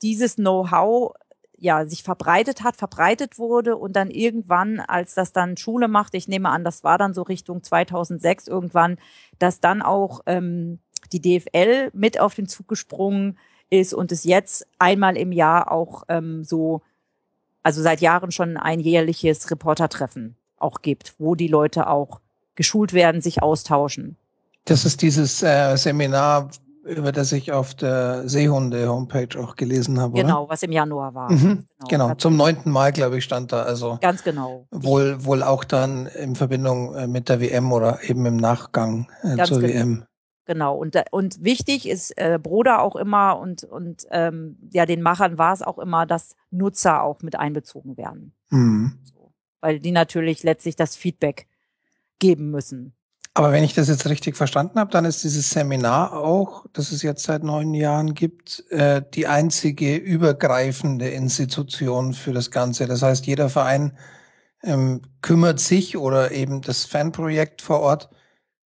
[0.03, 1.14] dieses Know-how
[1.57, 6.28] ja sich verbreitet hat, verbreitet wurde und dann irgendwann, als das dann Schule machte, ich
[6.28, 8.99] nehme an, das war dann so Richtung 2006 irgendwann,
[9.38, 10.80] dass dann auch ähm,
[11.12, 13.38] die DFL mit auf den Zug gesprungen
[13.70, 16.82] ist und es jetzt einmal im Jahr auch ähm, so,
[17.62, 22.20] also seit Jahren schon ein jährliches Reportertreffen auch gibt, wo die Leute auch
[22.55, 24.17] geschult werden, sich austauschen.
[24.65, 26.51] Das ist dieses äh, Seminar,
[26.85, 30.21] über das ich auf der Seehunde-Homepage auch gelesen habe.
[30.21, 30.51] Genau, oder?
[30.51, 31.31] was im Januar war.
[31.31, 32.15] Mhm, genau, genau.
[32.15, 33.63] zum neunten Mal, glaube ich, stand da.
[33.63, 34.67] Also ganz genau.
[34.71, 39.43] Wohl, wohl auch dann in Verbindung äh, mit der WM oder eben im Nachgang äh,
[39.45, 39.73] zur genau.
[39.73, 40.05] WM.
[40.45, 40.77] Genau.
[40.77, 45.39] Und, äh, und wichtig ist äh, Broder auch immer und, und ähm, ja, den Machern
[45.39, 48.35] war es auch immer, dass Nutzer auch mit einbezogen werden.
[48.51, 48.99] Mhm.
[49.05, 51.47] So, weil die natürlich letztlich das Feedback
[52.23, 52.95] geben müssen.
[53.35, 57.03] Aber wenn ich das jetzt richtig verstanden habe, dann ist dieses Seminar auch, das es
[57.03, 62.87] jetzt seit neun Jahren gibt, äh, die einzige übergreifende Institution für das Ganze.
[62.87, 63.97] Das heißt, jeder Verein
[64.62, 68.11] ähm, kümmert sich oder eben das Fanprojekt vor Ort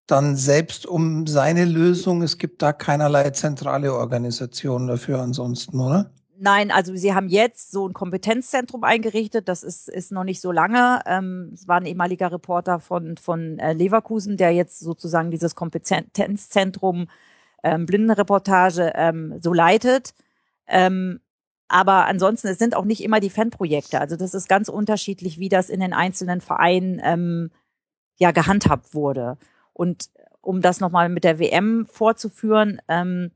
[0.08, 2.24] dann selbst um seine Lösung.
[2.24, 6.12] Es gibt da keinerlei zentrale Organisation dafür ansonsten, oder?
[6.38, 9.48] Nein, also sie haben jetzt so ein Kompetenzzentrum eingerichtet.
[9.48, 11.02] Das ist, ist noch nicht so lange.
[11.06, 17.08] Ähm, es war ein ehemaliger Reporter von, von äh, Leverkusen, der jetzt sozusagen dieses Kompetenzzentrum
[17.64, 20.14] ähm, Blindenreportage ähm, so leitet.
[20.68, 21.22] Ähm,
[21.68, 24.00] aber ansonsten, es sind auch nicht immer die Fanprojekte.
[24.00, 27.52] Also das ist ganz unterschiedlich, wie das in den einzelnen Vereinen ähm,
[28.18, 29.38] ja gehandhabt wurde.
[29.74, 30.10] Und
[30.42, 33.32] um das nochmal mit der WM vorzuführen, ähm,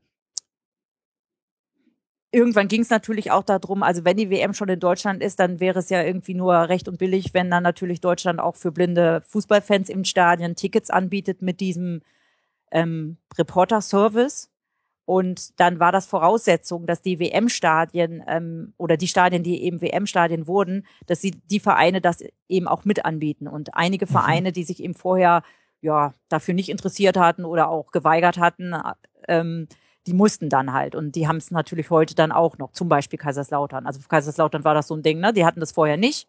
[2.32, 5.60] irgendwann ging es natürlich auch darum, also wenn die WM schon in Deutschland ist, dann
[5.60, 9.22] wäre es ja irgendwie nur recht und billig, wenn dann natürlich Deutschland auch für blinde
[9.26, 12.02] Fußballfans im Stadion Tickets anbietet mit diesem
[12.70, 14.50] ähm, Reporter-Service.
[15.06, 20.46] Und dann war das Voraussetzung, dass die WM-Stadien ähm, oder die Stadien, die eben WM-Stadien
[20.46, 23.48] wurden, dass sie die Vereine das eben auch mit anbieten.
[23.48, 24.10] Und einige mhm.
[24.10, 25.42] Vereine, die sich eben vorher
[25.80, 28.72] ja dafür nicht interessiert hatten oder auch geweigert hatten,
[29.26, 29.66] ähm,
[30.06, 30.94] die mussten dann halt.
[30.94, 33.86] Und die haben es natürlich heute dann auch noch, zum Beispiel Kaiserslautern.
[33.86, 35.32] Also für Kaiserslautern war das so ein Ding, ne?
[35.32, 36.26] Die hatten das vorher nicht.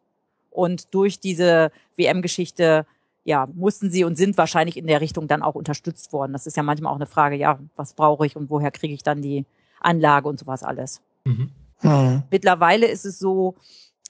[0.49, 2.85] Und durch diese WM-Geschichte,
[3.23, 6.33] ja, mussten sie und sind wahrscheinlich in der Richtung dann auch unterstützt worden.
[6.33, 9.03] Das ist ja manchmal auch eine Frage, ja, was brauche ich und woher kriege ich
[9.03, 9.45] dann die
[9.79, 11.01] Anlage und sowas alles.
[11.23, 11.51] Mhm.
[11.81, 12.23] Mhm.
[12.29, 13.55] Mittlerweile ist es so,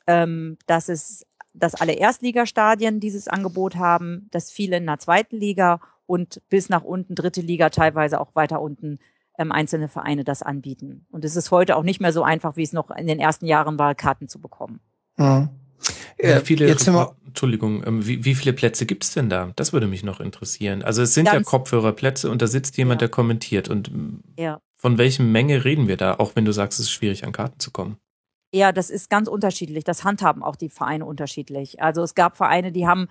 [0.07, 5.79] ähm, dass es, dass alle Erstligastadien dieses Angebot haben, dass viele in der zweiten Liga
[6.07, 8.99] und bis nach unten dritte Liga, teilweise auch weiter unten
[9.41, 11.05] ähm, einzelne Vereine das anbieten.
[11.11, 13.45] Und es ist heute auch nicht mehr so einfach, wie es noch in den ersten
[13.45, 14.79] Jahren war, Karten zu bekommen.
[15.17, 15.49] Mhm.
[16.17, 19.51] Wie viele, Jetzt sind wir Entschuldigung, ähm, wie, wie viele Plätze gibt's denn da?
[19.55, 20.83] Das würde mich noch interessieren.
[20.83, 23.07] Also es sind Ganz ja Kopfhörerplätze und da sitzt jemand, ja.
[23.07, 23.69] der kommentiert.
[23.69, 23.89] Und
[24.37, 24.59] ja.
[24.75, 27.59] von welcher Menge reden wir da, auch wenn du sagst, es ist schwierig, an Karten
[27.59, 27.97] zu kommen?
[28.53, 29.85] Ja, das ist ganz unterschiedlich.
[29.85, 31.81] Das handhaben auch die Vereine unterschiedlich.
[31.81, 33.07] Also es gab Vereine, die haben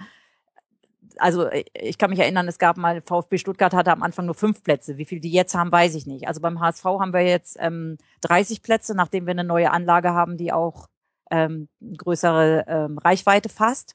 [1.20, 4.34] also äh, ich kann mich erinnern, es gab mal, VfB Stuttgart hatte am Anfang nur
[4.34, 4.96] fünf Plätze.
[4.98, 6.26] Wie viel die jetzt haben, weiß ich nicht.
[6.26, 10.36] Also beim HSV haben wir jetzt ähm, 30 Plätze, nachdem wir eine neue Anlage haben,
[10.36, 10.88] die auch
[11.30, 13.94] ähm, größere ähm, Reichweite fasst.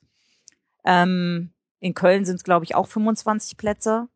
[0.86, 4.08] Ähm, in Köln sind es, glaube ich, auch 25 Plätze.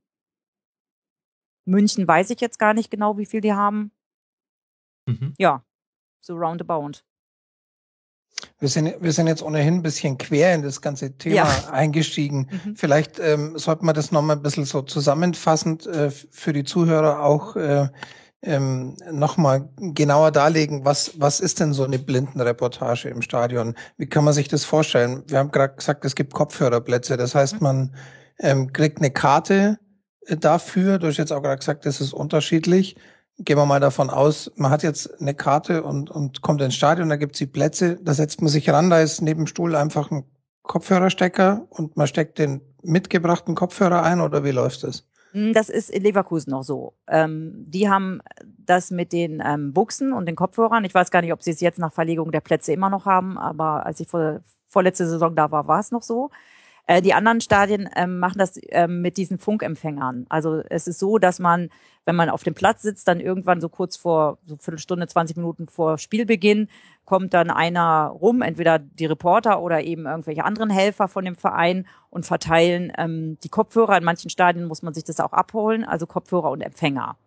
[1.65, 3.91] München weiß ich jetzt gar nicht genau, wie viel die haben.
[5.05, 5.33] Mhm.
[5.37, 5.63] Ja,
[6.21, 7.03] so roundabout.
[8.59, 11.69] Wir sind, wir sind jetzt ohnehin ein bisschen quer in das ganze Thema ja.
[11.71, 12.49] eingestiegen.
[12.51, 12.75] Mhm.
[12.75, 17.55] Vielleicht ähm, sollte man das nochmal ein bisschen so zusammenfassend äh, für die Zuhörer auch
[17.55, 17.87] äh,
[18.41, 23.75] ähm, nochmal genauer darlegen, was, was ist denn so eine Blindenreportage im Stadion?
[23.97, 25.23] Wie kann man sich das vorstellen?
[25.27, 27.17] Wir haben gerade gesagt, es gibt Kopfhörerplätze.
[27.17, 27.63] Das heißt, mhm.
[27.63, 27.95] man
[28.39, 29.79] ähm, kriegt eine Karte
[30.25, 30.99] äh, dafür.
[30.99, 32.95] Du hast jetzt auch gerade gesagt, das ist unterschiedlich
[33.39, 37.09] gehen wir mal davon aus, man hat jetzt eine Karte und, und kommt ins Stadion,
[37.09, 40.11] da gibt's die Plätze, da setzt man sich ran, da ist neben dem Stuhl einfach
[40.11, 40.25] ein
[40.63, 45.07] Kopfhörerstecker und man steckt den mitgebrachten Kopfhörer ein oder wie läuft das?
[45.31, 46.93] Hm, das ist in Leverkusen noch so.
[47.07, 48.21] Ähm, die haben
[48.57, 50.83] das mit den ähm, Buchsen und den Kopfhörern.
[50.85, 53.37] Ich weiß gar nicht, ob sie es jetzt nach Verlegung der Plätze immer noch haben,
[53.37, 56.29] aber als ich vor, vorletzte Saison da war, war es noch so.
[56.89, 60.25] Äh, die anderen Stadien ähm, machen das ähm, mit diesen Funkempfängern.
[60.27, 61.69] Also es ist so, dass man,
[62.05, 65.67] wenn man auf dem Platz sitzt, dann irgendwann so kurz vor, so Viertelstunde, 20 Minuten
[65.67, 66.67] vor Spielbeginn,
[67.05, 71.85] kommt dann einer rum, entweder die Reporter oder eben irgendwelche anderen Helfer von dem Verein
[72.09, 73.95] und verteilen ähm, die Kopfhörer.
[73.95, 77.17] In manchen Stadien muss man sich das auch abholen, also Kopfhörer und Empfänger.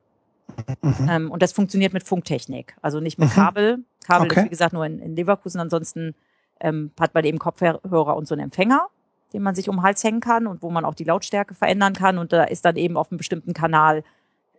[0.82, 1.08] Mhm.
[1.08, 3.34] Ähm, und das funktioniert mit Funktechnik, also nicht mit mhm.
[3.34, 3.78] Kabel.
[4.04, 4.40] Kabel okay.
[4.40, 5.60] ist wie gesagt nur in, in Leverkusen.
[5.60, 6.16] Ansonsten
[6.58, 8.88] ähm, hat man eben Kopfhörer und so einen Empfänger,
[9.32, 11.94] den man sich um den Hals hängen kann und wo man auch die Lautstärke verändern
[11.94, 12.18] kann.
[12.18, 14.04] Und da ist dann eben auf einem bestimmten Kanal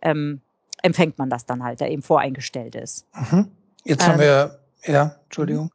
[0.02, 0.40] ähm,
[0.82, 3.06] empfängt man das dann halt, der eben voreingestellt ist.
[3.14, 3.50] Mhm.
[3.84, 5.70] Jetzt haben ähm, wir, ja, Entschuldigung.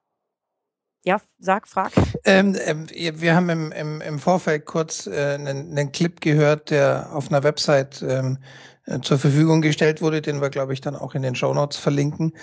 [1.04, 1.92] Ja, sag, frag.
[2.26, 7.10] Ähm, ähm, wir haben im, im, im Vorfeld kurz äh, einen, einen Clip gehört, der
[7.14, 8.38] auf einer Website ähm,
[8.86, 11.78] äh, zur Verfügung gestellt wurde, den wir, glaube ich, dann auch in den Show Notes
[11.78, 12.34] verlinken.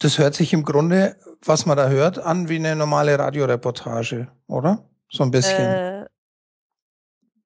[0.00, 4.84] Das hört sich im Grunde, was man da hört, an wie eine normale Radioreportage, oder?
[5.10, 5.64] So ein bisschen.
[5.64, 5.97] Äh,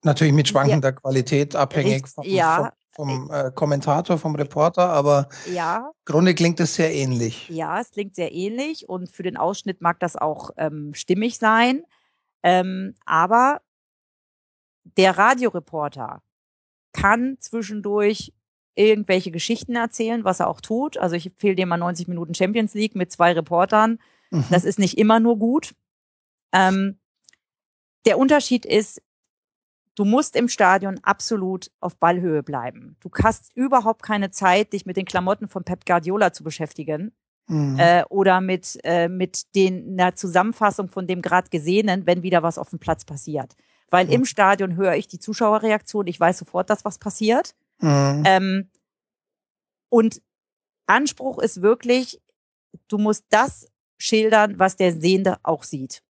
[0.03, 5.29] Natürlich mit schwankender ja, Qualität, abhängig vom, ja, vom, vom äh, Kommentator, vom Reporter, aber
[5.53, 5.93] ja.
[6.07, 7.49] im Grunde klingt es sehr ähnlich.
[7.49, 11.85] Ja, es klingt sehr ähnlich und für den Ausschnitt mag das auch ähm, stimmig sein.
[12.43, 13.61] Ähm, aber
[14.85, 16.23] der Radioreporter
[16.93, 18.33] kann zwischendurch
[18.75, 20.97] irgendwelche Geschichten erzählen, was er auch tut.
[20.97, 23.99] Also ich empfehle dir mal 90 Minuten Champions League mit zwei Reportern.
[24.31, 24.45] Mhm.
[24.51, 25.75] Das ist nicht immer nur gut.
[26.53, 26.99] Ähm,
[28.07, 29.01] der Unterschied ist,
[29.95, 32.97] du musst im Stadion absolut auf Ballhöhe bleiben.
[33.01, 37.13] Du hast überhaupt keine Zeit, dich mit den Klamotten von Pep Guardiola zu beschäftigen.
[37.49, 37.77] Mhm.
[37.79, 42.57] Äh, oder mit, äh, mit den, einer Zusammenfassung von dem gerade Gesehenen, wenn wieder was
[42.57, 43.57] auf dem Platz passiert.
[43.91, 44.13] Weil mhm.
[44.13, 47.55] im Stadion höre ich die Zuschauerreaktion, ich weiß sofort, dass was passiert.
[47.81, 48.23] Mhm.
[48.25, 48.71] Ähm,
[49.89, 50.23] und
[50.87, 52.23] Anspruch ist wirklich,
[52.89, 53.67] du musst das
[53.99, 56.03] schildern, was der Sehende auch sieht.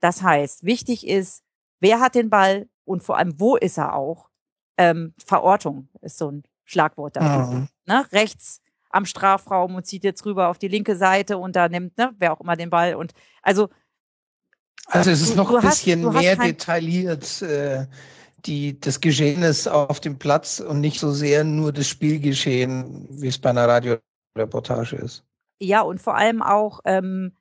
[0.00, 1.42] Das heißt, wichtig ist,
[1.80, 4.28] wer hat den Ball und vor allem, wo ist er auch?
[4.76, 7.54] Ähm, Verortung ist so ein Schlagwort dafür.
[7.54, 7.68] Mhm.
[7.86, 8.06] Ne?
[8.12, 8.60] Rechts
[8.90, 12.32] am Strafraum und zieht jetzt rüber auf die linke Seite und da nimmt, ne, wer
[12.32, 12.94] auch immer den Ball.
[12.94, 13.12] Und
[13.42, 13.68] also
[14.86, 17.42] also es ist noch ein bisschen hast, mehr detailliert.
[17.42, 17.86] Äh,
[18.46, 23.38] die, des Geschehenes auf dem Platz und nicht so sehr nur das Spielgeschehen, wie es
[23.38, 25.24] bei einer Radioreportage ist.
[25.60, 27.32] Ja, und vor allem auch, ähm,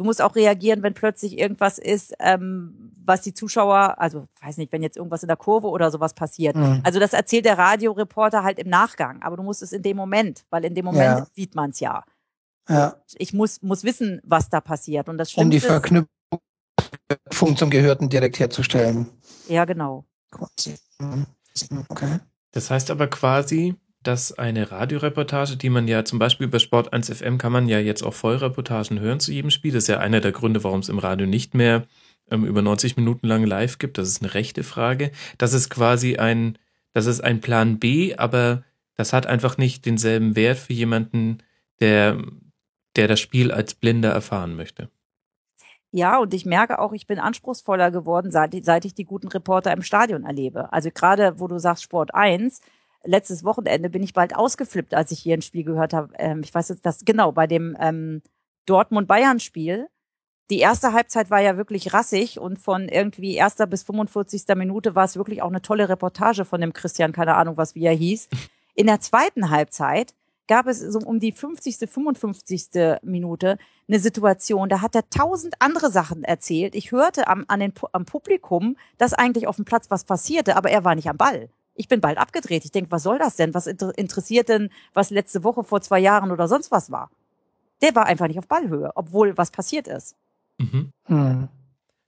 [0.00, 4.72] du musst auch reagieren, wenn plötzlich irgendwas ist, ähm, was die Zuschauer, also weiß nicht,
[4.72, 6.56] wenn jetzt irgendwas in der Kurve oder sowas passiert.
[6.56, 6.80] Mhm.
[6.84, 10.46] Also das erzählt der Radioreporter halt im Nachgang, aber du musst es in dem Moment,
[10.48, 11.26] weil in dem Moment ja.
[11.34, 12.02] sieht man es ja.
[12.66, 12.96] Ja.
[13.18, 15.06] Ich muss, muss wissen, was da passiert.
[15.10, 16.08] Und das um die Verknüpfung
[17.56, 19.06] zum Gehörten direkt herzustellen.
[19.48, 20.06] Ja, genau.
[20.32, 20.76] Okay.
[22.52, 27.10] Das heißt aber quasi, dass eine Radioreportage, die man ja zum Beispiel über Sport 1
[27.12, 29.72] FM kann man ja jetzt auch Vollreportagen hören zu jedem Spiel.
[29.72, 31.86] Das ist ja einer der Gründe, warum es im Radio nicht mehr
[32.30, 33.98] ähm, über 90 Minuten lang live gibt.
[33.98, 35.10] Das ist eine rechte Frage.
[35.36, 36.56] Das ist quasi ein,
[36.94, 38.64] das ist ein Plan B, aber
[38.96, 41.38] das hat einfach nicht denselben Wert für jemanden,
[41.80, 42.22] der,
[42.96, 44.88] der das Spiel als Blinder erfahren möchte.
[45.92, 49.72] Ja, und ich merke auch, ich bin anspruchsvoller geworden, seit, seit ich die guten Reporter
[49.72, 50.72] im Stadion erlebe.
[50.72, 52.60] Also gerade, wo du sagst Sport 1,
[53.04, 56.12] letztes Wochenende bin ich bald ausgeflippt, als ich hier ein Spiel gehört habe.
[56.18, 58.22] Ähm, ich weiß jetzt das, genau, bei dem ähm,
[58.66, 59.88] Dortmund-Bayern-Spiel.
[60.50, 64.42] Die erste Halbzeit war ja wirklich rassig und von irgendwie erster bis 45.
[64.56, 67.84] Minute war es wirklich auch eine tolle Reportage von dem Christian, keine Ahnung, was wie
[67.84, 68.28] er hieß.
[68.74, 70.14] In der zweiten Halbzeit
[70.48, 72.98] gab es so um die 50., 55.
[73.02, 76.74] Minute eine Situation, da hat er tausend andere Sachen erzählt.
[76.74, 80.70] Ich hörte am, an den, am Publikum, dass eigentlich auf dem Platz was passierte, aber
[80.70, 81.50] er war nicht am Ball.
[81.80, 82.66] Ich bin bald abgedreht.
[82.66, 83.54] Ich denke, was soll das denn?
[83.54, 87.10] Was interessiert denn, was letzte Woche vor zwei Jahren oder sonst was war?
[87.80, 90.14] Der war einfach nicht auf Ballhöhe, obwohl was passiert ist.
[90.58, 90.92] Mhm.
[91.04, 91.48] Hm.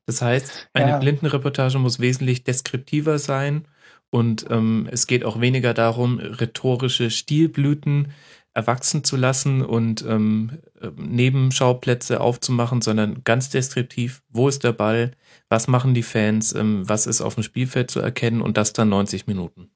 [0.05, 0.99] Das heißt, eine ja.
[0.99, 3.67] Blindenreportage muss wesentlich deskriptiver sein
[4.11, 8.13] und ähm, es geht auch weniger darum, rhetorische Stilblüten
[8.53, 10.59] erwachsen zu lassen und ähm,
[10.97, 15.13] Nebenschauplätze aufzumachen, sondern ganz deskriptiv, wo ist der Ball,
[15.53, 18.89] was machen die Fans, ähm, was ist auf dem Spielfeld zu erkennen und das dann
[18.89, 19.71] 90 Minuten.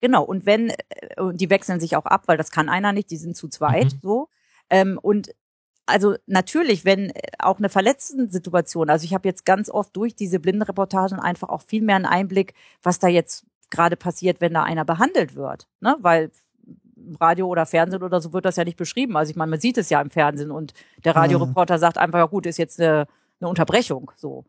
[0.00, 0.74] Genau, und wenn, äh,
[1.32, 3.98] die wechseln sich auch ab, weil das kann einer nicht, die sind zu zweit mhm.
[4.02, 4.28] so.
[4.68, 5.32] Ähm, und
[5.86, 10.40] also natürlich, wenn äh, auch eine Verletzten-Situation, also ich habe jetzt ganz oft durch diese
[10.40, 14.84] Blindenreportagen einfach auch viel mehr einen Einblick, was da jetzt gerade passiert, wenn da einer
[14.84, 15.68] behandelt wird.
[15.80, 15.96] Ne?
[16.00, 16.32] Weil
[17.20, 19.16] Radio oder Fernsehen oder so wird das ja nicht beschrieben.
[19.16, 20.74] Also ich meine, man sieht es ja im Fernsehen und
[21.04, 21.80] der Radioreporter mhm.
[21.80, 23.06] sagt einfach, ja gut, ist jetzt eine,
[23.40, 24.44] eine Unterbrechung so.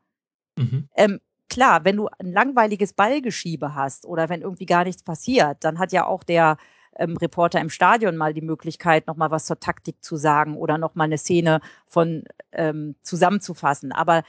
[0.57, 0.89] Mhm.
[0.95, 1.19] Ähm,
[1.49, 5.91] klar, wenn du ein langweiliges Ballgeschiebe hast oder wenn irgendwie gar nichts passiert, dann hat
[5.91, 6.57] ja auch der
[6.95, 11.05] ähm, Reporter im Stadion mal die Möglichkeit, nochmal was zur Taktik zu sagen oder nochmal
[11.05, 13.91] eine Szene von ähm, zusammenzufassen.
[13.91, 14.23] Aber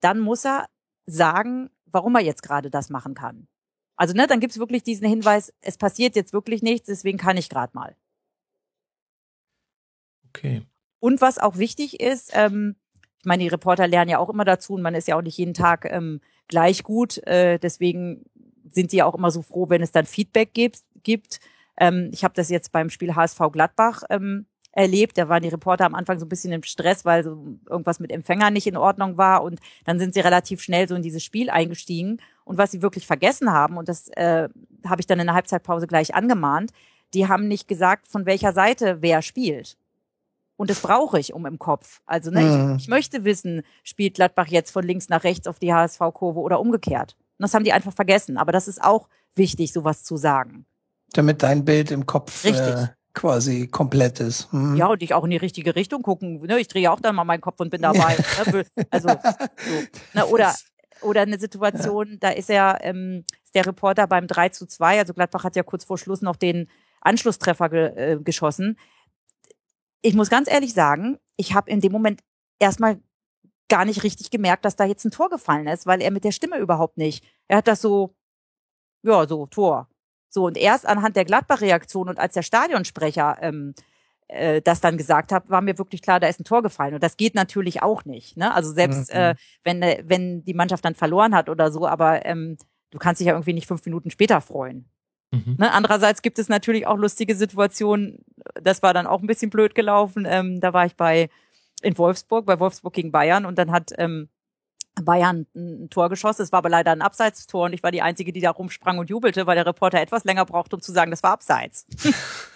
[0.00, 0.66] dann muss er
[1.06, 3.48] sagen, warum er jetzt gerade das machen kann.
[3.96, 7.50] Also ne, dann gibt's wirklich diesen Hinweis, es passiert jetzt wirklich nichts, deswegen kann ich
[7.50, 7.96] gerade mal.
[10.28, 10.62] Okay.
[11.00, 12.76] Und was auch wichtig ist, ähm,
[13.20, 15.36] ich meine, die Reporter lernen ja auch immer dazu und man ist ja auch nicht
[15.36, 17.18] jeden Tag ähm, gleich gut.
[17.26, 18.24] Äh, deswegen
[18.70, 20.80] sind die ja auch immer so froh, wenn es dann Feedback gibt.
[21.02, 21.38] gibt.
[21.76, 25.18] Ähm, ich habe das jetzt beim Spiel HSV Gladbach ähm, erlebt.
[25.18, 28.10] Da waren die Reporter am Anfang so ein bisschen im Stress, weil so irgendwas mit
[28.10, 29.42] Empfängern nicht in Ordnung war.
[29.42, 32.22] Und dann sind sie relativ schnell so in dieses Spiel eingestiegen.
[32.44, 34.48] Und was sie wirklich vergessen haben, und das äh,
[34.86, 36.72] habe ich dann in der Halbzeitpause gleich angemahnt,
[37.12, 39.76] die haben nicht gesagt, von welcher Seite wer spielt.
[40.60, 42.02] Und das brauche ich um im Kopf.
[42.04, 42.76] Also ne, Mhm.
[42.76, 46.60] ich, ich möchte wissen, spielt Gladbach jetzt von links nach rechts auf die HSV-Kurve oder
[46.60, 47.16] umgekehrt.
[47.38, 48.36] Und das haben die einfach vergessen.
[48.36, 50.66] Aber das ist auch wichtig, sowas zu sagen.
[51.14, 54.52] Damit dein Bild im Kopf äh, quasi komplett ist.
[54.52, 54.76] Hm.
[54.76, 56.42] Ja, und ich auch in die richtige Richtung gucken.
[56.42, 56.60] Ne?
[56.60, 58.18] Ich drehe auch dann mal meinen Kopf und bin dabei.
[58.52, 58.66] ne?
[58.90, 59.18] Also so.
[60.12, 60.26] Ne?
[60.26, 60.54] Oder
[61.00, 65.14] oder eine Situation, da ist er ähm, ist der Reporter beim 3 zu 2, also
[65.14, 66.68] Gladbach hat ja kurz vor Schluss noch den
[67.00, 68.76] Anschlusstreffer ge äh, geschossen.
[70.02, 72.20] Ich muss ganz ehrlich sagen, ich habe in dem Moment
[72.58, 73.00] erstmal
[73.68, 76.32] gar nicht richtig gemerkt, dass da jetzt ein Tor gefallen ist, weil er mit der
[76.32, 77.24] Stimme überhaupt nicht.
[77.48, 78.14] Er hat das so,
[79.02, 79.88] ja, so, Tor.
[80.28, 83.74] So, und erst anhand der Gladbach-Reaktion und als der Stadionsprecher ähm,
[84.28, 86.94] äh, das dann gesagt hat, war mir wirklich klar, da ist ein Tor gefallen.
[86.94, 88.36] Und das geht natürlich auch nicht.
[88.36, 88.54] Ne?
[88.54, 89.18] Also selbst Mhm.
[89.18, 92.56] äh, wenn, äh, wenn die Mannschaft dann verloren hat oder so, aber ähm,
[92.90, 94.88] du kannst dich ja irgendwie nicht fünf Minuten später freuen.
[95.30, 95.56] Mhm.
[95.58, 95.72] Ne?
[95.72, 98.24] Andererseits gibt es natürlich auch lustige Situationen.
[98.54, 100.26] Das war dann auch ein bisschen blöd gelaufen.
[100.28, 101.30] Ähm, da war ich bei
[101.82, 104.28] in Wolfsburg, bei Wolfsburg gegen Bayern und dann hat ähm,
[105.02, 106.42] Bayern ein Tor geschossen.
[106.42, 109.08] Es war aber leider ein Abseitstor und ich war die Einzige, die da rumsprang und
[109.08, 111.86] jubelte, weil der Reporter etwas länger brauchte, um zu sagen, das war Abseits.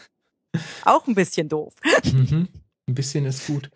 [0.85, 1.75] auch ein bisschen doof.
[2.05, 2.49] Mhm.
[2.87, 3.71] Ein bisschen ist gut.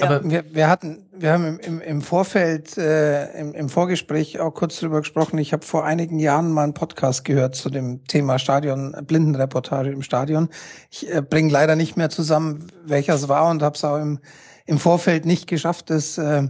[0.00, 4.80] Aber wir, wir hatten, wir haben im, im, Vorfeld, äh, im, im Vorgespräch auch kurz
[4.80, 5.38] drüber gesprochen.
[5.38, 10.02] Ich habe vor einigen Jahren mal einen Podcast gehört zu dem Thema Stadion, Blindenreportage im
[10.02, 10.48] Stadion.
[10.90, 14.18] Ich äh, bringe leider nicht mehr zusammen, welcher es war und habe es auch im,
[14.66, 16.48] im Vorfeld nicht geschafft, das äh,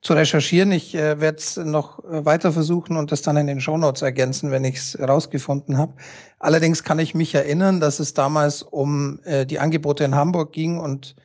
[0.00, 0.70] zu recherchieren.
[0.70, 4.64] Ich äh, werde es noch weiter versuchen und das dann in den Shownotes ergänzen, wenn
[4.64, 5.94] ich es rausgefunden habe.
[6.38, 10.78] Allerdings kann ich mich erinnern, dass es damals um äh, die Angebote in Hamburg ging
[10.78, 11.16] und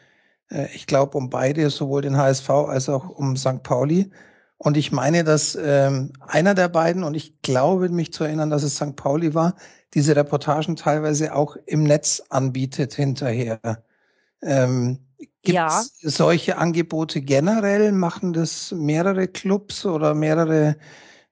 [0.74, 3.64] ich glaube um beide, sowohl den HSV als auch um St.
[3.64, 4.12] Pauli.
[4.58, 8.64] Und ich meine, dass ähm, einer der beiden, und ich glaube mich zu erinnern, dass
[8.64, 8.96] es St.
[8.96, 9.56] Pauli war,
[9.94, 13.60] diese Reportagen teilweise auch im Netz anbietet hinterher.
[14.42, 15.00] Ähm,
[15.44, 15.68] Gibt Ja.
[15.70, 17.92] es solche Angebote generell?
[17.92, 20.78] Machen das mehrere Clubs oder mehrere,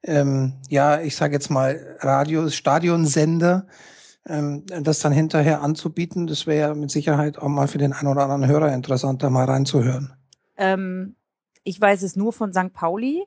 [0.03, 3.67] ähm, ja, ich sage jetzt mal Radios, Stadionsender,
[4.27, 6.27] das dann hinterher anzubieten?
[6.27, 9.29] Das wäre ja mit Sicherheit auch mal für den einen oder anderen Hörer interessant, da
[9.29, 10.13] mal reinzuhören.
[10.57, 11.15] Ähm,
[11.63, 12.73] ich weiß es nur von St.
[12.73, 13.23] Pauli.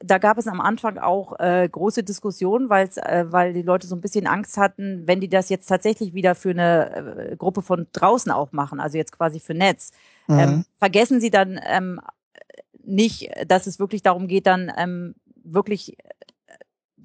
[0.00, 3.96] Da gab es am Anfang auch äh, große Diskussionen, weil's, äh, weil die Leute so
[3.96, 7.86] ein bisschen Angst hatten, wenn die das jetzt tatsächlich wieder für eine äh, Gruppe von
[7.92, 9.92] draußen auch machen, also jetzt quasi für Netz,
[10.28, 10.38] Mhm.
[10.38, 12.00] ähm, vergessen sie dann ähm,
[12.84, 15.14] nicht, dass es wirklich darum geht, dann ähm,
[15.44, 15.96] wirklich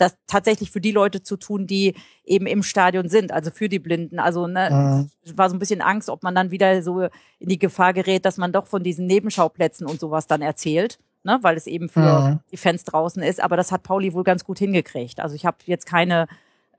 [0.02, 1.96] das tatsächlich für die Leute zu tun, die
[2.26, 4.20] eben im Stadion sind, also für die Blinden.
[4.20, 5.10] Also ne, Mhm.
[5.24, 7.02] es war so ein bisschen Angst, ob man dann wieder so
[7.40, 11.40] in die Gefahr gerät, dass man doch von diesen Nebenschauplätzen und sowas dann erzählt, ne,
[11.42, 12.40] weil es eben für Mhm.
[12.52, 13.42] die Fans draußen ist.
[13.42, 15.20] Aber das hat Pauli wohl ganz gut hingekriegt.
[15.20, 16.28] Also ich habe jetzt keine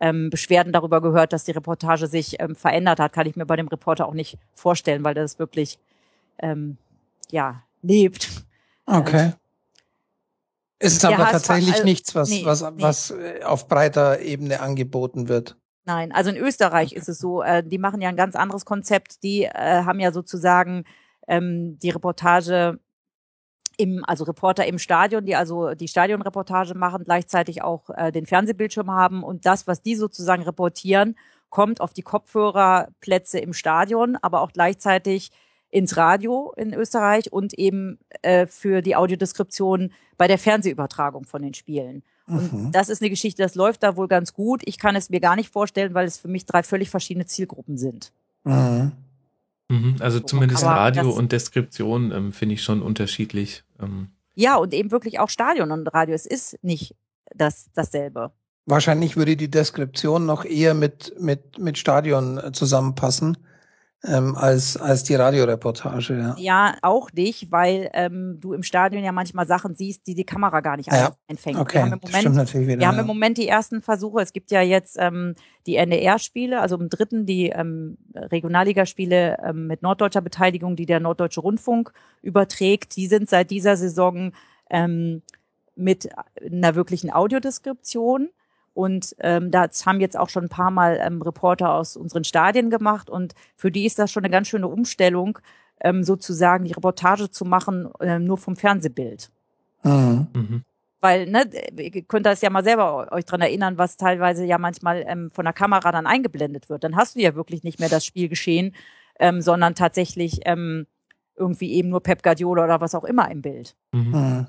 [0.01, 3.12] ähm, Beschwerden darüber gehört, dass die Reportage sich ähm, verändert hat.
[3.12, 5.78] Kann ich mir bei dem Reporter auch nicht vorstellen, weil das wirklich
[6.40, 6.77] ähm,
[7.31, 8.28] ja lebt.
[8.86, 9.32] Okay.
[10.83, 12.83] Ist Der aber HSV tatsächlich also- nichts, was, nee, was, nee.
[12.83, 15.57] was äh, auf breiter Ebene angeboten wird.
[15.85, 19.23] Nein, also in Österreich ist es so, äh, die machen ja ein ganz anderes Konzept.
[19.23, 20.85] Die äh, haben ja sozusagen
[21.27, 22.79] ähm, die Reportage
[23.77, 28.91] im, also Reporter im Stadion, die also die Stadionreportage machen, gleichzeitig auch äh, den Fernsehbildschirm
[28.91, 31.17] haben und das, was die sozusagen reportieren,
[31.49, 35.31] kommt auf die Kopfhörerplätze im Stadion, aber auch gleichzeitig
[35.73, 41.55] ins Radio in Österreich und eben äh, für die Audiodeskription bei der Fernsehübertragung von den
[41.55, 42.05] Spielen.
[42.28, 42.73] Und Mhm.
[42.73, 44.62] das ist eine Geschichte, das läuft da wohl ganz gut.
[44.65, 47.78] Ich kann es mir gar nicht vorstellen, weil es für mich drei völlig verschiedene Zielgruppen
[47.78, 48.12] sind.
[48.44, 48.93] Mhm.
[49.69, 53.65] Mhm, also zumindest Aber Radio und Deskription ähm, finde ich schon unterschiedlich.
[53.81, 56.15] Ähm, Ja, und eben wirklich auch Stadion und Radio.
[56.15, 56.94] Es ist nicht
[57.35, 58.31] das, dasselbe.
[58.66, 63.39] Wahrscheinlich würde die Deskription noch eher mit, mit, mit Stadion äh, zusammenpassen,
[64.05, 66.35] ähm, als, als die Radioreportage, ja.
[66.39, 70.61] Ja, auch nicht, weil ähm, du im Stadion ja manchmal Sachen siehst, die die Kamera
[70.61, 71.57] gar nicht Ja, einfängt.
[71.57, 72.81] wir Okay, haben im das stimmt Moment, natürlich wieder.
[72.81, 73.01] wir haben ja.
[73.03, 74.20] im Moment die ersten Versuche.
[74.20, 75.35] Es gibt ja jetzt ähm,
[75.66, 81.41] die NDR-Spiele, also im dritten die ähm, Regionalligaspiele ähm, mit norddeutscher Beteiligung, die der Norddeutsche
[81.41, 81.93] Rundfunk
[82.23, 82.97] überträgt.
[82.97, 84.33] Die sind seit dieser Saison
[84.69, 85.23] ähm,
[85.77, 86.09] mit
[86.45, 88.31] einer wirklichen Audiodeskription.
[88.74, 92.70] Und ähm, das haben jetzt auch schon ein paar Mal ähm, Reporter aus unseren Stadien
[92.70, 93.11] gemacht.
[93.11, 95.39] Und für die ist das schon eine ganz schöne Umstellung,
[95.81, 99.31] ähm, sozusagen die Reportage zu machen, äh, nur vom Fernsehbild.
[99.82, 100.27] Mhm.
[100.35, 100.65] Mhm.
[101.01, 105.05] Weil, ne, ihr könnt das ja mal selber euch dran erinnern, was teilweise ja manchmal
[105.07, 106.85] ähm, von der Kamera dann eingeblendet wird.
[106.85, 108.74] Dann hast du ja wirklich nicht mehr das Spielgeschehen,
[109.19, 110.86] ähm, sondern tatsächlich ähm,
[111.36, 113.74] irgendwie eben nur Pep Guardiola oder was auch immer im Bild.
[113.93, 114.11] Mhm.
[114.12, 114.47] Mhm.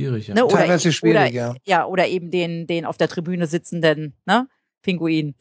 [0.00, 0.34] Schwierig, ja.
[0.34, 0.44] Ne?
[0.44, 1.54] Oder, Teilweise schwierig, oder, ja.
[1.64, 1.86] ja.
[1.86, 4.48] Oder eben den, den auf der Tribüne sitzenden ne?
[4.82, 5.34] Pinguin.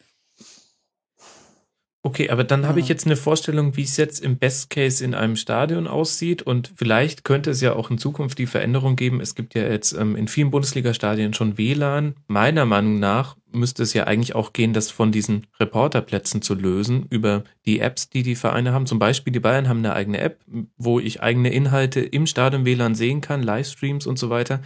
[2.01, 5.13] Okay, aber dann habe ich jetzt eine Vorstellung, wie es jetzt im Best Case in
[5.13, 9.19] einem Stadion aussieht und vielleicht könnte es ja auch in Zukunft die Veränderung geben.
[9.19, 12.15] Es gibt ja jetzt ähm, in vielen Bundesliga-Stadien schon WLAN.
[12.27, 17.05] Meiner Meinung nach müsste es ja eigentlich auch gehen, das von diesen Reporterplätzen zu lösen
[17.09, 18.85] über die Apps, die die Vereine haben.
[18.85, 20.39] Zum Beispiel die Bayern haben eine eigene App,
[20.77, 24.61] wo ich eigene Inhalte im Stadion WLAN sehen kann, Livestreams und so weiter.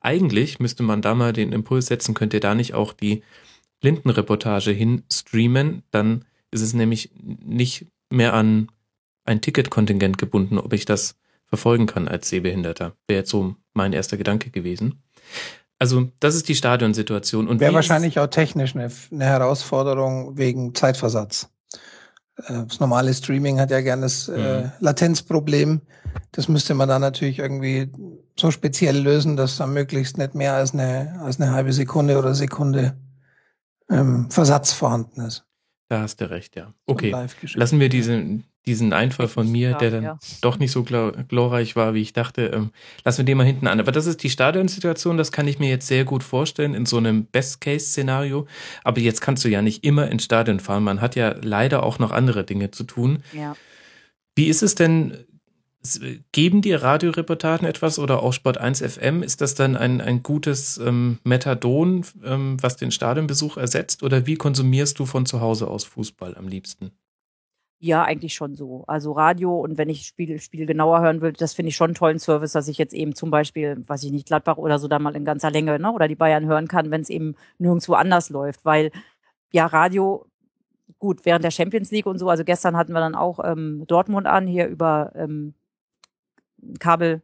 [0.00, 3.22] Eigentlich müsste man da mal den Impuls setzen, könnt ihr da nicht auch die
[3.80, 8.68] Blindenreportage hin streamen, dann ist es nämlich nicht mehr an
[9.24, 11.16] ein Ticketkontingent gebunden, ob ich das
[11.46, 12.94] verfolgen kann als Sehbehinderter.
[13.06, 15.02] Wäre jetzt so mein erster Gedanke gewesen.
[15.78, 17.46] Also, das ist die Stadionsituation.
[17.46, 21.50] Und Wäre wahrscheinlich auch technisch eine, eine Herausforderung wegen Zeitversatz.
[22.46, 24.72] Äh, Das normale Streaming hat ja gerne das äh, Mhm.
[24.80, 25.80] Latenzproblem.
[26.32, 27.92] Das müsste man dann natürlich irgendwie
[28.38, 32.34] so speziell lösen, dass da möglichst nicht mehr als eine, als eine halbe Sekunde oder
[32.34, 32.96] Sekunde
[33.90, 35.44] ähm, Versatz vorhanden ist.
[35.88, 36.72] Da hast du recht, ja.
[36.84, 37.14] Okay.
[37.54, 40.18] Lassen wir diesen, diesen Einfall von mir, der dann ja.
[40.42, 42.72] doch nicht so glorreich war, wie ich dachte, ähm,
[43.04, 43.80] lassen wir den mal hinten an.
[43.80, 46.98] Aber das ist die Stadionsituation, das kann ich mir jetzt sehr gut vorstellen in so
[46.98, 48.46] einem Best-Case-Szenario.
[48.84, 50.84] Aber jetzt kannst du ja nicht immer ins Stadion fahren.
[50.84, 53.22] Man hat ja leider auch noch andere Dinge zu tun.
[53.32, 53.56] Ja.
[54.36, 55.16] Wie ist es denn?
[55.82, 56.00] S-
[56.32, 59.22] Geben dir Radioreportagen etwas oder auch Sport 1 FM?
[59.22, 64.02] Ist das dann ein, ein gutes ähm, Methadon, ähm, was den Stadionbesuch ersetzt?
[64.02, 66.90] Oder wie konsumierst du von zu Hause aus Fußball am liebsten?
[67.80, 68.82] Ja, eigentlich schon so.
[68.88, 71.94] Also Radio und wenn ich Spiel, Spiel genauer hören will, das finde ich schon einen
[71.94, 74.98] tollen Service, dass ich jetzt eben zum Beispiel, weiß ich nicht, Gladbach oder so da
[74.98, 78.30] mal in ganzer Länge, ne, oder die Bayern hören kann, wenn es eben nirgendwo anders
[78.30, 78.90] läuft, weil
[79.52, 80.26] ja Radio
[80.98, 82.28] gut während der Champions League und so.
[82.28, 85.54] Also gestern hatten wir dann auch ähm, Dortmund an hier über ähm,
[86.78, 87.22] Kabel,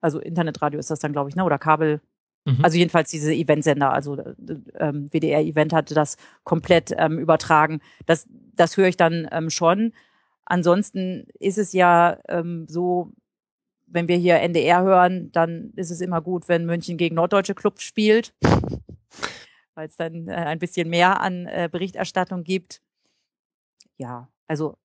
[0.00, 2.00] also Internetradio ist das dann glaube ich, ne, oder Kabel.
[2.44, 2.58] Mhm.
[2.62, 4.34] Also jedenfalls diese Eventsender, also äh,
[4.78, 7.80] ähm, WDR-Event hatte das komplett ähm, übertragen.
[8.06, 9.92] Das, das höre ich dann ähm, schon.
[10.44, 13.12] Ansonsten ist es ja ähm, so,
[13.86, 17.80] wenn wir hier NDR hören, dann ist es immer gut, wenn München gegen norddeutsche Club
[17.80, 18.34] spielt,
[19.74, 22.82] weil es dann äh, ein bisschen mehr an äh, Berichterstattung gibt.
[23.98, 24.76] Ja, also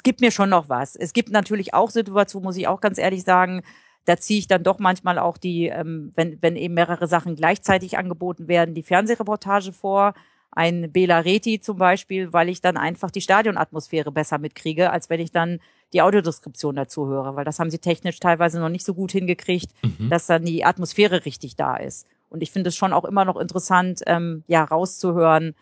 [0.00, 0.96] es gibt mir schon noch was.
[0.96, 3.60] Es gibt natürlich auch Situationen, muss ich auch ganz ehrlich sagen,
[4.06, 7.98] da ziehe ich dann doch manchmal auch die, ähm, wenn, wenn eben mehrere Sachen gleichzeitig
[7.98, 10.14] angeboten werden, die Fernsehreportage vor.
[10.52, 15.20] Ein Bela Reti zum Beispiel, weil ich dann einfach die Stadionatmosphäre besser mitkriege, als wenn
[15.20, 15.60] ich dann
[15.92, 19.70] die Audiodeskription dazu höre, weil das haben sie technisch teilweise noch nicht so gut hingekriegt,
[19.82, 20.08] Mhm.
[20.08, 22.06] dass dann die Atmosphäre richtig da ist.
[22.30, 25.54] Und ich finde es schon auch immer noch interessant, ähm, ja, rauszuhören,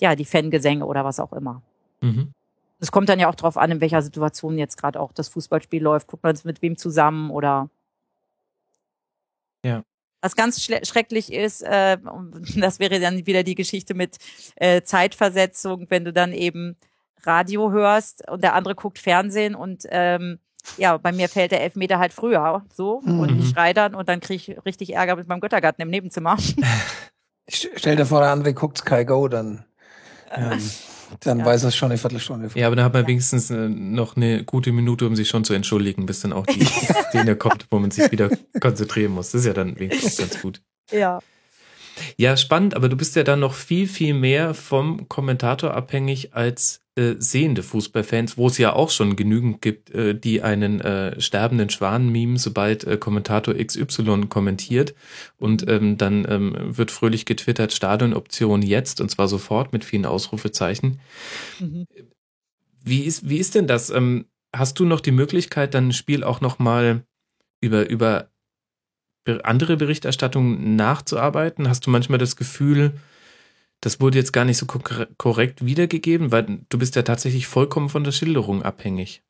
[0.00, 1.62] ja, die Fangesänge oder was auch immer.
[2.00, 2.32] Mhm.
[2.82, 5.80] Es kommt dann ja auch drauf an, in welcher Situation jetzt gerade auch das Fußballspiel
[5.82, 6.08] läuft.
[6.08, 7.70] Guckt man es mit wem zusammen oder.
[9.64, 9.82] Ja.
[10.20, 14.18] Was ganz schrecklich ist, äh, und das wäre dann wieder die Geschichte mit
[14.56, 16.76] äh, Zeitversetzung, wenn du dann eben
[17.24, 20.38] Radio hörst und der andere guckt Fernsehen und ähm,
[20.76, 23.40] ja, bei mir fällt der Elfmeter halt früher so und Mhm.
[23.40, 26.36] ich schrei dann und dann kriege ich richtig Ärger mit meinem Göttergarten im Nebenzimmer.
[27.50, 29.64] St- Stell dir vor, der andere guckt Sky Go, dann,
[30.32, 30.60] ähm,
[31.20, 31.44] dann Ja.
[31.46, 32.50] weiß es schon eine Viertelstunde.
[32.50, 32.60] vor.
[32.60, 33.08] Ja, aber da hat man Ja.
[33.08, 36.64] wenigstens äh, noch eine gute Minute, um sich schon zu entschuldigen, bis dann auch die
[36.64, 38.30] Szene kommt, wo man sich wieder
[38.60, 39.30] konzentrieren muss.
[39.32, 40.60] Das ist ja dann wenigstens ganz gut.
[40.90, 41.20] Ja.
[42.16, 46.81] Ja, spannend, aber du bist ja dann noch viel, viel mehr vom Kommentator abhängig als
[46.94, 51.70] äh, sehende Fußballfans, wo es ja auch schon genügend gibt, äh, die einen äh, sterbenden
[51.70, 54.94] Schwan mimen, sobald äh, Kommentator XY kommentiert
[55.38, 61.00] und ähm, dann ähm, wird fröhlich getwittert, Stadionoption jetzt und zwar sofort mit vielen Ausrufezeichen.
[61.58, 61.86] Mhm.
[62.84, 63.90] Wie ist, wie ist denn das?
[63.90, 67.04] Ähm, hast du noch die Möglichkeit, dann ein Spiel auch nochmal
[67.60, 68.28] über, über
[69.24, 71.68] be- andere Berichterstattungen nachzuarbeiten?
[71.68, 72.92] Hast du manchmal das Gefühl,
[73.82, 77.90] das wurde jetzt gar nicht so kor- korrekt wiedergegeben, weil du bist ja tatsächlich vollkommen
[77.90, 79.22] von der Schilderung abhängig.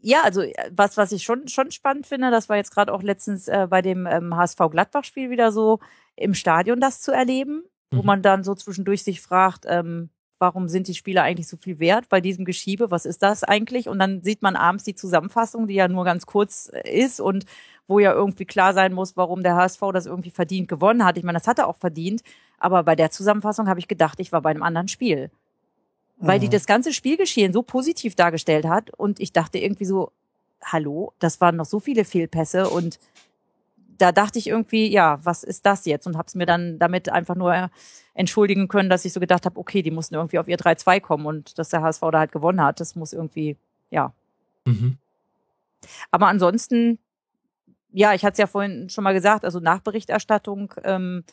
[0.00, 3.02] Ja, also äh, was, was ich schon, schon spannend finde, das war jetzt gerade auch
[3.02, 5.80] letztens äh, bei dem ähm, HSV-Gladbach-Spiel wieder so
[6.16, 8.06] im Stadion das zu erleben, wo Mhm.
[8.06, 12.08] man dann so zwischendurch sich fragt, ähm, warum sind die Spieler eigentlich so viel wert
[12.08, 12.90] bei diesem Geschiebe?
[12.90, 13.88] Was ist das eigentlich?
[13.88, 17.44] Und dann sieht man abends die Zusammenfassung, die ja nur ganz kurz äh, ist und
[17.86, 21.16] wo ja irgendwie klar sein muss, warum der HSV das irgendwie verdient gewonnen hat.
[21.16, 22.22] Ich meine, das hat er auch verdient.
[22.58, 25.30] Aber bei der Zusammenfassung habe ich gedacht, ich war bei einem anderen Spiel.
[26.18, 26.52] Weil die Mhm.
[26.52, 30.10] das ganze Spielgeschehen so positiv dargestellt hat und ich dachte irgendwie so,
[30.64, 32.98] hallo, das waren noch so viele Fehlpässe und
[33.98, 36.06] da dachte ich irgendwie, ja, was ist das jetzt?
[36.06, 37.70] Und habe es mir dann damit einfach nur
[38.14, 41.26] entschuldigen können, dass ich so gedacht habe, okay, die mussten irgendwie auf ihr 3-2 kommen
[41.26, 42.80] und dass der HSV da halt gewonnen hat.
[42.80, 43.56] Das muss irgendwie,
[43.90, 44.12] ja.
[44.64, 44.98] Mhm.
[46.10, 46.98] Aber ansonsten,
[47.90, 51.24] ja, ich hatte es ja vorhin schon mal gesagt, also Nachberichterstattung, ähm,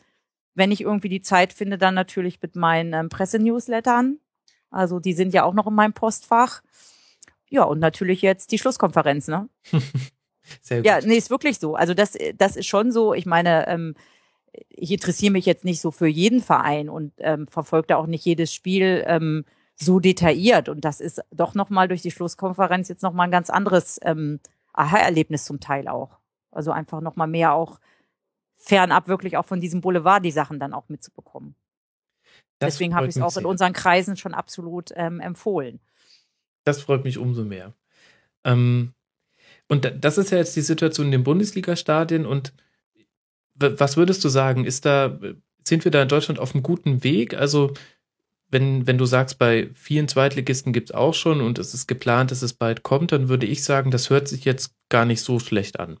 [0.54, 4.18] wenn ich irgendwie die Zeit finde, dann natürlich mit meinen ähm, Pressenewslettern.
[4.70, 6.62] Also die sind ja auch noch in meinem Postfach.
[7.48, 9.48] Ja, und natürlich jetzt die Schlusskonferenz, ne?
[10.62, 10.86] Sehr gut.
[10.86, 11.74] Ja, nee, ist wirklich so.
[11.74, 13.14] Also das, das ist schon so.
[13.14, 13.94] Ich meine, ähm,
[14.68, 18.24] ich interessiere mich jetzt nicht so für jeden Verein und ähm, verfolge da auch nicht
[18.24, 19.44] jedes Spiel ähm,
[19.74, 20.68] so detailliert.
[20.68, 24.40] Und das ist doch nochmal durch die Schlusskonferenz jetzt nochmal ein ganz anderes ähm,
[24.72, 26.18] Aha-Erlebnis zum Teil auch.
[26.50, 27.80] Also einfach nochmal mehr auch
[28.56, 31.54] fernab wirklich auch von diesem Boulevard die Sachen dann auch mitzubekommen.
[32.58, 33.46] Das Deswegen habe ich es auch in sehr.
[33.46, 35.80] unseren Kreisen schon absolut ähm, empfohlen.
[36.64, 37.74] Das freut mich umso mehr.
[38.44, 38.94] Ähm,
[39.68, 42.24] und da- das ist ja jetzt die Situation in den Bundesliga-Stadien.
[42.26, 42.52] Und
[43.54, 44.64] was würdest du sagen?
[44.64, 45.18] Ist da,
[45.66, 47.34] sind wir da in Deutschland auf einem guten Weg?
[47.34, 47.72] Also,
[48.48, 52.30] wenn, wenn du sagst, bei vielen Zweitligisten gibt es auch schon und es ist geplant,
[52.30, 55.40] dass es bald kommt, dann würde ich sagen, das hört sich jetzt gar nicht so
[55.40, 55.98] schlecht an.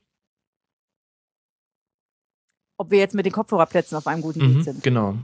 [2.78, 4.82] Ob wir jetzt mit den Kopfhörerplätzen auf einem guten Mhm, Weg sind.
[4.82, 5.18] genau.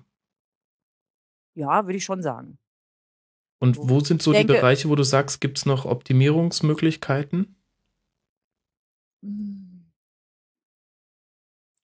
[1.55, 2.59] Ja, würde ich schon sagen.
[3.61, 7.55] Und wo sind so denke- die Bereiche, wo du sagst, gibt es noch Optimierungsmöglichkeiten?
[9.23, 9.85] Hm.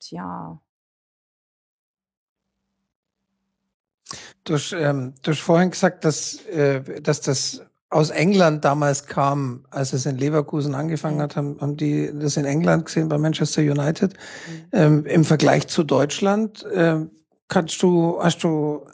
[0.00, 0.60] Tja.
[4.44, 9.64] Du hast, ähm, du hast vorhin gesagt, dass, äh, dass das aus England damals kam,
[9.70, 13.62] als es in Leverkusen angefangen hat, haben, haben die das in England gesehen bei Manchester
[13.62, 14.14] United.
[14.72, 17.10] Ähm, Im Vergleich zu Deutschland, ähm,
[17.48, 18.86] kannst du, hast du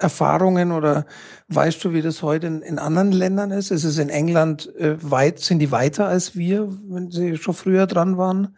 [0.00, 1.06] Erfahrungen oder
[1.48, 3.70] weißt du, wie das heute in, in anderen Ländern ist?
[3.70, 7.86] Ist es in England äh, weit, sind die weiter als wir, wenn sie schon früher
[7.86, 8.56] dran waren?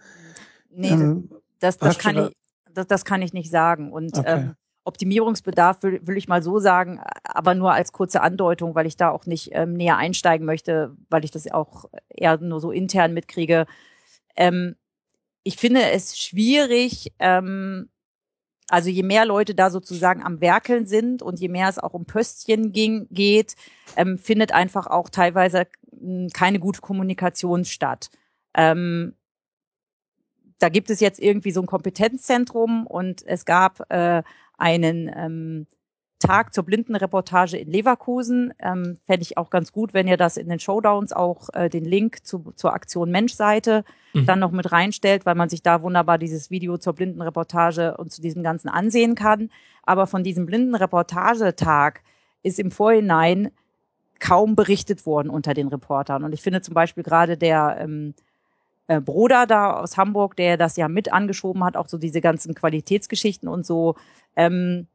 [0.71, 2.37] Nee, Ähm, das, das, kann da- ich,
[2.73, 3.93] das, das kann ich nicht sagen.
[3.93, 4.25] Und Okay.
[4.27, 4.55] ähm,
[4.85, 9.11] Optimierungsbedarf will, will ich mal so sagen, aber nur als kurze Andeutung, weil ich da
[9.11, 13.67] auch nicht ähm, näher einsteigen möchte, weil ich das auch eher nur so intern mitkriege.
[14.37, 14.75] Ähm,
[15.45, 17.89] ich finde es schwierig, ähm,
[18.73, 22.07] also je mehr Leute da sozusagen am Werkeln sind und je mehr es auch um
[22.07, 23.55] Pöstchen ging, geht,
[23.97, 25.67] ähm, findet einfach auch teilweise
[26.01, 28.09] mh, keine gute Kommunikation statt.
[28.55, 29.15] Ähm,
[30.59, 34.23] da gibt es jetzt irgendwie so ein Kompetenzzentrum und es gab äh,
[34.57, 35.67] einen ähm,
[36.23, 38.55] Tag zur Blindenreportage in Leverkusen.
[38.59, 41.85] Ähm, Fände ich auch ganz gut, wenn ihr das in den Showdowns auch äh, den
[41.85, 44.27] Link zu, zur Aktion Mensch-Seite Mhm.
[44.27, 48.21] dann noch mit reinstellt, weil man sich da wunderbar dieses Video zur Blindenreportage und zu
[48.21, 49.51] diesem Ganzen ansehen kann.
[49.85, 52.01] Aber von diesem Blindenreportagetag
[52.43, 53.51] ist im Vorhinein
[54.19, 56.25] kaum berichtet worden unter den Reportern.
[56.25, 58.15] Und ich finde zum Beispiel gerade der ähm,
[58.87, 62.55] äh, Bruder da aus Hamburg, der das ja mit angeschoben hat, auch so diese ganzen
[62.55, 63.97] Qualitätsgeschichten und so,
[64.37, 64.87] ähm,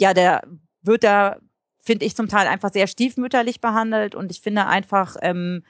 [0.00, 0.42] ja, der
[0.82, 1.36] wird da,
[1.78, 5.62] finde ich, zum Teil einfach sehr stiefmütterlich behandelt und ich finde einfach, ähm,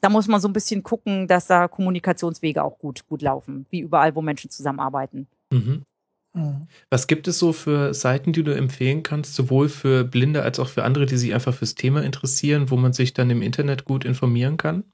[0.00, 3.80] da muss man so ein bisschen gucken, dass da Kommunikationswege auch gut, gut laufen, wie
[3.80, 5.26] überall, wo Menschen zusammenarbeiten.
[5.50, 5.84] Mhm.
[6.34, 6.68] Mhm.
[6.90, 10.68] Was gibt es so für Seiten, die du empfehlen kannst, sowohl für Blinde als auch
[10.68, 14.04] für andere, die sich einfach fürs Thema interessieren, wo man sich dann im Internet gut
[14.04, 14.84] informieren kann?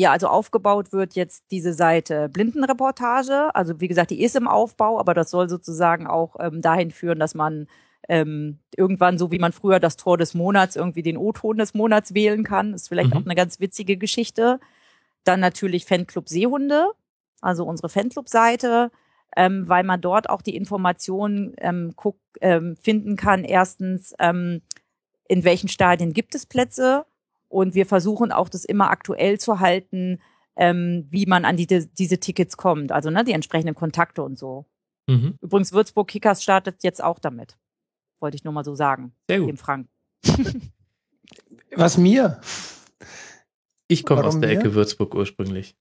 [0.00, 3.54] Ja, also aufgebaut wird jetzt diese Seite Blindenreportage.
[3.54, 7.18] Also wie gesagt, die ist im Aufbau, aber das soll sozusagen auch ähm, dahin führen,
[7.18, 7.66] dass man
[8.08, 12.14] ähm, irgendwann, so wie man früher das Tor des Monats, irgendwie den O-Ton des Monats
[12.14, 12.72] wählen kann.
[12.72, 13.16] ist vielleicht Mhm.
[13.18, 14.58] auch eine ganz witzige Geschichte.
[15.24, 16.92] Dann natürlich Fanclub Seehunde,
[17.42, 18.90] also unsere Fanclub-Seite,
[19.36, 23.44] ähm, weil man dort auch die Informationen ähm, guck, ähm, finden kann.
[23.44, 24.62] Erstens, ähm,
[25.28, 27.04] in welchen Stadien gibt es Plätze?
[27.50, 30.20] Und wir versuchen auch das immer aktuell zu halten,
[30.56, 32.92] ähm, wie man an die, diese Tickets kommt.
[32.92, 34.66] Also ne, die entsprechenden Kontakte und so.
[35.08, 35.36] Mhm.
[35.40, 37.58] Übrigens, Würzburg Kickers startet jetzt auch damit.
[38.20, 39.58] Wollte ich nur mal so sagen, Sehr dem gut.
[39.58, 39.88] Frank.
[41.76, 42.40] Was mir?
[43.88, 44.58] Ich komme aus der wir?
[44.58, 45.76] Ecke Würzburg ursprünglich.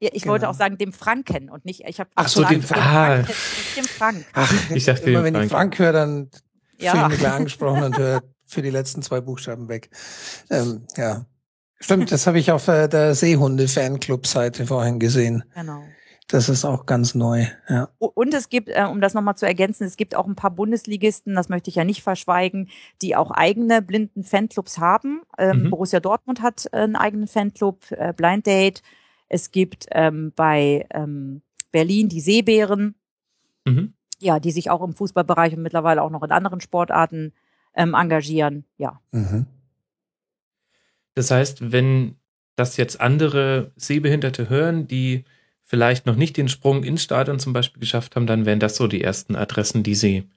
[0.00, 0.32] Ja, ich Genau.
[0.32, 3.18] wollte auch sagen, dem Franken und nicht, ich habe Ach so, den- ah.
[3.18, 4.24] nicht dem Frank.
[4.32, 5.76] Ach, Ich dachte, immer den wenn ich Frank.
[5.76, 6.30] Frank höre, dann
[6.78, 6.92] Ja.
[6.92, 9.90] fühle ich mich angesprochen und höre für die letzten zwei Buchstaben weg.
[10.50, 11.26] Ähm, ja.
[11.80, 15.44] Stimmt, das habe ich auf äh, der Seehunde-Fanclub-Seite vorhin gesehen.
[15.54, 15.84] Genau.
[16.26, 17.88] Das ist auch ganz neu, ja.
[17.98, 21.34] Und es gibt, äh, um das nochmal zu ergänzen, es gibt auch ein paar Bundesligisten,
[21.34, 22.68] das möchte ich ja nicht verschweigen,
[23.00, 25.22] die auch eigene blinden Fanclubs haben.
[25.38, 25.70] Ähm, mhm.
[25.70, 28.82] Borussia Dortmund hat äh, einen eigenen Fanclub, äh, Blind Date.
[29.28, 32.94] Es gibt ähm, bei ähm, Berlin die Seebären,
[33.64, 33.94] mhm.
[34.18, 37.32] ja, die sich auch im Fußballbereich und mittlerweile auch noch in anderen Sportarten
[37.78, 38.64] ähm, engagieren.
[38.76, 39.00] Ja.
[39.12, 39.46] Mhm.
[41.14, 42.16] Das heißt, wenn
[42.56, 45.24] das jetzt andere Sehbehinderte hören, die
[45.62, 48.88] vielleicht noch nicht den Sprung ins Stadion zum Beispiel geschafft haben, dann wären das so
[48.88, 50.28] die ersten Adressen, die sie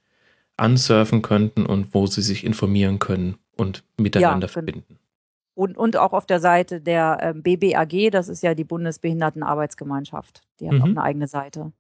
[0.58, 5.00] ansurfen könnten und wo sie sich informieren können und miteinander ja, verbinden.
[5.56, 10.42] Und, und auch auf der Seite der ähm, BBAG, das ist ja die Bundesbehindertenarbeitsgemeinschaft.
[10.60, 10.82] Die haben mhm.
[10.82, 11.72] auch eine eigene Seite.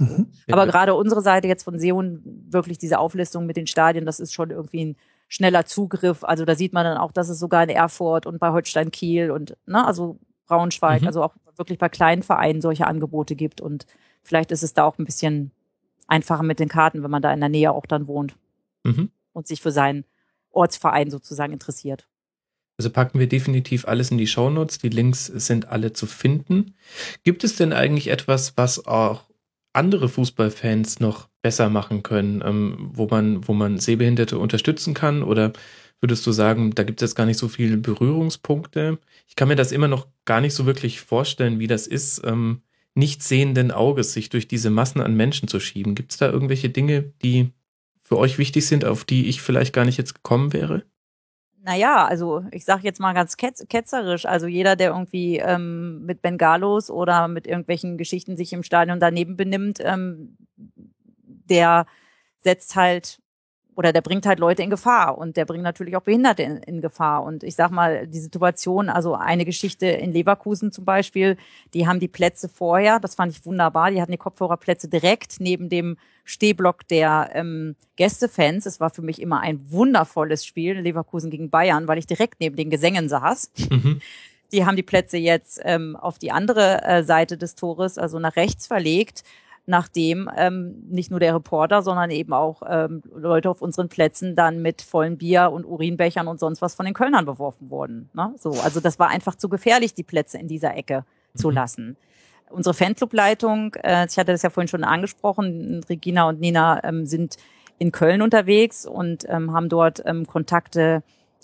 [0.00, 0.32] Mhm.
[0.50, 4.32] Aber gerade unsere Seite jetzt von Seon, wirklich diese Auflistung mit den Stadien, das ist
[4.32, 4.96] schon irgendwie ein
[5.28, 6.24] schneller Zugriff.
[6.24, 9.30] Also da sieht man dann auch, dass es sogar in Erfurt und bei Holstein Kiel
[9.30, 11.06] und, ne, also Braunschweig, mhm.
[11.06, 13.60] also auch wirklich bei kleinen Vereinen solche Angebote gibt.
[13.60, 13.86] Und
[14.22, 15.50] vielleicht ist es da auch ein bisschen
[16.08, 18.34] einfacher mit den Karten, wenn man da in der Nähe auch dann wohnt
[18.84, 19.10] mhm.
[19.32, 20.04] und sich für seinen
[20.50, 22.08] Ortsverein sozusagen interessiert.
[22.78, 24.78] Also packen wir definitiv alles in die Shownotes.
[24.78, 26.74] Die Links sind alle zu finden.
[27.22, 29.29] Gibt es denn eigentlich etwas, was auch
[29.72, 35.22] andere Fußballfans noch besser machen können, ähm, wo man, wo man Sehbehinderte unterstützen kann?
[35.22, 35.52] Oder
[36.00, 38.98] würdest du sagen, da gibt es gar nicht so viele Berührungspunkte?
[39.28, 42.62] Ich kann mir das immer noch gar nicht so wirklich vorstellen, wie das ist, ähm,
[42.94, 45.94] nicht sehenden Auges sich durch diese Massen an Menschen zu schieben.
[45.94, 47.52] Gibt es da irgendwelche Dinge, die
[48.02, 50.84] für euch wichtig sind, auf die ich vielleicht gar nicht jetzt gekommen wäre?
[51.62, 56.22] Naja, also ich sage jetzt mal ganz ketz ketzerisch, also jeder, der irgendwie ähm, mit
[56.22, 60.36] Bengalos oder mit irgendwelchen Geschichten sich im Stadion daneben benimmt, ähm,
[61.26, 61.84] der
[62.38, 63.19] setzt halt
[63.80, 66.82] oder der bringt halt Leute in Gefahr und der bringt natürlich auch Behinderte in, in,
[66.82, 67.22] Gefahr.
[67.22, 71.38] Und ich sag mal, die Situation, also eine Geschichte in Leverkusen zum Beispiel,
[71.72, 75.70] die haben die Plätze vorher, das fand ich wunderbar, die hatten die Kopfhörerplätze direkt neben
[75.70, 75.96] dem
[76.26, 78.66] Stehblock der ähm, Gästefans.
[78.66, 82.56] Es war für mich immer ein wundervolles Spiel, Leverkusen gegen Bayern, weil ich direkt neben
[82.56, 83.50] den Gesängen saß.
[83.70, 84.02] Mhm.
[84.52, 88.36] Die haben die Plätze jetzt ähm, auf die andere äh, Seite des Tores, also nach
[88.36, 89.24] rechts verlegt
[89.70, 94.60] nachdem ähm, nicht nur der Reporter, sondern eben auch ähm, Leute auf unseren Plätzen dann
[94.60, 98.10] mit vollen Bier und Urinbechern und sonst was von den Kölnern beworfen wurden.
[98.12, 98.34] Ne?
[98.36, 101.54] So, also das war einfach zu gefährlich, die Plätze in dieser Ecke zu mhm.
[101.54, 101.96] lassen.
[102.50, 107.36] Unsere Fanclubleitung, äh, ich hatte das ja vorhin schon angesprochen, Regina und Nina ähm, sind
[107.78, 111.02] in Köln unterwegs und ähm, haben dort ähm, Kontakte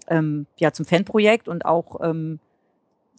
[0.09, 2.40] ähm, ja zum Fanprojekt und auch ähm,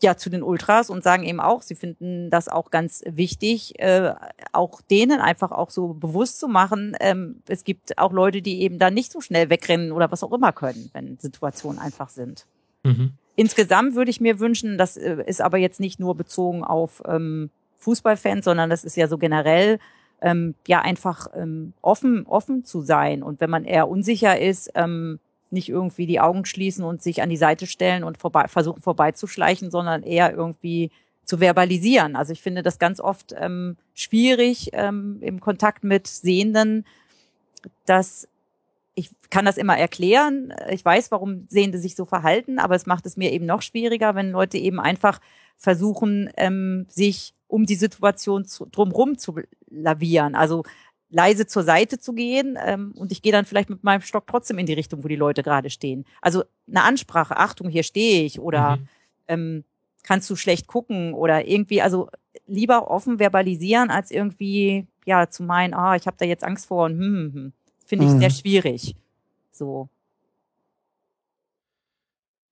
[0.03, 4.13] ja zu den Ultras und sagen eben auch, sie finden das auch ganz wichtig, äh,
[4.51, 8.79] auch denen einfach auch so bewusst zu machen, ähm, es gibt auch Leute, die eben
[8.79, 12.45] da nicht so schnell wegrennen oder was auch immer können, wenn Situationen einfach sind.
[12.83, 13.13] Mhm.
[13.35, 17.49] Insgesamt würde ich mir wünschen, das äh, ist aber jetzt nicht nur bezogen auf ähm,
[17.79, 19.79] Fußballfans, sondern das ist ja so generell,
[20.21, 25.19] ähm, ja einfach ähm, offen offen zu sein und wenn man eher unsicher ist, ähm,
[25.51, 29.71] nicht irgendwie die Augen schließen und sich an die Seite stellen und vorbei, versuchen vorbeizuschleichen,
[29.71, 30.91] sondern eher irgendwie
[31.23, 32.15] zu verbalisieren.
[32.15, 36.85] Also ich finde das ganz oft ähm, schwierig ähm, im Kontakt mit Sehenden,
[37.85, 38.27] dass
[38.95, 40.53] ich kann das immer erklären.
[40.71, 44.15] Ich weiß, warum Sehende sich so verhalten, aber es macht es mir eben noch schwieriger,
[44.15, 45.19] wenn Leute eben einfach
[45.55, 49.35] versuchen, ähm, sich um die Situation zu, drumherum zu
[49.69, 50.33] lavieren.
[50.33, 50.63] Also
[51.09, 54.57] leise zur Seite zu gehen ähm, und ich gehe dann vielleicht mit meinem Stock trotzdem
[54.57, 56.05] in die Richtung, wo die Leute gerade stehen.
[56.21, 58.87] Also eine Ansprache, Achtung, hier stehe ich oder mhm.
[59.27, 59.63] ähm,
[60.03, 62.09] kannst du schlecht gucken oder irgendwie, also
[62.45, 66.85] lieber offen verbalisieren, als irgendwie ja zu meinen, ah, ich habe da jetzt Angst vor
[66.85, 67.53] und hm, hm, hm.
[67.85, 68.19] finde ich mhm.
[68.19, 68.95] sehr schwierig.
[69.51, 69.89] So.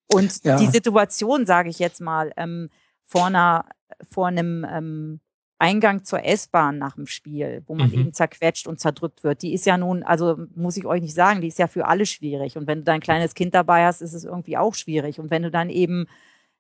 [0.08, 0.58] Und ja.
[0.58, 2.70] die Situation, sage ich jetzt mal, ähm,
[3.04, 3.66] vor einer,
[4.10, 5.20] vor einem ähm,
[5.58, 7.94] Eingang zur S-Bahn nach dem Spiel, wo man mhm.
[7.94, 11.42] eben zerquetscht und zerdrückt wird, die ist ja nun, also muss ich euch nicht sagen,
[11.42, 12.58] die ist ja für alle schwierig.
[12.58, 15.20] Und wenn du dein kleines Kind dabei hast, ist es irgendwie auch schwierig.
[15.20, 16.08] Und wenn du dann eben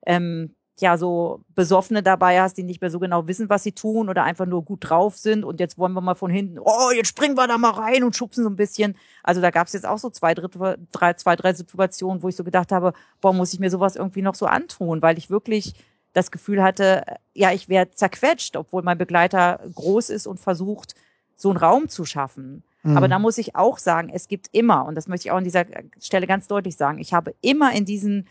[0.05, 4.09] ähm, ja so Besoffene dabei hast, die nicht mehr so genau wissen, was sie tun
[4.09, 7.09] oder einfach nur gut drauf sind und jetzt wollen wir mal von hinten, oh, jetzt
[7.09, 8.95] springen wir da mal rein und schubsen so ein bisschen.
[9.23, 12.43] Also da gab es jetzt auch so zwei, drei, zwei, drei Situationen, wo ich so
[12.43, 15.75] gedacht habe, boah, muss ich mir sowas irgendwie noch so antun, weil ich wirklich
[16.15, 20.95] das Gefühl hatte, ja, ich werde zerquetscht, obwohl mein Begleiter groß ist und versucht,
[21.35, 22.63] so einen Raum zu schaffen.
[22.83, 22.95] Mhm.
[22.95, 25.43] Aber da muss ich auch sagen, es gibt immer, und das möchte ich auch an
[25.43, 25.65] dieser
[25.99, 28.27] Stelle ganz deutlich sagen, ich habe immer in diesen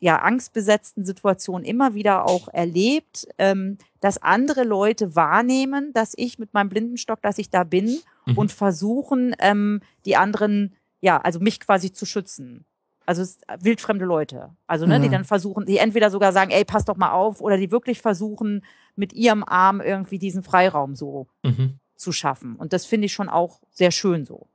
[0.00, 6.54] ja, angstbesetzten Situationen immer wieder auch erlebt, ähm, dass andere Leute wahrnehmen, dass ich mit
[6.54, 8.38] meinem Blindenstock, dass ich da bin mhm.
[8.38, 12.64] und versuchen, ähm, die anderen, ja, also mich quasi zu schützen.
[13.06, 14.50] Also es ist wildfremde Leute.
[14.66, 15.12] Also, ne, die Mhm.
[15.12, 18.64] dann versuchen, die entweder sogar sagen, ey, pass doch mal auf, oder die wirklich versuchen,
[18.96, 21.78] mit ihrem Arm irgendwie diesen Freiraum so Mhm.
[21.96, 22.56] zu schaffen.
[22.56, 24.48] Und das finde ich schon auch sehr schön so.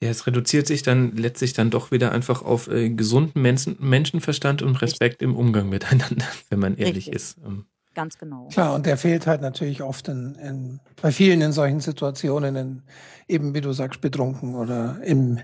[0.00, 4.60] Ja, es reduziert sich dann letztlich dann doch wieder einfach auf äh, gesunden Menschen, Menschenverstand
[4.62, 7.14] und Respekt im Umgang miteinander, wenn man ehrlich Richtig.
[7.14, 7.38] ist.
[7.44, 8.48] Ähm, Ganz genau.
[8.48, 12.82] Klar, und der fehlt halt natürlich oft in, in, bei vielen in solchen Situationen, in,
[13.28, 15.38] eben wie du sagst, betrunken oder im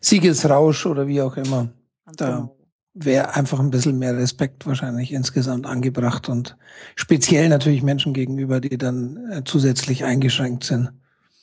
[0.00, 1.68] Siegesrausch oder wie auch immer.
[2.04, 2.56] Ganz Da genau.
[2.94, 6.56] wäre einfach ein bisschen mehr Respekt wahrscheinlich insgesamt angebracht und
[6.96, 10.90] speziell natürlich Menschen gegenüber, die dann äh, zusätzlich eingeschränkt sind.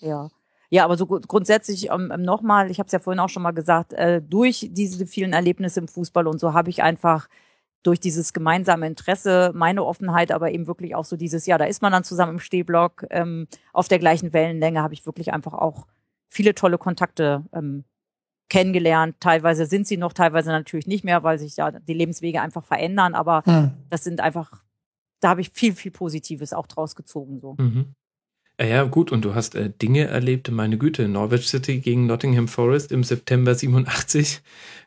[0.01, 0.29] Ja.
[0.71, 3.41] Ja, aber so gru- grundsätzlich ähm, ähm, nochmal, ich habe es ja vorhin auch schon
[3.41, 7.27] mal gesagt, äh, durch diese vielen Erlebnisse im Fußball und so habe ich einfach
[7.83, 11.81] durch dieses gemeinsame Interesse, meine Offenheit, aber eben wirklich auch so dieses, ja, da ist
[11.81, 15.87] man dann zusammen im Stehblock, ähm, auf der gleichen Wellenlänge, habe ich wirklich einfach auch
[16.27, 17.85] viele tolle Kontakte ähm,
[18.49, 19.15] kennengelernt.
[19.19, 23.15] Teilweise sind sie noch, teilweise natürlich nicht mehr, weil sich ja die Lebenswege einfach verändern,
[23.15, 23.71] aber Hm.
[23.89, 24.63] das sind einfach,
[25.21, 27.39] da habe ich viel, viel Positives auch draus gezogen.
[27.39, 27.55] So.
[27.57, 27.95] Mhm.
[28.59, 32.49] Ja, ja, gut, und du hast äh, Dinge erlebt, meine Güte, Norwich City gegen Nottingham
[32.49, 34.41] Forest im September 87.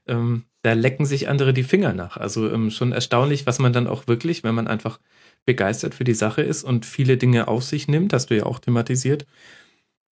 [0.07, 2.19] Ähm, da lecken sich andere die Finger nach.
[2.19, 5.01] Also ähm, schon erstaunlich, was man dann auch wirklich, wenn man einfach
[5.47, 8.59] begeistert für die Sache ist und viele Dinge auf sich nimmt, hast du ja auch
[8.59, 9.27] thematisiert,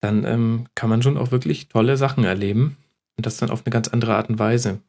[0.01, 2.79] dann ähm, kann man schon auch wirklich tolle Sachen erleben.
[3.19, 4.81] Und das dann auf eine ganz andere Art und Weise.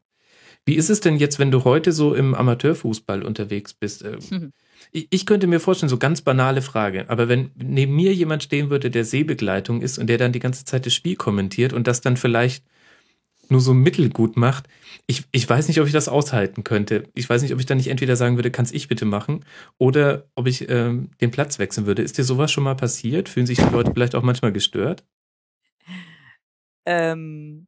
[0.65, 4.03] Wie ist es denn jetzt, wenn du heute so im Amateurfußball unterwegs bist?
[4.03, 4.17] Äh,
[4.91, 8.69] ich, ich könnte mir vorstellen, so ganz banale Frage, aber wenn neben mir jemand stehen
[8.69, 12.01] würde, der Sehbegleitung ist und der dann die ganze Zeit das Spiel kommentiert und das
[12.01, 12.63] dann vielleicht
[13.49, 14.67] nur so mittelgut macht,
[15.07, 17.03] ich, ich weiß nicht, ob ich das aushalten könnte.
[17.13, 19.43] Ich weiß nicht, ob ich dann nicht entweder sagen würde, kann's ich bitte machen,
[19.77, 22.01] oder ob ich ähm, den Platz wechseln würde.
[22.01, 23.27] Ist dir sowas schon mal passiert?
[23.27, 25.03] Fühlen sich die Leute vielleicht auch manchmal gestört?
[26.85, 27.67] Ähm,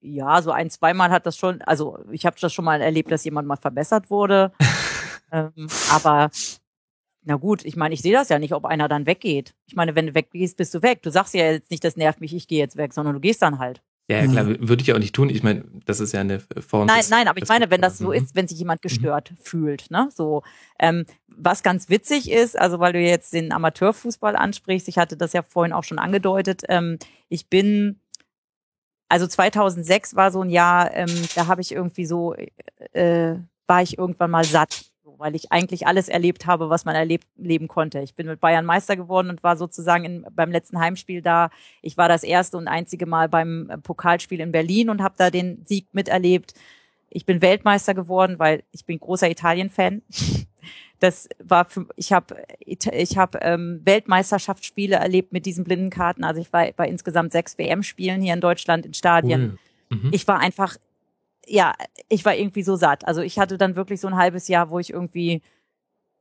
[0.00, 3.24] ja, so ein, zweimal hat das schon, also ich habe das schon mal erlebt, dass
[3.24, 4.52] jemand mal verbessert wurde.
[5.32, 6.30] ähm, aber
[7.24, 9.54] na gut, ich meine, ich sehe das ja nicht, ob einer dann weggeht.
[9.66, 11.02] Ich meine, wenn du weggehst, bist du weg.
[11.02, 13.42] Du sagst ja jetzt nicht, das nervt mich, ich gehe jetzt weg, sondern du gehst
[13.42, 13.82] dann halt.
[14.10, 15.28] Ja, ja, klar, würde ich ja auch nicht tun.
[15.28, 16.86] Ich meine, das ist ja eine Form.
[16.86, 18.12] Nein, des- nein, aber ich meine, wenn das so Mhm.
[18.14, 20.42] ist, wenn sich jemand gestört fühlt, ne, so.
[20.78, 25.34] Ähm, was ganz witzig ist, also weil du jetzt den Amateurfußball ansprichst, ich hatte das
[25.34, 26.98] ja vorhin auch schon angedeutet, ähm,
[27.28, 28.00] ich bin,
[29.10, 32.34] also 2006 war so ein Jahr, ähm, da habe ich irgendwie so,
[32.92, 33.34] äh,
[33.66, 34.86] war ich irgendwann mal satt,
[35.18, 38.00] weil ich eigentlich alles erlebt habe, was man erlebt leben konnte.
[38.00, 41.50] Ich bin mit Bayern Meister geworden und war sozusagen in, beim letzten Heimspiel da.
[41.82, 45.30] Ich war das erste und einzige Mal beim äh, Pokalspiel in Berlin und habe da
[45.30, 46.54] den Sieg miterlebt.
[47.10, 50.02] Ich bin Weltmeister geworden, weil ich bin großer Italien-Fan.
[51.00, 56.24] Das war für, ich habe ich habe ähm, Weltmeisterschaftsspiele erlebt mit diesen blinden Karten.
[56.24, 59.58] Also ich war bei insgesamt sechs WM-Spielen hier in Deutschland in Stadien Cool.
[59.90, 60.10] Mhm.
[60.12, 60.76] ich war einfach,
[61.48, 61.74] ja,
[62.08, 63.06] ich war irgendwie so satt.
[63.06, 65.42] Also ich hatte dann wirklich so ein halbes Jahr, wo ich irgendwie,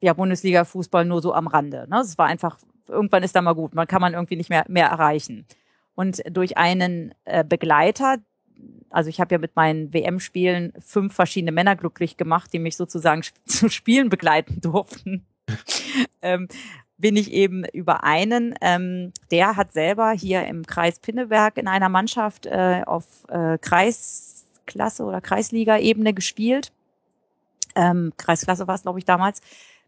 [0.02, 1.88] ja, Bundesliga-Fußball nur so am Rande.
[1.90, 2.00] Ne?
[2.00, 4.88] Es war einfach, irgendwann ist da mal gut, man kann man irgendwie nicht mehr, mehr
[4.88, 5.46] erreichen.
[5.96, 8.18] Und durch einen äh, Begleiter,
[8.90, 13.24] also ich habe ja mit meinen WM-Spielen fünf verschiedene Männer glücklich gemacht, die mich sozusagen
[13.46, 15.26] zu Spielen begleiten durften.
[16.22, 16.48] ähm,
[16.98, 21.90] bin ich eben über einen, ähm, der hat selber hier im Kreis Pinneberg in einer
[21.90, 23.60] Mannschaft äh, auf äh,
[24.68, 26.72] Kreisklasse oder Kreisliga-Ebene gespielt.
[27.76, 29.42] Ähm, Kreisklasse war es, glaube ich, damals.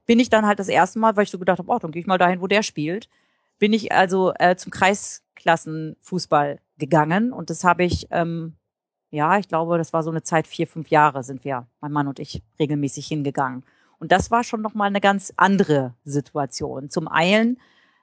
[0.05, 1.99] Bin ich dann halt das erste Mal, weil ich so gedacht habe, oh, dann gehe
[1.99, 3.09] ich mal dahin, wo der spielt.
[3.59, 8.55] Bin ich also äh, zum Kreisklassenfußball gegangen und das habe ich, ähm,
[9.11, 12.07] ja, ich glaube, das war so eine Zeit, vier, fünf Jahre sind wir, mein Mann
[12.07, 13.63] und ich, regelmäßig hingegangen.
[13.99, 16.89] Und das war schon nochmal eine ganz andere Situation.
[16.89, 17.59] Zum einen,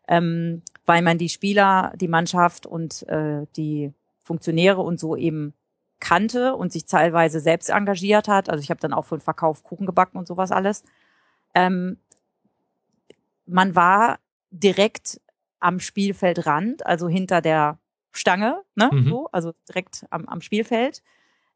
[0.09, 3.93] ähm, weil man die Spieler, die Mannschaft und äh, die
[4.23, 5.55] Funktionäre und so eben
[6.01, 8.48] kannte und sich teilweise selbst engagiert hat.
[8.48, 10.85] Also ich habe dann auch für den Verkauf Kuchen gebacken und sowas alles.
[11.55, 11.98] Ähm,
[13.47, 14.18] man war
[14.51, 15.20] direkt
[15.60, 17.78] am Spielfeldrand, also hinter der
[18.12, 18.90] Stange, ne?
[18.93, 19.09] Mhm.
[19.09, 21.02] So, also direkt am, am Spielfeld.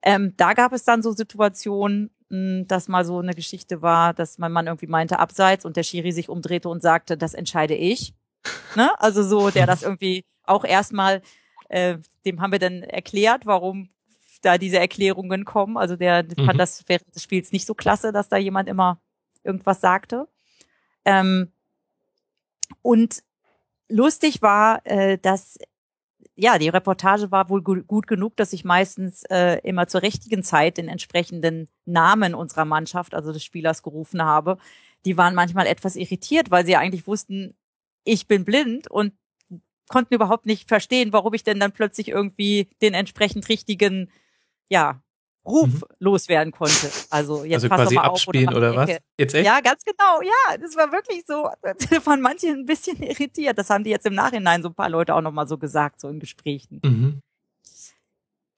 [0.03, 4.39] Ähm, da gab es dann so Situationen, mh, dass mal so eine Geschichte war, dass
[4.39, 8.15] mein Mann irgendwie meinte abseits und der Schiri sich umdrehte und sagte, das entscheide ich.
[8.77, 8.89] Ne?
[9.01, 11.23] Also so, der das irgendwie auch erstmal,
[11.69, 13.89] äh, dem haben wir dann erklärt, warum
[14.43, 15.77] da diese Erklärungen kommen.
[15.77, 16.45] Also der Mhm.
[16.47, 19.01] fand das während des Spiels nicht so klasse, dass da jemand immer
[19.45, 20.29] irgendwas sagte.
[21.05, 21.53] Ähm,
[22.83, 23.23] und
[23.89, 25.59] lustig war, äh, dass
[26.37, 30.43] ja, die Reportage war wohl gu gut genug, dass ich meistens äh, immer zur richtigen
[30.43, 34.57] Zeit den entsprechenden Namen unserer Mannschaft, also des Spielers, gerufen habe.
[35.05, 37.55] Die waren manchmal etwas irritiert, weil sie eigentlich wussten,
[38.05, 39.13] ich bin blind und
[39.89, 44.11] konnten überhaupt nicht verstehen, warum ich denn dann plötzlich irgendwie den entsprechend richtigen,
[44.71, 45.03] ja,
[45.47, 45.83] Ruf Mhm.
[46.01, 46.91] loswerden konnte.
[47.09, 48.91] Also jetzt Also pass quasi mal auf, abspielen mach oder die was?
[49.19, 49.47] Jetzt echt?
[49.47, 50.21] Ja, ganz genau.
[50.23, 51.49] Ja, das war wirklich so.
[52.03, 53.57] Von manchen ein bisschen irritiert.
[53.59, 56.09] Das haben die jetzt im Nachhinein so ein paar Leute auch nochmal so gesagt, so
[56.09, 56.81] in Gesprächen.
[56.85, 57.21] Mhm.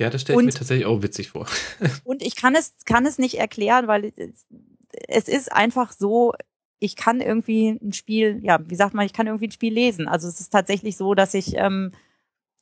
[0.00, 1.46] Ja, das stelle ich Und- mir tatsächlich auch witzig vor.
[2.04, 4.44] Und ich kann es, kann es nicht erklären, weil es,
[5.06, 6.34] es ist einfach so,
[6.80, 10.08] ich kann irgendwie ein Spiel, ja, wie sagt man, ich kann irgendwie ein Spiel lesen.
[10.08, 11.92] Also es ist tatsächlich so, dass ich ähm,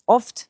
[0.04, 0.49] oft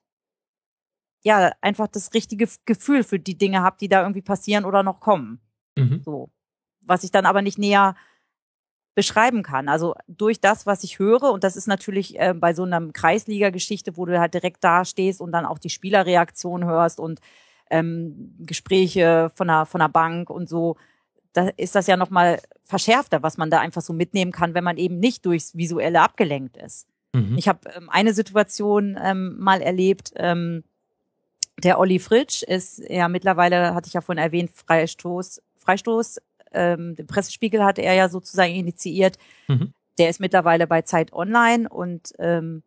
[1.22, 5.00] ja einfach das richtige Gefühl für die Dinge habe, die da irgendwie passieren oder noch
[5.00, 5.40] kommen.
[5.76, 6.02] Mhm.
[6.04, 6.30] So.
[6.80, 7.94] Was ich dann aber nicht näher
[8.94, 9.68] beschreiben kann.
[9.68, 13.96] Also durch das, was ich höre, und das ist natürlich äh, bei so einer Kreisliga-Geschichte,
[13.96, 17.20] wo du halt direkt da stehst und dann auch die Spielerreaktion hörst und
[17.70, 20.76] ähm, Gespräche von der, von der Bank und so,
[21.32, 24.76] da ist das ja nochmal verschärfter, was man da einfach so mitnehmen kann, wenn man
[24.76, 26.88] eben nicht durchs Visuelle abgelenkt ist.
[27.14, 27.36] Mhm.
[27.38, 30.64] Ich habe ähm, eine Situation ähm, mal erlebt, ähm,
[31.64, 36.20] der Olli Fritsch ist ja mittlerweile, hatte ich ja vorhin erwähnt, Freistoß, Freistoß,
[36.52, 39.16] ähm, den Pressespiegel hatte er ja sozusagen initiiert.
[39.48, 39.72] Mhm.
[39.98, 42.62] Der ist mittlerweile bei Zeit Online und ähm,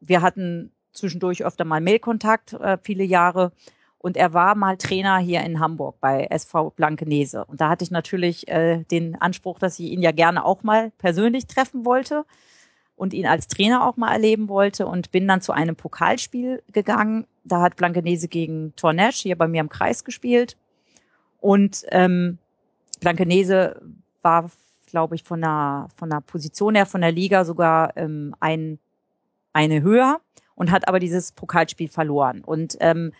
[0.00, 3.52] wir hatten zwischendurch öfter mal Mailkontakt, äh, viele Jahre.
[3.98, 7.44] Und er war mal Trainer hier in Hamburg bei SV Blankenese.
[7.46, 10.92] Und da hatte ich natürlich äh, den Anspruch, dass ich ihn ja gerne auch mal
[10.98, 12.24] persönlich treffen wollte
[12.96, 17.26] und ihn als Trainer auch mal erleben wollte und bin dann zu einem Pokalspiel gegangen.
[17.44, 20.56] Da hat Blankenese gegen Tornesch hier bei mir im Kreis gespielt.
[21.38, 22.38] Und ähm,
[23.00, 23.80] Blankenese
[24.22, 24.50] war,
[24.86, 28.78] glaube ich, von der, von der Position her, von der Liga sogar ähm, ein,
[29.52, 30.20] eine höher
[30.54, 32.42] und hat aber dieses Pokalspiel verloren.
[32.42, 33.12] Und ähm,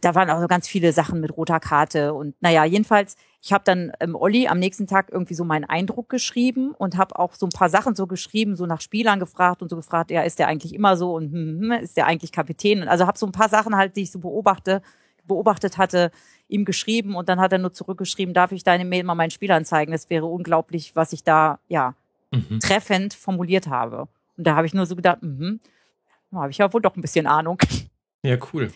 [0.00, 3.64] da waren auch so ganz viele Sachen mit roter Karte und naja, jedenfalls, ich habe
[3.64, 7.46] dann ähm, Olli am nächsten Tag irgendwie so meinen Eindruck geschrieben und habe auch so
[7.46, 10.48] ein paar Sachen so geschrieben, so nach Spielern gefragt und so gefragt, ja, ist der
[10.48, 12.82] eigentlich immer so und hm, hm, ist der eigentlich Kapitän?
[12.82, 14.82] Und also habe so ein paar Sachen halt, die ich so beobachte,
[15.24, 16.10] beobachtet hatte,
[16.48, 19.64] ihm geschrieben und dann hat er nur zurückgeschrieben, darf ich deine Mail mal meinen Spielern
[19.64, 19.92] zeigen?
[19.92, 21.94] Das wäre unglaublich, was ich da ja
[22.30, 22.60] Mhm.
[22.60, 24.08] treffend formuliert habe.
[24.36, 25.60] Und da habe ich nur so gedacht, mhm,
[26.30, 27.58] da habe ich ja wohl doch ein bisschen Ahnung.
[28.22, 28.72] Ja, cool.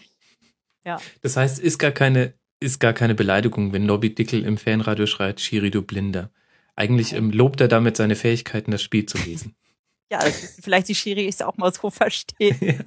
[0.84, 1.00] Ja.
[1.20, 5.40] Das heißt, ist gar keine, ist gar keine Beleidigung, wenn Nobby Dickel im Fanradio schreit,
[5.40, 6.30] Schiri, du Blinder.
[6.74, 9.54] Eigentlich ähm, lobt er damit seine Fähigkeiten, das Spiel zu lesen.
[10.10, 12.59] Ja, ist vielleicht die Schiris auch mal so verstehen.
[12.60, 12.84] ja.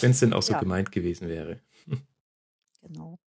[0.00, 0.60] Wenn es denn auch so Ja.
[0.60, 1.60] gemeint gewesen wäre.
[2.80, 3.18] Genau.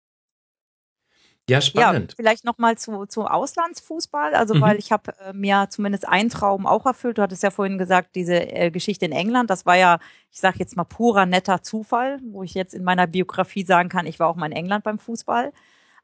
[1.50, 2.14] Ja, Ja, spannend.
[2.16, 4.34] vielleicht noch mal zu, zu Auslandsfußball.
[4.36, 4.62] Also, Mhm.
[4.62, 7.18] weil ich habe äh, mir zumindest einen Traum auch erfüllt.
[7.18, 10.00] Du hattest ja vorhin gesagt, diese äh, Geschichte in England, das war ja,
[10.32, 14.06] ich sage jetzt mal purer netter Zufall, wo ich jetzt in meiner Biografie sagen kann,
[14.06, 15.52] ich war auch mal in England beim Fußball.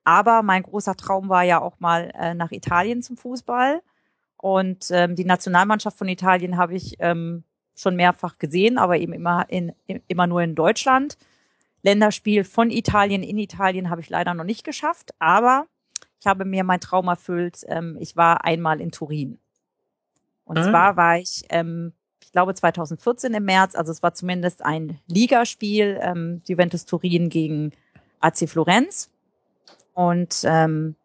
[0.03, 3.81] Aber mein großer Traum war ja auch mal äh, nach Italien zum Fußball.
[4.38, 7.43] Und ähm, die Nationalmannschaft von Italien habe ich ähm,
[7.76, 9.73] schon mehrfach gesehen, aber eben immer in
[10.07, 11.17] immer nur in Deutschland.
[11.86, 15.68] Länderspiel von Italien in Italien habe ich leider noch nicht geschafft, aber
[16.20, 17.60] ich habe mir mein Traum erfüllt.
[17.68, 19.38] Ähm, ich war einmal in Turin.
[20.45, 20.64] Und Ah.
[20.64, 21.94] zwar war ich, ähm,
[22.24, 27.72] ich glaube 2014 im März, also es war zumindest ein Ligaspiel, ähm, Juventus Turin gegen
[28.20, 29.12] AC Florenz.
[29.94, 30.95] Und ähm,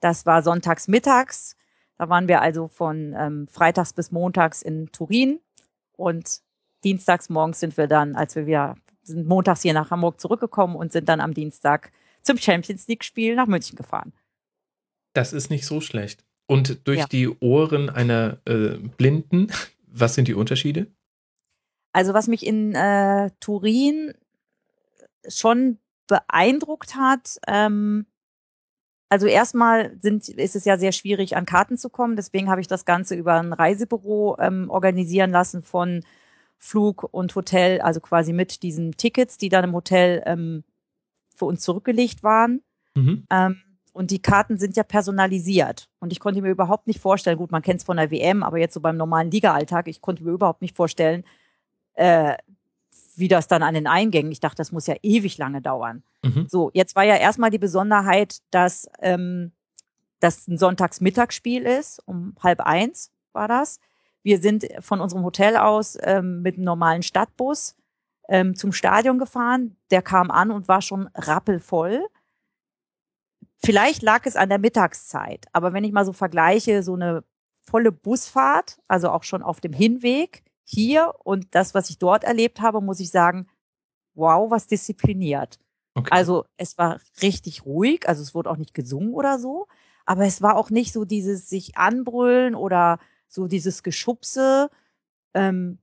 [0.00, 1.56] das war sonntags mittags.
[1.96, 5.38] Da waren wir also von ähm, freitags bis montags in Turin.
[5.96, 6.40] Und
[6.84, 8.74] dienstags morgens sind wir dann, als wir wieder
[9.08, 13.34] sind montags hier nach Hamburg zurückgekommen und sind dann am Dienstag zum Champions League Spiel
[13.34, 14.12] nach München gefahren.
[15.14, 16.24] Das ist nicht so schlecht.
[16.46, 17.06] Und durch Ja.
[17.06, 19.48] die Ohren einer äh, Blinden,
[19.86, 20.86] was sind die Unterschiede?
[21.92, 24.14] Also was mich in äh, Turin
[25.28, 28.06] schon beeindruckt hat, ähm,
[29.10, 32.14] also erstmal sind, ist es ja sehr schwierig, an Karten zu kommen.
[32.16, 36.04] Deswegen habe ich das Ganze über ein Reisebüro ähm, organisieren lassen von
[36.58, 40.64] Flug und Hotel, also quasi mit diesen Tickets, die dann im Hotel ähm,
[41.34, 42.62] für uns zurückgelegt waren.
[42.94, 43.24] Mhm.
[43.30, 43.62] Ähm,
[43.92, 45.88] und die Karten sind ja personalisiert.
[45.98, 48.58] Und ich konnte mir überhaupt nicht vorstellen, gut, man kennt es von der WM, aber
[48.58, 51.24] jetzt so beim normalen Liga-Alltag, ich konnte mir überhaupt nicht vorstellen,
[51.94, 52.36] äh,
[53.16, 54.30] wie das dann an den Eingängen.
[54.30, 56.02] Ich dachte, das muss ja ewig lange dauern.
[56.22, 56.46] Mhm.
[56.48, 59.52] So, jetzt war ja erstmal die Besonderheit, dass ähm,
[60.20, 63.80] das ein Sonntagsmittagsspiel ist, um halb eins war das.
[64.28, 67.74] Wir sind von unserem Hotel aus ähm, mit einem normalen Stadtbus
[68.28, 69.78] ähm, zum Stadion gefahren.
[69.90, 72.06] Der kam an und war schon rappelvoll.
[73.56, 77.24] Vielleicht lag es an der Mittagszeit, aber wenn ich mal so vergleiche, so eine
[77.62, 82.60] volle Busfahrt, also auch schon auf dem Hinweg hier und das, was ich dort erlebt
[82.60, 83.48] habe, muss ich sagen,
[84.12, 85.58] wow, was diszipliniert.
[85.94, 86.10] Okay.
[86.12, 89.68] Also es war richtig ruhig, also es wurde auch nicht gesungen oder so,
[90.04, 92.98] aber es war auch nicht so dieses sich anbrüllen oder
[93.28, 94.70] so dieses Geschubse.
[95.34, 95.78] Ähm,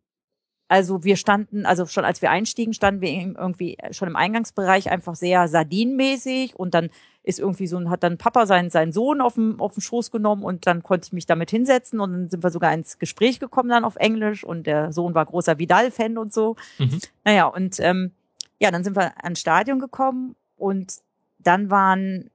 [0.68, 5.16] also wir standen, also schon als wir einstiegen, standen wir irgendwie schon im Eingangsbereich einfach
[5.16, 6.90] sehr sardinenmäßig und dann
[7.22, 10.44] ist irgendwie so, hat dann Papa seinen, seinen Sohn auf dem, auf dem Schoß genommen
[10.44, 13.70] und dann konnte ich mich damit hinsetzen und dann sind wir sogar ins Gespräch gekommen
[13.70, 16.56] dann auf Englisch und der Sohn war großer Vidal-Fan und so.
[16.80, 17.00] Mhm.
[17.24, 18.12] Naja, und ähm,
[18.60, 20.96] ja, dann sind wir ans Stadion gekommen und
[21.38, 22.32] dann waren,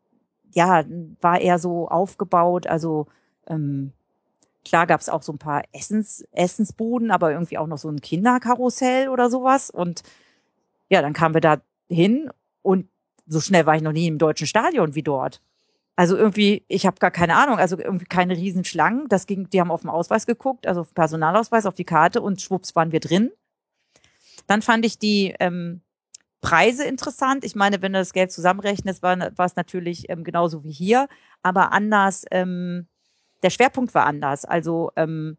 [0.52, 0.84] ja,
[1.20, 3.06] war er so aufgebaut, also
[3.48, 3.92] ähm,
[4.64, 8.00] klar gab es auch so ein paar Essens, Essensbuden, aber irgendwie auch noch so ein
[8.00, 9.70] Kinderkarussell oder sowas.
[9.70, 10.02] Und
[10.88, 12.30] ja, dann kamen wir da hin
[12.62, 12.88] und
[13.26, 15.40] so schnell war ich noch nie im deutschen Stadion wie dort.
[15.96, 19.08] Also irgendwie, ich habe gar keine Ahnung, also irgendwie keine Riesenschlangen.
[19.08, 22.40] Das ging, die haben auf den Ausweis geguckt, also auf Personalausweis, auf die Karte und
[22.40, 23.30] schwupps waren wir drin.
[24.46, 25.82] Dann fand ich die ähm,
[26.40, 27.44] Preise interessant.
[27.44, 31.06] Ich meine, wenn du das Geld zusammenrechnest, war, war es natürlich ähm, genauso wie hier,
[31.42, 32.24] aber anders.
[32.30, 32.86] Ähm,
[33.42, 34.44] der Schwerpunkt war anders.
[34.44, 35.36] Also ähm,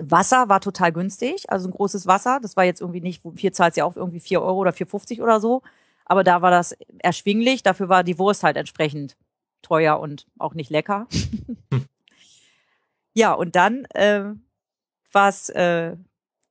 [0.00, 2.40] Wasser war total günstig, also ein großes Wasser.
[2.42, 5.40] Das war jetzt irgendwie nicht, hier zahlt ja auch irgendwie vier Euro oder 4,50 oder
[5.40, 5.62] so.
[6.04, 7.62] Aber da war das erschwinglich.
[7.62, 9.16] Dafür war die Wurst halt entsprechend
[9.62, 11.06] teuer und auch nicht lecker.
[13.18, 14.26] Ja, und dann äh,
[15.10, 15.96] war es äh,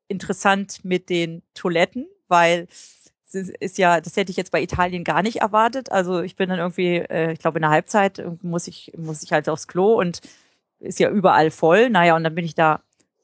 [0.10, 5.22] interessant mit den Toiletten, weil es ist ja, das hätte ich jetzt bei Italien gar
[5.22, 5.94] nicht erwartet.
[5.94, 9.32] Also ich bin dann irgendwie, äh, ich glaube in der Halbzeit muss ich muss ich
[9.32, 10.20] halt aufs Klo und
[10.80, 11.90] ist ja überall voll.
[11.90, 12.82] Naja, und dann bin ich da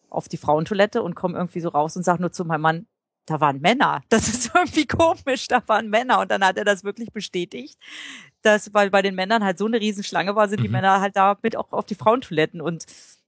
[0.09, 2.87] auf die Frauentoilette und komme irgendwie so raus und sage nur zu meinem Mann,
[3.25, 4.01] da waren Männer.
[4.09, 6.19] Das ist irgendwie komisch, da waren Männer.
[6.19, 7.77] Und dann hat er das wirklich bestätigt,
[8.41, 10.63] dass, weil bei den Männern halt so eine Riesenschlange war, sind mhm.
[10.63, 12.61] die Männer halt da mit auch auf die Frauentoiletten.
[12.61, 12.85] Und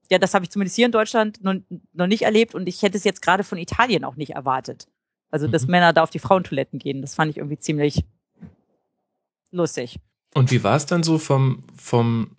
[0.09, 1.55] ja, das habe ich zumindest hier in Deutschland noch,
[1.93, 4.87] noch nicht erlebt und ich hätte es jetzt gerade von Italien auch nicht erwartet.
[5.31, 5.71] Also, dass mhm.
[5.71, 8.05] Männer da auf die Frauentoiletten gehen, das fand ich irgendwie ziemlich
[9.51, 9.99] lustig.
[10.33, 12.35] Und wie war es dann so vom, vom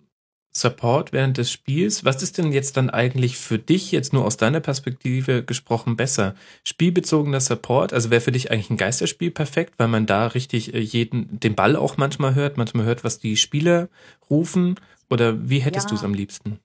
[0.59, 2.03] Support während des Spiels.
[2.05, 6.35] Was ist denn jetzt dann eigentlich für dich, jetzt nur aus deiner Perspektive gesprochen, besser?
[6.63, 10.79] Spielbezogener Support, also wäre für dich eigentlich ein Geisterspiel perfekt, weil man da richtig äh,
[10.79, 13.89] jeden, den Ball auch manchmal hört, manchmal hört, was die Spieler
[14.29, 14.79] rufen?
[15.09, 15.89] Oder wie hättest ja.
[15.89, 16.59] du es am liebsten?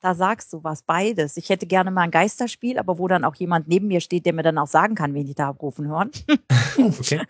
[0.00, 1.36] Da sagst du was, beides.
[1.36, 4.32] Ich hätte gerne mal ein Geisterspiel, aber wo dann auch jemand neben mir steht, der
[4.32, 6.12] mir dann auch sagen kann, wen die da rufen hören.
[6.78, 7.22] okay.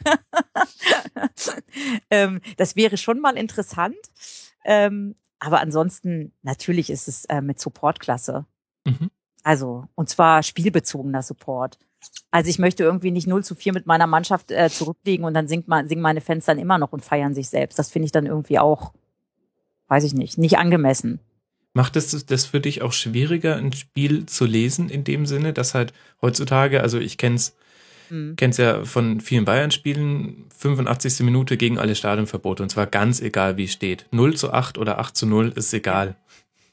[2.10, 3.96] ähm, das wäre schon mal interessant.
[4.64, 8.44] Ähm, aber ansonsten, natürlich ist es äh, mit Supportklasse.
[8.84, 9.10] Mhm.
[9.42, 11.78] Also, und zwar spielbezogener Support.
[12.30, 15.48] Also ich möchte irgendwie nicht 0 zu 4 mit meiner Mannschaft äh, zurückliegen und dann
[15.48, 17.78] singt man, singen meine Fans dann immer noch und feiern sich selbst.
[17.78, 18.92] Das finde ich dann irgendwie auch,
[19.88, 21.20] weiß ich nicht, nicht angemessen.
[21.74, 25.74] Macht es das für dich auch schwieriger, ein Spiel zu lesen in dem Sinne, dass
[25.74, 27.56] halt heutzutage, also ich kenne es
[28.10, 28.36] Mhm.
[28.36, 31.20] Kennst ja von vielen Bayern-Spielen, 85.
[31.20, 34.06] Minute gegen alle Stadionverbote und zwar ganz egal, wie es steht.
[34.10, 36.16] 0 zu 8 oder 8 zu 0 ist egal.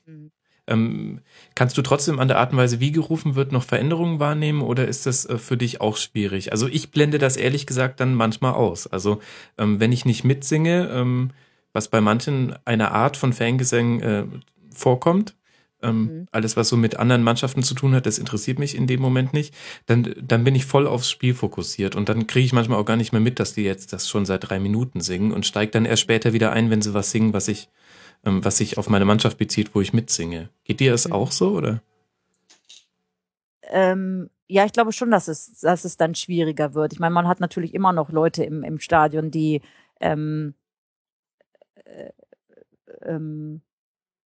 [0.06, 0.32] Mhm.
[0.68, 1.20] Ähm,
[1.54, 4.88] kannst du trotzdem an der Art und Weise, wie gerufen wird, noch Veränderungen wahrnehmen oder
[4.88, 6.52] ist das äh, für dich auch schwierig?
[6.52, 8.88] Also ich blende das ehrlich gesagt dann manchmal aus.
[8.88, 9.20] Also
[9.58, 11.32] ähm, wenn ich nicht mitsinge, ähm,
[11.74, 14.26] was bei manchen eine Art von Fangesang äh,
[14.74, 15.36] vorkommt,
[15.82, 16.28] ähm, mhm.
[16.32, 19.34] Alles, was so mit anderen Mannschaften zu tun hat, das interessiert mich in dem Moment
[19.34, 19.54] nicht.
[19.86, 22.98] Dann, dann bin ich voll aufs Spiel fokussiert und dann kriege ich manchmal auch gar
[22.98, 25.86] nicht mehr mit, dass die jetzt das schon seit drei Minuten singen und steige dann
[25.86, 27.70] erst später wieder ein, wenn sie was singen, was ich,
[28.26, 30.50] ähm, was sich auf meine Mannschaft bezieht, wo ich mitsinge.
[30.64, 31.14] Geht dir das mhm.
[31.14, 31.82] auch so oder?
[33.68, 36.94] Ähm, ja, ich glaube schon, dass es, dass es dann schwieriger wird.
[36.94, 39.62] Ich meine, man hat natürlich immer noch Leute im, im Stadion, die
[40.00, 40.54] ähm,
[41.84, 42.12] äh,
[43.02, 43.62] ähm,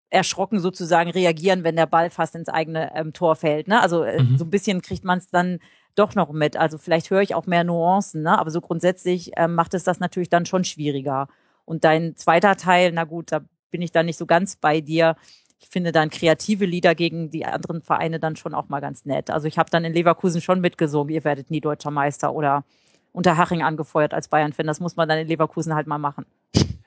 [0.10, 3.68] erschrocken sozusagen reagieren, wenn der Ball fast ins eigene ähm, Tor fällt.
[3.68, 3.82] Ne?
[3.82, 4.38] Also äh, mhm.
[4.38, 5.60] so ein bisschen kriegt man es dann
[5.96, 6.58] doch noch mit.
[6.58, 8.38] Also vielleicht höre ich auch mehr Nuancen, ne?
[8.38, 11.28] aber so grundsätzlich ähm, macht es das natürlich dann schon schwieriger.
[11.66, 15.16] Und dein zweiter Teil, na gut, da bin ich dann nicht so ganz bei dir.
[15.60, 19.30] Ich finde dann kreative Lieder gegen die anderen Vereine dann schon auch mal ganz nett.
[19.30, 22.64] Also ich habe dann in Leverkusen schon mitgesungen, ihr werdet nie deutscher Meister oder
[23.12, 24.66] unter Haching angefeuert als Bayern-Fan.
[24.66, 26.26] Das muss man dann in Leverkusen halt mal machen.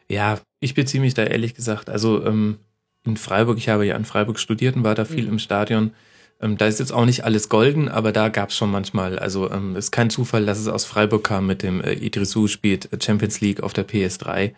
[0.09, 1.89] Ja, ich beziehe mich da ehrlich gesagt.
[1.89, 2.59] Also ähm,
[3.05, 5.33] in Freiburg, ich habe ja in Freiburg studiert und war da viel mhm.
[5.33, 5.93] im Stadion.
[6.41, 9.51] Ähm, da ist jetzt auch nicht alles golden, aber da gab es schon manchmal, also
[9.51, 13.41] ähm, ist kein Zufall, dass es aus Freiburg kam mit dem äh, Idrisu spielt Champions
[13.41, 14.53] League auf der PS3.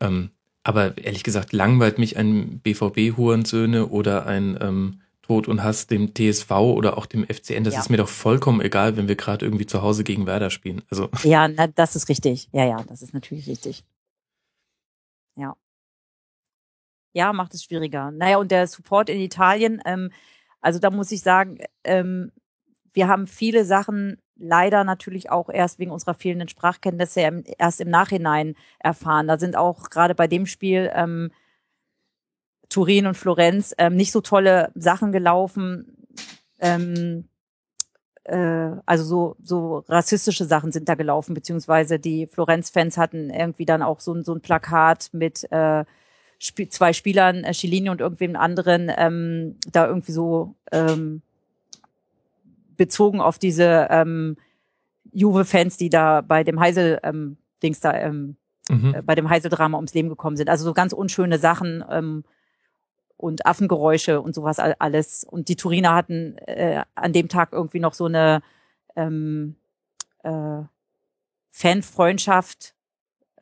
[0.00, 0.30] Ähm,
[0.64, 6.50] aber ehrlich gesagt langweilt mich ein BVB-Hurensöhne oder ein ähm, Tod und Hass dem TSV
[6.50, 7.64] oder auch dem FCN.
[7.64, 7.80] Das ja.
[7.80, 10.82] ist mir doch vollkommen egal, wenn wir gerade irgendwie zu Hause gegen Werder spielen.
[10.90, 12.48] Also ja, na, das ist richtig.
[12.52, 13.84] Ja, ja, das ist natürlich richtig.
[15.36, 15.54] Ja
[17.12, 18.10] ja, macht es schwieriger.
[18.10, 20.10] Naja, und der Support in Italien, ähm,
[20.60, 22.32] also da muss ich sagen, ähm,
[22.92, 27.20] wir haben viele Sachen leider natürlich auch erst wegen unserer fehlenden Sprachkenntnisse
[27.58, 29.28] erst im Nachhinein erfahren.
[29.28, 31.30] Da sind auch gerade bei dem Spiel ähm,
[32.68, 35.96] Turin und Florenz ähm, nicht so tolle Sachen gelaufen.
[36.58, 37.28] Ähm,
[38.24, 43.82] äh, also so, so rassistische Sachen sind da gelaufen, beziehungsweise die Florenz-Fans hatten irgendwie dann
[43.82, 45.84] auch so, so ein Plakat mit äh,
[46.42, 51.22] Sp zwei Spielern, äh, Chilini und irgendwem anderen, ähm, da irgendwie so ähm,
[52.76, 54.36] bezogen auf diese ähm,
[55.12, 58.36] Juve-Fans, die da bei dem Heisel ähm, Dings da ähm,
[58.68, 58.94] mhm.
[58.94, 60.48] äh, bei dem Heisel-Drama ums Leben gekommen sind.
[60.48, 62.24] Also so ganz unschöne Sachen ähm,
[63.16, 65.24] und Affengeräusche und sowas alles.
[65.24, 68.42] Und die Turiner hatten äh, an dem Tag irgendwie noch so eine
[68.96, 69.54] ähm,
[70.24, 70.62] äh,
[71.50, 72.74] Fanfreundschaft,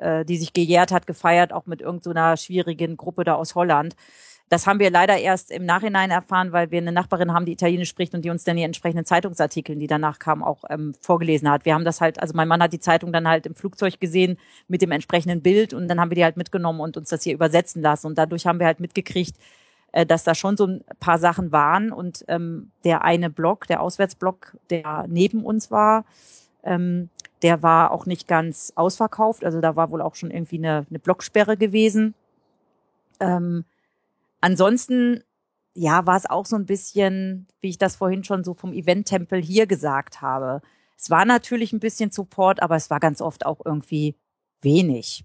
[0.01, 3.95] äh, die sich gejährt hat, gefeiert, auch mit irgendeiner so schwierigen Gruppe da aus Holland.
[4.51, 7.89] Das haben wir leider erst im Nachhinein erfahren, weil wir eine Nachbarin haben, die Italienisch
[7.89, 11.65] spricht und die uns dann die entsprechenden Zeitungsartikel, die danach kamen, auch ähm, vorgelesen hat.
[11.65, 14.39] Wir haben das halt, also mein Mann hat die Zeitung dann halt im Flugzeug gesehen
[14.67, 17.35] mit dem entsprechenden Bild und dann haben wir die halt mitgenommen und uns das hier
[17.35, 18.09] übersetzen lassen.
[18.09, 19.37] Und dadurch haben wir halt mitgekriegt,
[19.93, 23.81] äh, dass da schon so ein paar Sachen waren und ähm, der eine Block, der
[23.81, 26.05] Auswärtsblock, der neben uns war,
[26.65, 27.09] ähm,
[27.43, 29.45] der war auch nicht ganz ausverkauft.
[29.45, 32.15] Also da war wohl auch schon irgendwie eine, eine Blocksperre gewesen.
[33.21, 33.65] Ähm,
[34.41, 35.23] Ansonsten,
[35.75, 39.43] ja, war es auch so ein bisschen, wie ich das vorhin schon so vom Event-Tempel
[39.43, 40.63] hier gesagt habe.
[40.97, 44.17] Es war natürlich ein bisschen Support, aber es war ganz oft auch irgendwie
[44.63, 45.25] wenig.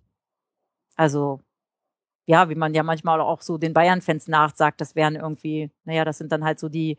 [0.95, 1.41] Also,
[2.25, 6.17] ja, wie man ja manchmal auch so den Bayern-Fans nachsagt, das wären irgendwie, naja, das
[6.17, 6.97] sind dann halt so die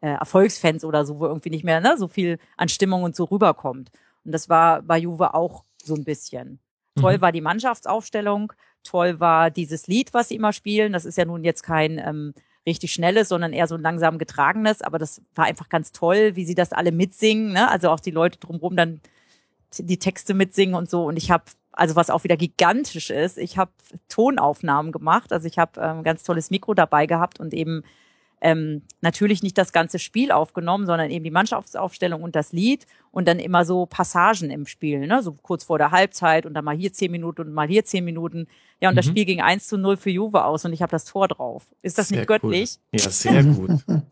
[0.00, 3.24] äh, Erfolgsfans oder so, wo irgendwie nicht mehr ne, so viel an Stimmung und so
[3.24, 3.90] rüberkommt.
[4.26, 6.58] Und das war bei Juve auch so ein bisschen.
[6.96, 7.00] Mhm.
[7.00, 10.92] Toll war die Mannschaftsaufstellung, toll war dieses Lied, was sie immer spielen.
[10.92, 12.34] Das ist ja nun jetzt kein ähm,
[12.66, 14.82] richtig schnelles, sondern eher so ein langsam getragenes.
[14.82, 17.52] Aber das war einfach ganz toll, wie sie das alle mitsingen.
[17.52, 17.70] Ne?
[17.70, 19.00] Also auch die Leute drumherum dann
[19.78, 21.04] die Texte mitsingen und so.
[21.04, 23.70] Und ich habe, also was auch wieder gigantisch ist, ich habe
[24.08, 25.32] Tonaufnahmen gemacht.
[25.32, 27.82] Also ich habe ähm, ganz tolles Mikro dabei gehabt und eben
[28.40, 33.26] ähm, natürlich nicht das ganze Spiel aufgenommen, sondern eben die Mannschaftsaufstellung und das Lied und
[33.26, 35.22] dann immer so Passagen im Spiel, ne?
[35.22, 38.04] so kurz vor der Halbzeit und dann mal hier zehn Minuten und mal hier zehn
[38.04, 38.46] Minuten.
[38.80, 38.96] Ja, und mhm.
[38.96, 41.64] das Spiel ging eins zu null für Juve aus und ich habe das Tor drauf.
[41.82, 42.78] Ist das sehr nicht göttlich?
[42.92, 43.00] Cool.
[43.00, 43.70] Ja, sehr gut.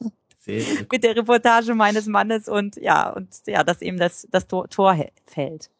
[0.44, 0.92] Sehr gut.
[0.92, 4.94] Mit der Reportage meines Mannes und ja, und ja, dass eben das, das Tor, Tor
[5.24, 5.70] fällt.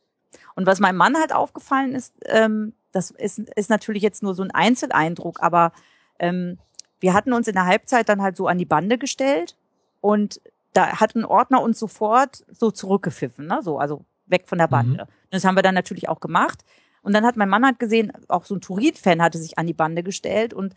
[0.54, 4.42] Und was meinem Mann halt aufgefallen ist, ähm, das ist, ist natürlich jetzt nur so
[4.42, 5.72] ein Einzeleindruck, aber
[6.18, 6.58] ähm,
[7.00, 9.56] wir hatten uns in der Halbzeit dann halt so an die Bande gestellt
[10.00, 10.40] und
[10.72, 13.60] da hat ein Ordner uns sofort so zurückgepfiffen, ne?
[13.62, 15.04] so, also weg von der Bande.
[15.04, 15.08] Mhm.
[15.30, 16.64] Das haben wir dann natürlich auch gemacht.
[17.02, 19.74] Und dann hat mein Mann halt gesehen, auch so ein Turin-Fan hatte sich an die
[19.74, 20.74] Bande gestellt und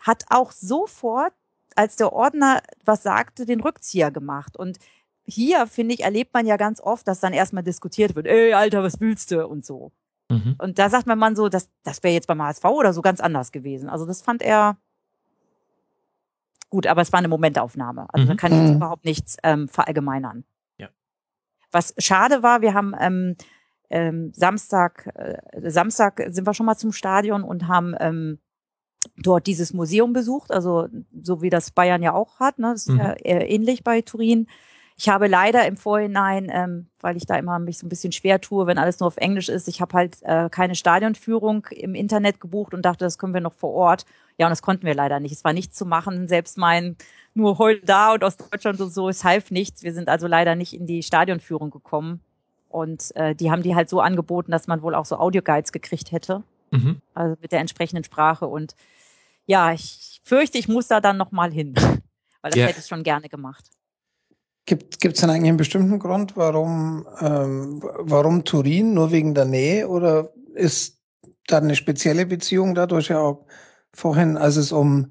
[0.00, 1.32] hat auch sofort,
[1.76, 4.56] als der Ordner was sagte, den Rückzieher gemacht.
[4.56, 4.78] Und
[5.24, 8.82] hier, finde ich, erlebt man ja ganz oft, dass dann erstmal diskutiert wird, ey, Alter,
[8.82, 9.46] was willst du?
[9.46, 9.92] Und so.
[10.28, 10.56] Mhm.
[10.58, 13.20] Und da sagt mein Mann so, das, das wäre jetzt beim HSV oder so ganz
[13.20, 13.88] anders gewesen.
[13.88, 14.76] Also das fand er,
[16.70, 18.06] Gut, aber es war eine Momentaufnahme.
[18.12, 18.28] Also mhm.
[18.28, 18.76] da kann ich jetzt mhm.
[18.76, 20.44] überhaupt nichts ähm, verallgemeinern.
[20.76, 20.88] Ja.
[21.70, 23.36] Was schade war, wir haben ähm,
[23.90, 28.38] ähm, Samstag, äh, Samstag sind wir schon mal zum Stadion und haben ähm,
[29.16, 30.88] dort dieses Museum besucht, also
[31.22, 32.58] so wie das Bayern ja auch hat.
[32.58, 32.72] Ne?
[32.72, 32.98] Das ist mhm.
[32.98, 34.46] ja ähnlich bei Turin.
[35.00, 38.40] Ich habe leider im Vorhinein, ähm, weil ich da immer mich so ein bisschen schwer
[38.40, 42.40] tue, wenn alles nur auf Englisch ist, ich habe halt äh, keine Stadionführung im Internet
[42.40, 44.06] gebucht und dachte, das können wir noch vor Ort.
[44.38, 45.30] Ja, und das konnten wir leider nicht.
[45.30, 46.26] Es war nichts zu machen.
[46.26, 46.96] Selbst mein
[47.32, 49.84] nur heute da und aus Deutschland und so, es half nichts.
[49.84, 52.20] Wir sind also leider nicht in die Stadionführung gekommen.
[52.68, 56.10] Und äh, die haben die halt so angeboten, dass man wohl auch so Audioguides gekriegt
[56.10, 56.42] hätte.
[56.72, 57.00] Mhm.
[57.14, 58.48] Also mit der entsprechenden Sprache.
[58.48, 58.74] Und
[59.46, 61.74] ja, ich fürchte, ich muss da dann nochmal hin.
[62.42, 62.66] Weil das ja.
[62.66, 63.64] hätte ich schon gerne gemacht.
[64.68, 68.92] Gibt es denn eigentlich einen bestimmten Grund, warum, ähm, warum Turin?
[68.92, 69.88] Nur wegen der Nähe?
[69.88, 70.98] Oder ist
[71.46, 73.46] da eine spezielle Beziehung dadurch ja auch
[73.94, 75.10] vorhin, als es um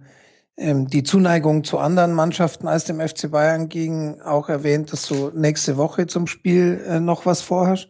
[0.58, 5.32] ähm, die Zuneigung zu anderen Mannschaften als dem FC Bayern ging, auch erwähnt, dass du
[5.34, 7.90] nächste Woche zum Spiel äh, noch was vorhast?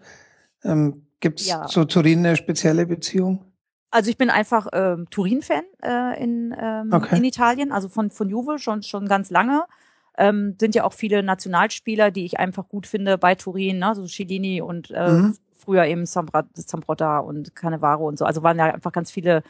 [0.64, 1.66] Ähm, Gibt es ja.
[1.66, 3.44] zu Turin eine spezielle Beziehung?
[3.90, 7.18] Also ich bin einfach ähm, Turin-Fan äh, in, ähm, okay.
[7.18, 9.64] in Italien, also von, von Juve schon, schon ganz lange.
[10.18, 13.94] Ähm, sind ja auch viele Nationalspieler, die ich einfach gut finde bei Turin, ne?
[13.96, 15.38] so Chilini und äh, mhm.
[15.56, 18.26] früher eben Zambrotta und Cannavaro und so.
[18.26, 19.44] Also waren ja einfach ganz viele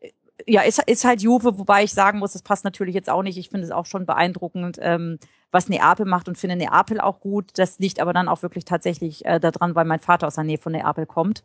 [0.00, 0.10] äh,
[0.46, 3.36] ja, ist, ist halt Juve, wobei ich sagen muss, das passt natürlich jetzt auch nicht.
[3.36, 5.18] Ich finde es auch schon beeindruckend, ähm,
[5.50, 7.50] was Neapel macht und finde Neapel auch gut.
[7.56, 10.58] Das liegt aber dann auch wirklich tatsächlich äh, daran, weil mein Vater aus der Nähe
[10.58, 11.42] von Neapel kommt.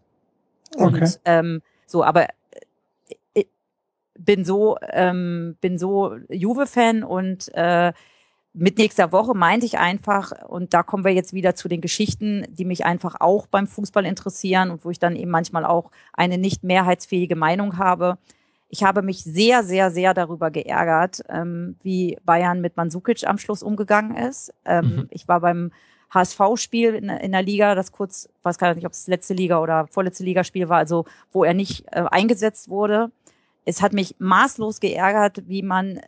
[0.76, 0.84] Okay.
[0.84, 2.27] Und ähm, so, aber
[3.34, 3.45] äh,
[4.18, 7.93] bin so ähm, bin so Juve-Fan und äh,
[8.53, 12.45] mit nächster Woche meinte ich einfach, und da kommen wir jetzt wieder zu den Geschichten,
[12.49, 16.38] die mich einfach auch beim Fußball interessieren und wo ich dann eben manchmal auch eine
[16.38, 18.18] nicht mehrheitsfähige Meinung habe.
[18.68, 23.64] Ich habe mich sehr, sehr, sehr darüber geärgert, ähm, wie Bayern mit Mansukic am Schluss
[23.64, 24.53] umgegangen ist.
[24.65, 25.07] Ähm, mhm.
[25.11, 25.72] Ich war beim
[26.14, 29.88] HSV-Spiel in, in der Liga, das kurz, weiß gar nicht, ob es letzte Liga oder
[29.88, 33.11] vorletzte Ligaspiel war, also wo er nicht äh, eingesetzt wurde.
[33.64, 36.02] Es hat mich maßlos geärgert, wie man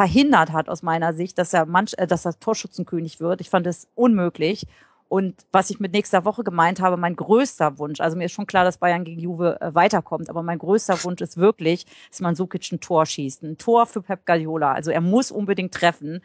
[0.00, 3.42] verhindert hat aus meiner Sicht, dass er manch, äh, dass er Torschützenkönig wird.
[3.42, 4.66] Ich fand es unmöglich.
[5.10, 8.46] Und was ich mit nächster Woche gemeint habe, mein größter Wunsch, also mir ist schon
[8.46, 12.34] klar, dass Bayern gegen Juve äh, weiterkommt, aber mein größter Wunsch ist wirklich, dass man
[12.34, 13.42] Sukic ein Tor schießt.
[13.42, 14.72] Ein Tor für Pep Guardiola.
[14.72, 16.22] Also er muss unbedingt treffen.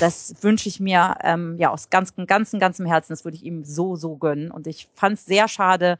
[0.00, 3.14] Das wünsche ich mir ähm, ja aus ganzem, ganzem, ganzem Herzen.
[3.14, 4.50] Das würde ich ihm so, so gönnen.
[4.50, 5.96] Und ich fand es sehr schade,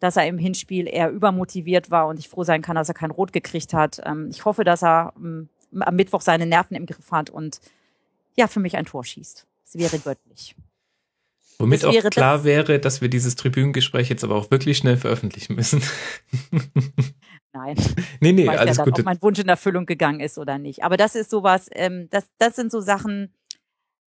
[0.00, 3.12] dass er im Hinspiel eher übermotiviert war und ich froh sein kann, dass er kein
[3.12, 4.00] Rot gekriegt hat.
[4.04, 5.48] Ähm, ich hoffe, dass er ähm,
[5.78, 7.60] am Mittwoch seine Nerven im Griff hat und
[8.36, 9.46] ja, für mich ein Tor schießt.
[9.64, 10.54] Es wäre göttlich.
[11.58, 15.54] Womit auch klar das, wäre, dass wir dieses Tribünengespräch jetzt aber auch wirklich schnell veröffentlichen
[15.54, 15.82] müssen.
[17.52, 17.76] Nein.
[18.20, 19.00] Nee, nee, ich weiß alles ja dann, gut.
[19.00, 20.84] Ob mein Wunsch in Erfüllung gegangen ist oder nicht.
[20.84, 23.32] Aber das ist sowas, ähm, das, das sind so Sachen,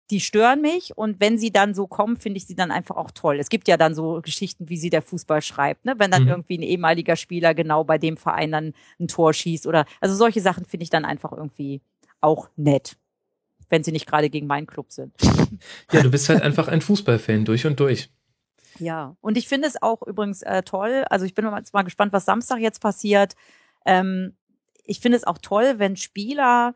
[0.09, 3.11] die stören mich und wenn sie dann so kommen, finde ich sie dann einfach auch
[3.11, 3.37] toll.
[3.39, 5.95] Es gibt ja dann so Geschichten, wie sie der Fußball schreibt, ne?
[5.97, 6.29] wenn dann mhm.
[6.29, 10.41] irgendwie ein ehemaliger Spieler genau bei dem Verein dann ein Tor schießt oder also solche
[10.41, 11.81] Sachen finde ich dann einfach irgendwie
[12.21, 12.97] auch nett
[13.69, 15.13] wenn sie nicht gerade gegen meinen Club sind.
[15.91, 18.09] Ja, du bist halt einfach ein Fußballfan durch und durch.
[18.77, 21.03] Ja, und ich finde es auch übrigens äh, toll.
[21.09, 23.35] Also ich bin mal, mal gespannt, was Samstag jetzt passiert.
[23.85, 24.35] Ähm,
[24.85, 26.75] ich finde es auch toll, wenn Spieler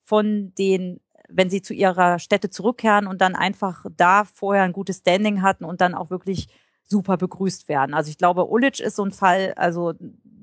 [0.00, 4.98] von den, wenn sie zu ihrer Stätte zurückkehren und dann einfach da vorher ein gutes
[4.98, 6.48] Standing hatten und dann auch wirklich
[6.86, 7.94] super begrüßt werden.
[7.94, 9.94] Also ich glaube, Ulic ist so ein Fall, also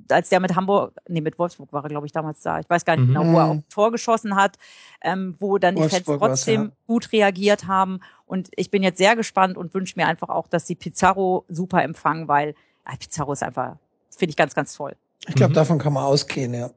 [0.09, 2.59] als der mit Hamburg, nee, mit Wolfsburg war er, glaube ich, damals da.
[2.59, 3.13] Ich weiß gar nicht mhm.
[3.13, 4.57] genau, wo er auch Tor geschossen hat,
[5.01, 6.71] ähm, wo dann die Fans trotzdem ja.
[6.87, 7.99] gut reagiert haben.
[8.25, 11.83] Und ich bin jetzt sehr gespannt und wünsche mir einfach auch, dass sie Pizarro super
[11.83, 12.49] empfangen, weil
[12.85, 13.77] äh, Pizarro ist einfach,
[14.09, 14.95] finde ich ganz, ganz toll.
[15.27, 15.55] Ich glaube, mhm.
[15.55, 16.71] davon kann man ausgehen, ja.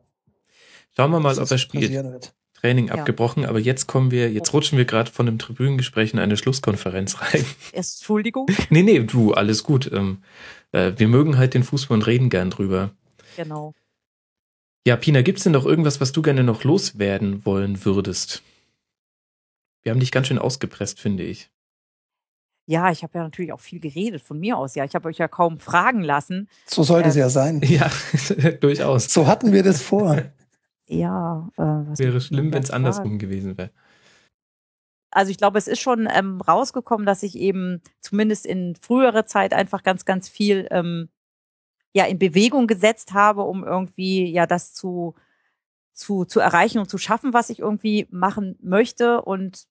[0.97, 1.91] Schauen wir mal, ob er spielt.
[2.65, 2.95] Training ja.
[2.95, 7.21] abgebrochen, aber jetzt kommen wir, jetzt rutschen wir gerade von dem Tribünengespräch in eine Schlusskonferenz
[7.21, 7.45] rein.
[7.73, 8.47] Entschuldigung?
[8.71, 9.91] nee, nee, du, alles gut.
[9.93, 10.23] Ähm,
[10.73, 12.91] äh, wir mögen halt den Fußball und reden gern drüber.
[13.37, 13.75] Genau.
[14.87, 18.43] Ja, Pina, gibt's denn noch irgendwas, was du gerne noch loswerden wollen würdest?
[19.83, 21.51] Wir haben dich ganz schön ausgepresst, finde ich.
[22.67, 24.75] Ja, ich habe ja natürlich auch viel geredet von mir aus.
[24.75, 26.49] Ja, ich habe euch ja kaum fragen lassen.
[26.65, 27.63] So sollte es ja ähm, sein.
[27.65, 27.91] Ja,
[28.61, 29.13] durchaus.
[29.13, 30.23] So hatten wir das vor.
[30.89, 31.49] Ja.
[31.57, 33.71] Äh, wäre schlimm, wenn es andersrum gewesen wäre.
[35.11, 39.55] Also ich glaube, es ist schon ähm, rausgekommen, dass ich eben zumindest in früherer Zeit
[39.55, 41.09] einfach ganz, ganz viel ähm,
[41.95, 45.15] ja in Bewegung gesetzt habe, um irgendwie ja das zu
[45.93, 49.69] zu zu erreichen und zu schaffen, was ich irgendwie machen möchte und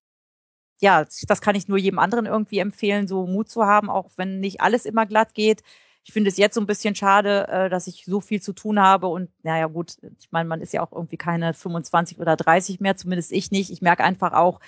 [0.82, 4.40] ja, das kann ich nur jedem anderen irgendwie empfehlen, so Mut zu haben, auch wenn
[4.42, 5.64] nicht alles immer glatt geht.
[6.06, 8.80] Ich finde es jetzt so ein bisschen schade, äh, dass ich so viel zu tun
[8.80, 12.80] habe und naja gut, ich meine, man ist ja auch irgendwie keine 25 oder 30
[12.80, 13.72] mehr, zumindest ich nicht.
[13.72, 14.60] Ich merke einfach auch,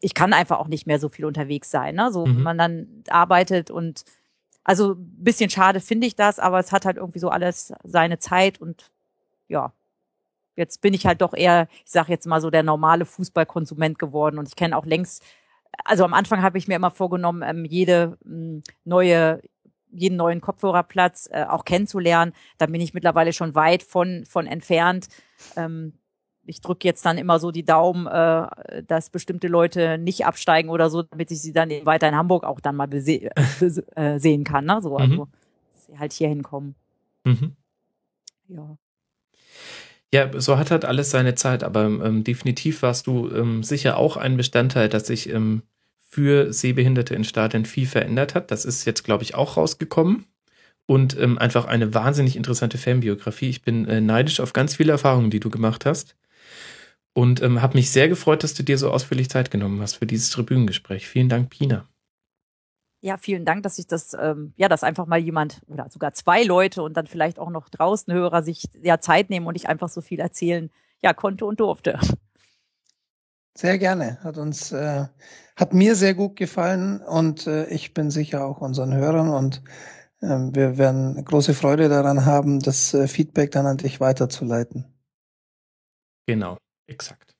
[0.00, 1.94] ich kann einfach auch nicht mehr so viel unterwegs sein.
[1.94, 2.12] Ne?
[2.12, 2.36] So, mhm.
[2.36, 4.04] wenn man dann arbeitet und
[4.64, 8.18] also ein bisschen schade finde ich das, aber es hat halt irgendwie so alles seine
[8.18, 8.90] Zeit und
[9.48, 9.72] ja,
[10.56, 14.38] jetzt bin ich halt doch eher, ich sage jetzt mal so, der normale Fußballkonsument geworden
[14.38, 15.24] und ich kenne auch längst,
[15.84, 19.40] also am Anfang habe ich mir immer vorgenommen, ähm, jede hm, neue
[19.90, 22.32] jeden neuen Kopfhörerplatz äh, auch kennenzulernen.
[22.58, 25.08] Da bin ich mittlerweile schon weit von, von entfernt.
[25.56, 25.94] Ähm,
[26.48, 30.88] ich drücke jetzt dann immer so die Daumen, äh, dass bestimmte Leute nicht absteigen oder
[30.88, 34.64] so, damit ich sie dann weiter in Hamburg auch dann mal äh, sehen kann.
[34.64, 34.80] Ne?
[34.80, 35.28] So, also, mhm.
[35.74, 36.74] dass sie halt hier hinkommen.
[37.24, 37.56] Mhm.
[38.48, 38.76] Ja.
[40.12, 44.16] Ja, so hat halt alles seine Zeit, aber ähm, definitiv warst du ähm, sicher auch
[44.16, 45.62] ein Bestandteil, dass sich ähm,
[46.08, 48.50] für Sehbehinderte in Stadien viel verändert hat.
[48.50, 50.26] Das ist jetzt, glaube ich, auch rausgekommen.
[50.86, 53.50] Und ähm, einfach eine wahnsinnig interessante Fanbiografie.
[53.50, 56.16] Ich bin äh, neidisch auf ganz viele Erfahrungen, die du gemacht hast.
[57.12, 60.06] Und ähm, habe mich sehr gefreut, dass du dir so ausführlich Zeit genommen hast für
[60.06, 61.06] dieses Tribünengespräch.
[61.06, 61.86] Vielen Dank, Pina.
[63.00, 66.42] Ja, vielen Dank, dass ich das, ähm, ja, dass einfach mal jemand oder sogar zwei
[66.42, 69.88] Leute und dann vielleicht auch noch draußen Hörer sich ja Zeit nehmen und ich einfach
[69.88, 70.70] so viel erzählen,
[71.02, 72.00] ja, konnte und durfte.
[73.58, 74.18] Sehr gerne.
[74.22, 75.06] Hat uns, äh,
[75.56, 79.64] hat mir sehr gut gefallen und äh, ich bin sicher auch unseren Hörern und
[80.20, 84.84] äh, wir werden große Freude daran haben, das äh, Feedback dann an dich weiterzuleiten.
[86.28, 86.56] Genau.
[86.86, 87.34] Exakt.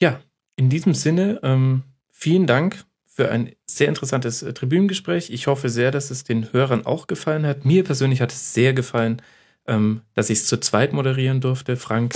[0.00, 0.22] Ja,
[0.56, 5.28] in diesem Sinne, ähm, vielen Dank für ein sehr interessantes äh, Tribünengespräch.
[5.28, 7.66] Ich hoffe sehr, dass es den Hörern auch gefallen hat.
[7.66, 9.20] Mir persönlich hat es sehr gefallen,
[9.66, 11.76] ähm, dass ich es zu zweit moderieren durfte.
[11.76, 12.14] Frank.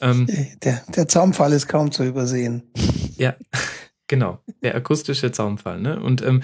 [0.00, 0.26] Ähm,
[0.62, 2.62] der, der Zaumfall ist kaum zu übersehen.
[3.16, 3.34] Ja,
[4.08, 5.80] Genau, der akustische Zaumfall.
[5.80, 5.98] Ne?
[6.00, 6.42] Und ähm,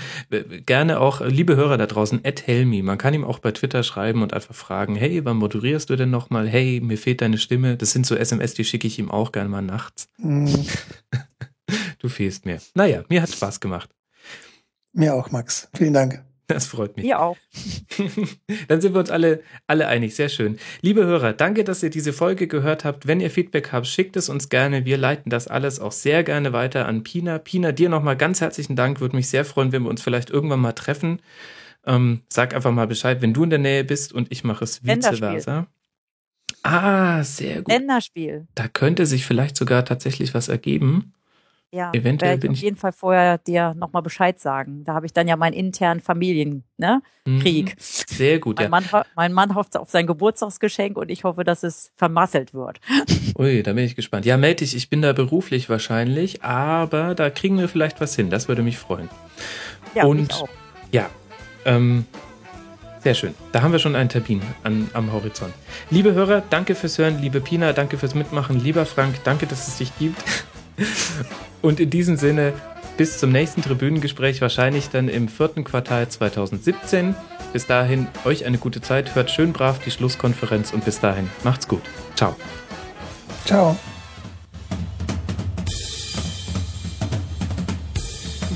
[0.66, 2.82] gerne auch, äh, liebe Hörer da draußen, Ed Helmi.
[2.82, 6.10] Man kann ihm auch bei Twitter schreiben und einfach fragen, hey, wann moderierst du denn
[6.10, 6.48] nochmal?
[6.48, 7.76] Hey, mir fehlt deine Stimme.
[7.76, 10.08] Das sind so SMS, die schicke ich ihm auch gerne mal nachts.
[10.18, 10.66] Mhm.
[12.00, 12.58] Du fehlst mir.
[12.74, 13.88] Naja, mir hat Spaß gemacht.
[14.92, 15.68] Mir auch, Max.
[15.72, 16.24] Vielen Dank.
[16.54, 17.06] Das freut mich.
[17.06, 17.36] Ihr auch.
[18.68, 20.14] Dann sind wir uns alle, alle einig.
[20.14, 20.58] Sehr schön.
[20.80, 23.06] Liebe Hörer, danke, dass ihr diese Folge gehört habt.
[23.06, 24.84] Wenn ihr Feedback habt, schickt es uns gerne.
[24.84, 27.38] Wir leiten das alles auch sehr gerne weiter an Pina.
[27.38, 29.00] Pina, dir nochmal ganz herzlichen Dank.
[29.00, 31.20] Würde mich sehr freuen, wenn wir uns vielleicht irgendwann mal treffen.
[31.84, 34.84] Ähm, sag einfach mal Bescheid, wenn du in der Nähe bist und ich mache es
[34.84, 35.66] vice versa.
[36.62, 37.68] Ah, sehr gut.
[37.68, 38.46] Länderspiel.
[38.54, 41.12] Da könnte sich vielleicht sogar tatsächlich was ergeben.
[41.74, 44.84] Ja, Eventuell werde ich auf jeden Fall vorher dir nochmal Bescheid sagen.
[44.84, 46.62] Da habe ich dann ja meinen internen Familienkrieg.
[46.76, 47.02] Ne?
[47.24, 47.68] Mhm.
[47.78, 48.68] Sehr gut, Mein, ja.
[48.68, 48.84] Mann,
[49.16, 52.78] mein Mann hofft auf sein Geburtstagsgeschenk und ich hoffe, dass es vermasselt wird.
[53.38, 54.26] Ui, da bin ich gespannt.
[54.26, 58.28] Ja, melde dich, ich bin da beruflich wahrscheinlich, aber da kriegen wir vielleicht was hin.
[58.28, 59.08] Das würde mich freuen.
[59.94, 60.48] Ja, Und- ich auch.
[60.90, 61.08] Ja,
[61.64, 62.04] ähm,
[63.00, 63.34] sehr schön.
[63.52, 65.54] Da haben wir schon einen Termin an, am Horizont.
[65.88, 67.18] Liebe Hörer, danke fürs Hören.
[67.22, 68.60] Liebe Pina, danke fürs Mitmachen.
[68.62, 70.22] Lieber Frank, danke, dass es dich gibt.
[71.62, 72.52] Und in diesem Sinne,
[72.96, 77.14] bis zum nächsten Tribünengespräch, wahrscheinlich dann im vierten Quartal 2017.
[77.52, 79.14] Bis dahin, euch eine gute Zeit.
[79.14, 81.82] Hört schön brav die Schlusskonferenz und bis dahin, macht's gut.
[82.16, 82.36] Ciao.
[83.44, 83.76] Ciao.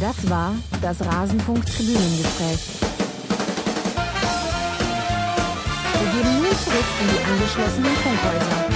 [0.01, 2.61] Das war das Rasenfunk-Tribünengespräch.
[5.99, 8.76] Wir gehen nun zurück in die angeschlossenen Funkhäuser.